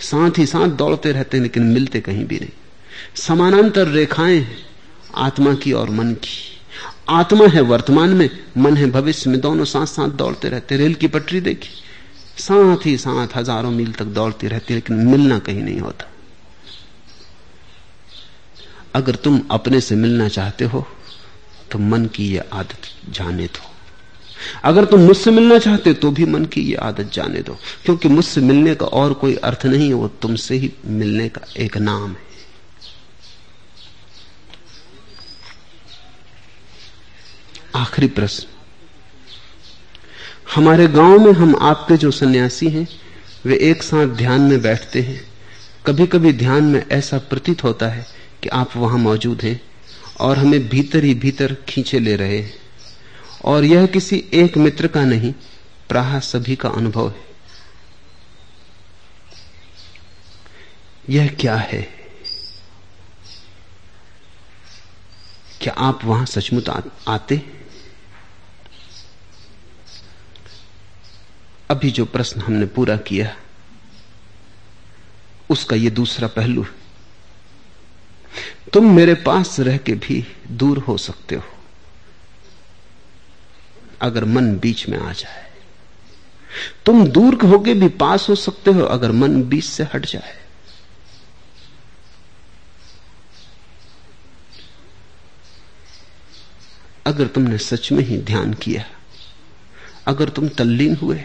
[0.00, 2.50] साथ ही साथ दौड़ते रहते हैं, लेकिन मिलते कहीं भी नहीं।
[3.14, 4.46] समानांतर रेखाएँ
[5.14, 6.60] आत्मा की और मन की।
[7.08, 11.08] आत्मा है वर्तमान में, मन है भविष्य में। दोनों साथ साथ दौड़ते रहते रेल की
[11.08, 11.70] पटरी देखी
[12.36, 16.06] साथ ही साथ हज़ारों मील तक दौड़ती रहती लेकिन मिलना कहीं नहीं होता।
[18.94, 20.86] अगर तुम अपने से मिलना चाहते हो
[21.70, 23.70] तो मन की यह आदत जाने दो।
[24.64, 28.40] अगर तुम मुझसे मिलना चाहते तो भी मन की यह आदत जाने दो। क्योंकि मुझसे
[28.40, 32.30] मिलने का और कोई अर्थ नहीं है, वो तुमसे ही मिलने का एक नाम है।
[37.76, 38.48] आखिरी प्रश्न।
[40.54, 42.88] हमारे गाँव में हम आपके जो सन्यासी हैं,
[43.44, 45.24] वे एक साथ ध्यान में बैठते हैं।
[45.86, 48.06] कभी कभी ध्यान में ऐसा प्रतीत होता है
[48.42, 49.60] कि आप वहाँ मौजूद हैं
[50.20, 52.54] और हमें भीतर ही भीतर खींचे ले रहे हैं।
[53.44, 55.32] और यह किसी एक मित्र का नहीं,
[55.88, 57.24] प्राह सभी का अनुभव है।
[61.10, 61.82] यह क्या है?
[65.60, 66.70] क्या आप वहाँ सचमुच
[67.08, 67.61] आते
[71.72, 73.34] अभी जो प्रश्न हमने पूरा किया,
[75.50, 76.80] उसका यह दूसरा पहलू है।
[78.72, 81.42] तुम मेरे पास रह के भी दूर हो सकते हो,
[84.00, 85.50] अगर मन बीच में आ जाए।
[86.86, 90.38] तुम दूर होके भी पास हो सकते हो, अगर मन बीच से हट जाए।
[97.06, 98.84] अगर तुमने सच में ही ध्यान किया,
[100.06, 101.24] अगर तुम तल्लीन हुए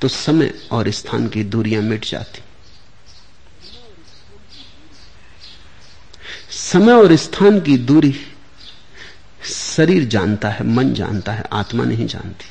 [0.00, 2.42] तो समय और स्थान की दूरियाँ मिट जाती।
[6.50, 8.26] समय और स्थान की दूरी
[9.76, 12.44] शरीर जानता है, मन जानता है, आत्मा नहीं जानती।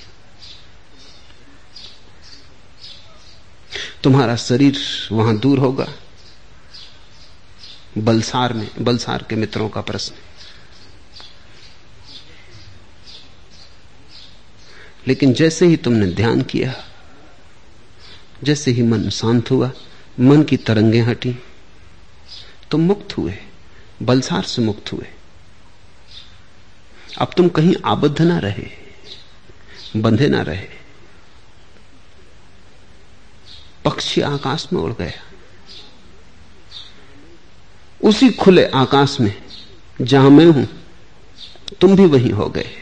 [4.04, 4.80] तुम्हारा शरीर
[5.12, 5.88] वहाँ दूर होगा।
[7.98, 10.16] बलसार में, बलसार के मित्रों का प्रश्न।
[15.08, 16.86] लेकिन जैसे ही तुमने ध्यान किया
[18.44, 19.72] जैसे ही मन शांत हुआ,
[20.20, 21.36] मन की तरंगें हटी
[22.72, 23.34] तुम मुक्त हुए,
[24.02, 25.08] बलसार से मुक्त हुए।
[27.18, 28.68] अब तुम कहीं आबद्ध ना रहे,
[29.96, 30.68] बंधे ना रहे।
[33.86, 35.22] पक्षी आकाश में उड़ गया।
[38.04, 39.36] उसी खुले आकाश में,
[40.02, 40.68] जहाँ मैं हूँ,
[41.82, 42.79] तुम भी वहीं हो गए।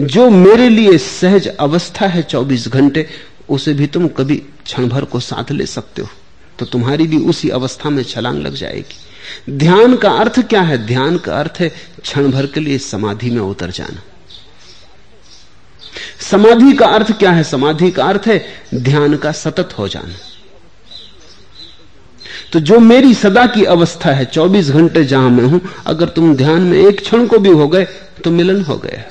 [0.00, 3.06] जो मेरे लिए सहज अवस्था है 24 घंटे,
[3.48, 6.08] उसे भी तुम कभी क्षण भर को साथ ले सकते हो।
[6.58, 10.86] तो तुम्हारी भी उसी अवस्था में छलांग लग जाएगी। ध्यान का अर्थ क्या है?
[10.86, 11.68] ध्यान का अर्थ है
[12.02, 14.02] क्षण भर के लिए समाधि में उतर जाना।
[16.20, 17.42] समाधि का अर्थ क्या है?
[17.44, 18.44] समाधि का अर्थ है
[18.74, 20.14] ध्यान का सतत हो जाना।
[22.52, 26.62] तो जो मेरी सदा की अवस्था है 24 घंटे जहाँ मैं हूँ, अगर तुम ध्यान
[26.62, 27.84] में एक क्षण को भी हो गए
[28.24, 29.04] तो मिलन हो गया।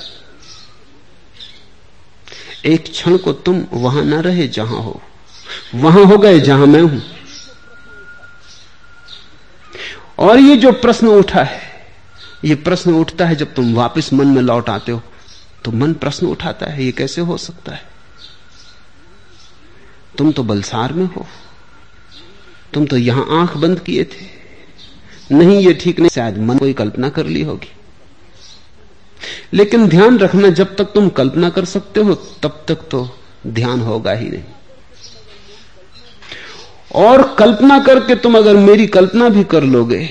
[2.66, 5.02] एक क्षण को तुम वहाँ ना रहे, जहाँ हो।
[5.76, 7.02] वहाँ हो गए, जहाँ मैं हूँ।
[10.20, 11.62] और ये जो प्रश्न उठा है,
[12.46, 15.02] ये प्रश्न उठता है जब तुम वापस मन में लौट आते हो
[15.64, 17.82] तो मन प्रश्न उठाता है, ये कैसे हो सकता है?
[20.18, 21.26] तुम तो बलसार में हो।
[22.74, 27.10] तुम तो यहाँ आँख बंद किए थे। नहीं, ये ठीक नहीं। शायद मन कोई कल्पना
[27.10, 27.72] कर ली होगी।
[29.54, 33.10] लेकिन ध्यान रखना, जब तक तुम कल्पना कर सकते हो, तब तक तो
[33.48, 34.44] ध्यान होगा ही नहीं।
[36.96, 40.10] और कल्पना करके तुम अगर मेरी कल्पना भी कर लोगे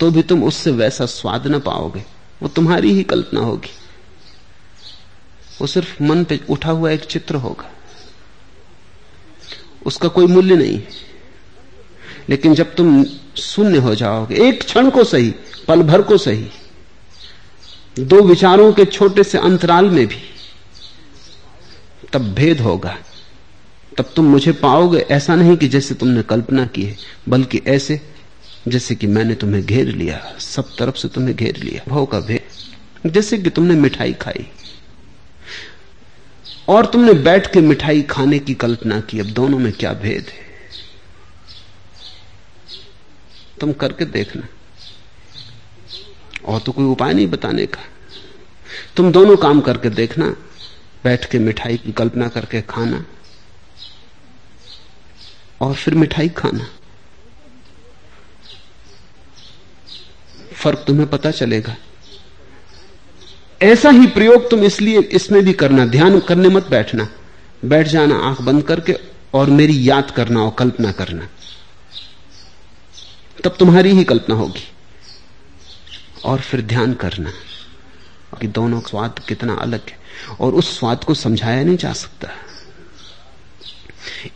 [0.00, 2.04] तो भी तुम उससे वैसा स्वाद ना पाओगे।
[2.42, 3.70] वो तुम्हारी ही कल्पना होगी।
[5.60, 7.70] वो सिर्फ़ मन पे उठा हुआ एक चित्र होगा।
[9.86, 10.82] उसका कोई मूल्य नहीं।
[12.28, 13.04] लेकिन जब तुम
[13.36, 15.34] शून्य हो जाओगे, एक क्षण को सही,
[15.68, 16.50] पल भर को सही
[17.98, 20.22] दो विचारों के छोटे से अंतराल में भी।
[22.12, 22.98] तब भेद होगा।
[23.98, 26.96] तब तुम मुझे पाओगे, ऐसा नहीं कि जैसे तुमने कल्पना की है,
[27.28, 28.00] बल्कि ऐसे
[28.68, 32.40] जैसे कि मैंने तुम्हें घेर लिया, सब तरफ़ से तुम्हें घेर लिया। भाव का भेद।
[33.10, 34.50] जैसे कि तुमने मिठाई खाई।
[36.68, 40.44] और तुमने बैठ के मिठाई खाने की कल्पना की। अब दोनों में क्या भेद है?
[43.60, 44.48] तुम करके देखना।
[46.44, 47.82] और तो कोई उपाय नहीं बताने का।
[48.96, 50.26] तुम दोनों काम करके देखना,
[51.04, 53.04] बैठ के मिठाई की कल्पना करके खाना,
[55.60, 56.66] और फिर मिठाई खाना।
[60.54, 61.76] फ़र्क तुम्हें पता चलेगा।
[63.62, 67.08] ऐसा ही प्रयोग तुम इसलिए इसमें भी करना, ध्यान करने मत बैठना।
[67.64, 68.96] बैठ जाना, आँख बंद करके
[69.34, 71.28] और मेरी याद करना और कल्पना करना।
[73.44, 74.62] तब तुम्हारी ही कल्पना होगी।
[76.24, 77.30] और फिर ध्यान करना
[78.40, 80.04] कि दोनों स्वाद कितना अलग है।
[80.40, 82.28] और उस स्वाद को समझाया नहीं जा सकता।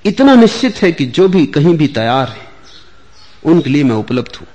[0.07, 2.49] इतना निश्चित है कि जो भी कहीं भी तैयार है,
[3.45, 4.47] उनके लिए मैं उपलब्ध हूँ।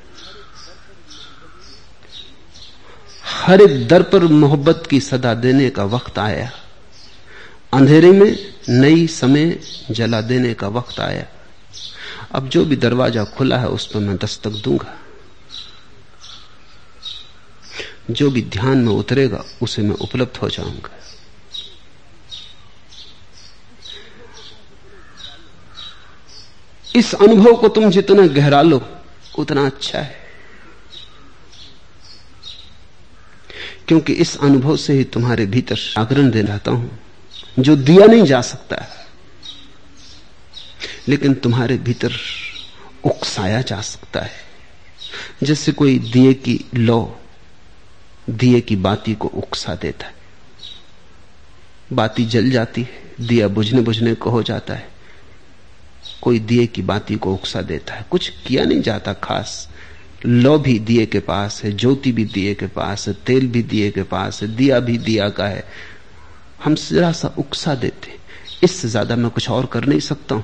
[3.26, 6.51] हर एक दर पर मोहब्बत की सदा देने का वक्त आया।
[7.73, 9.60] अंधेरे में नई समय
[9.91, 11.26] जला देने का वक्त आया।
[12.31, 14.99] अब जो भी दरवाज़ा खुला है, उस पर मैं दस्तक दूँगा।
[18.11, 20.89] जो भी ध्यान में उतरेगा, उसे मैं उपलब्ध हो जाऊँगा।
[26.95, 28.88] इस अनुभव को तुम जितना गहरा लो,
[29.39, 30.23] उतना अच्छा है।
[33.88, 36.99] क्योंकि इस अनुभव से ही तुम्हारे भीतर जागरण दे रहता हूँ।
[37.59, 38.75] जो दिया नहीं जा सकता
[41.07, 42.11] लेकिन तुम्हारे भीतर
[43.03, 44.31] उकसाया जा सकता है।
[45.43, 47.19] जैसे कोई दिए की लो
[48.30, 50.14] दिए की बाती को उकसा देता है।
[51.94, 54.91] बाती जल जाती है, दिया बुझने बुझने को हो जाता है।
[56.22, 59.70] कोई दिए की बाती को उकसा देता है। कुछ किया नहीं जाता खास।
[60.26, 63.91] लो भी दिए के पास है, ज्योति भी दिए के पास है, तेल भी दिए
[63.91, 65.64] के पास है, दिया भी दिया का है।
[66.64, 68.20] हम जरा सा उकसा देते
[68.64, 70.44] इससे ज़्यादा मैं कुछ और कर नहीं सकता हूँ।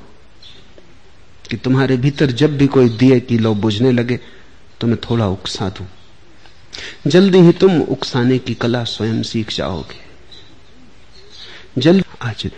[1.50, 4.20] कि तुम्हारे भीतर जब भी कोई दिए की लो बुझने लगे
[4.82, 5.86] तो मैं थोड़ा उकसा दू।
[7.08, 10.10] जल्दी ही तुम उकसाने की कला स्वयं सीख जाओगे।
[11.82, 12.50] जल्द नहीं।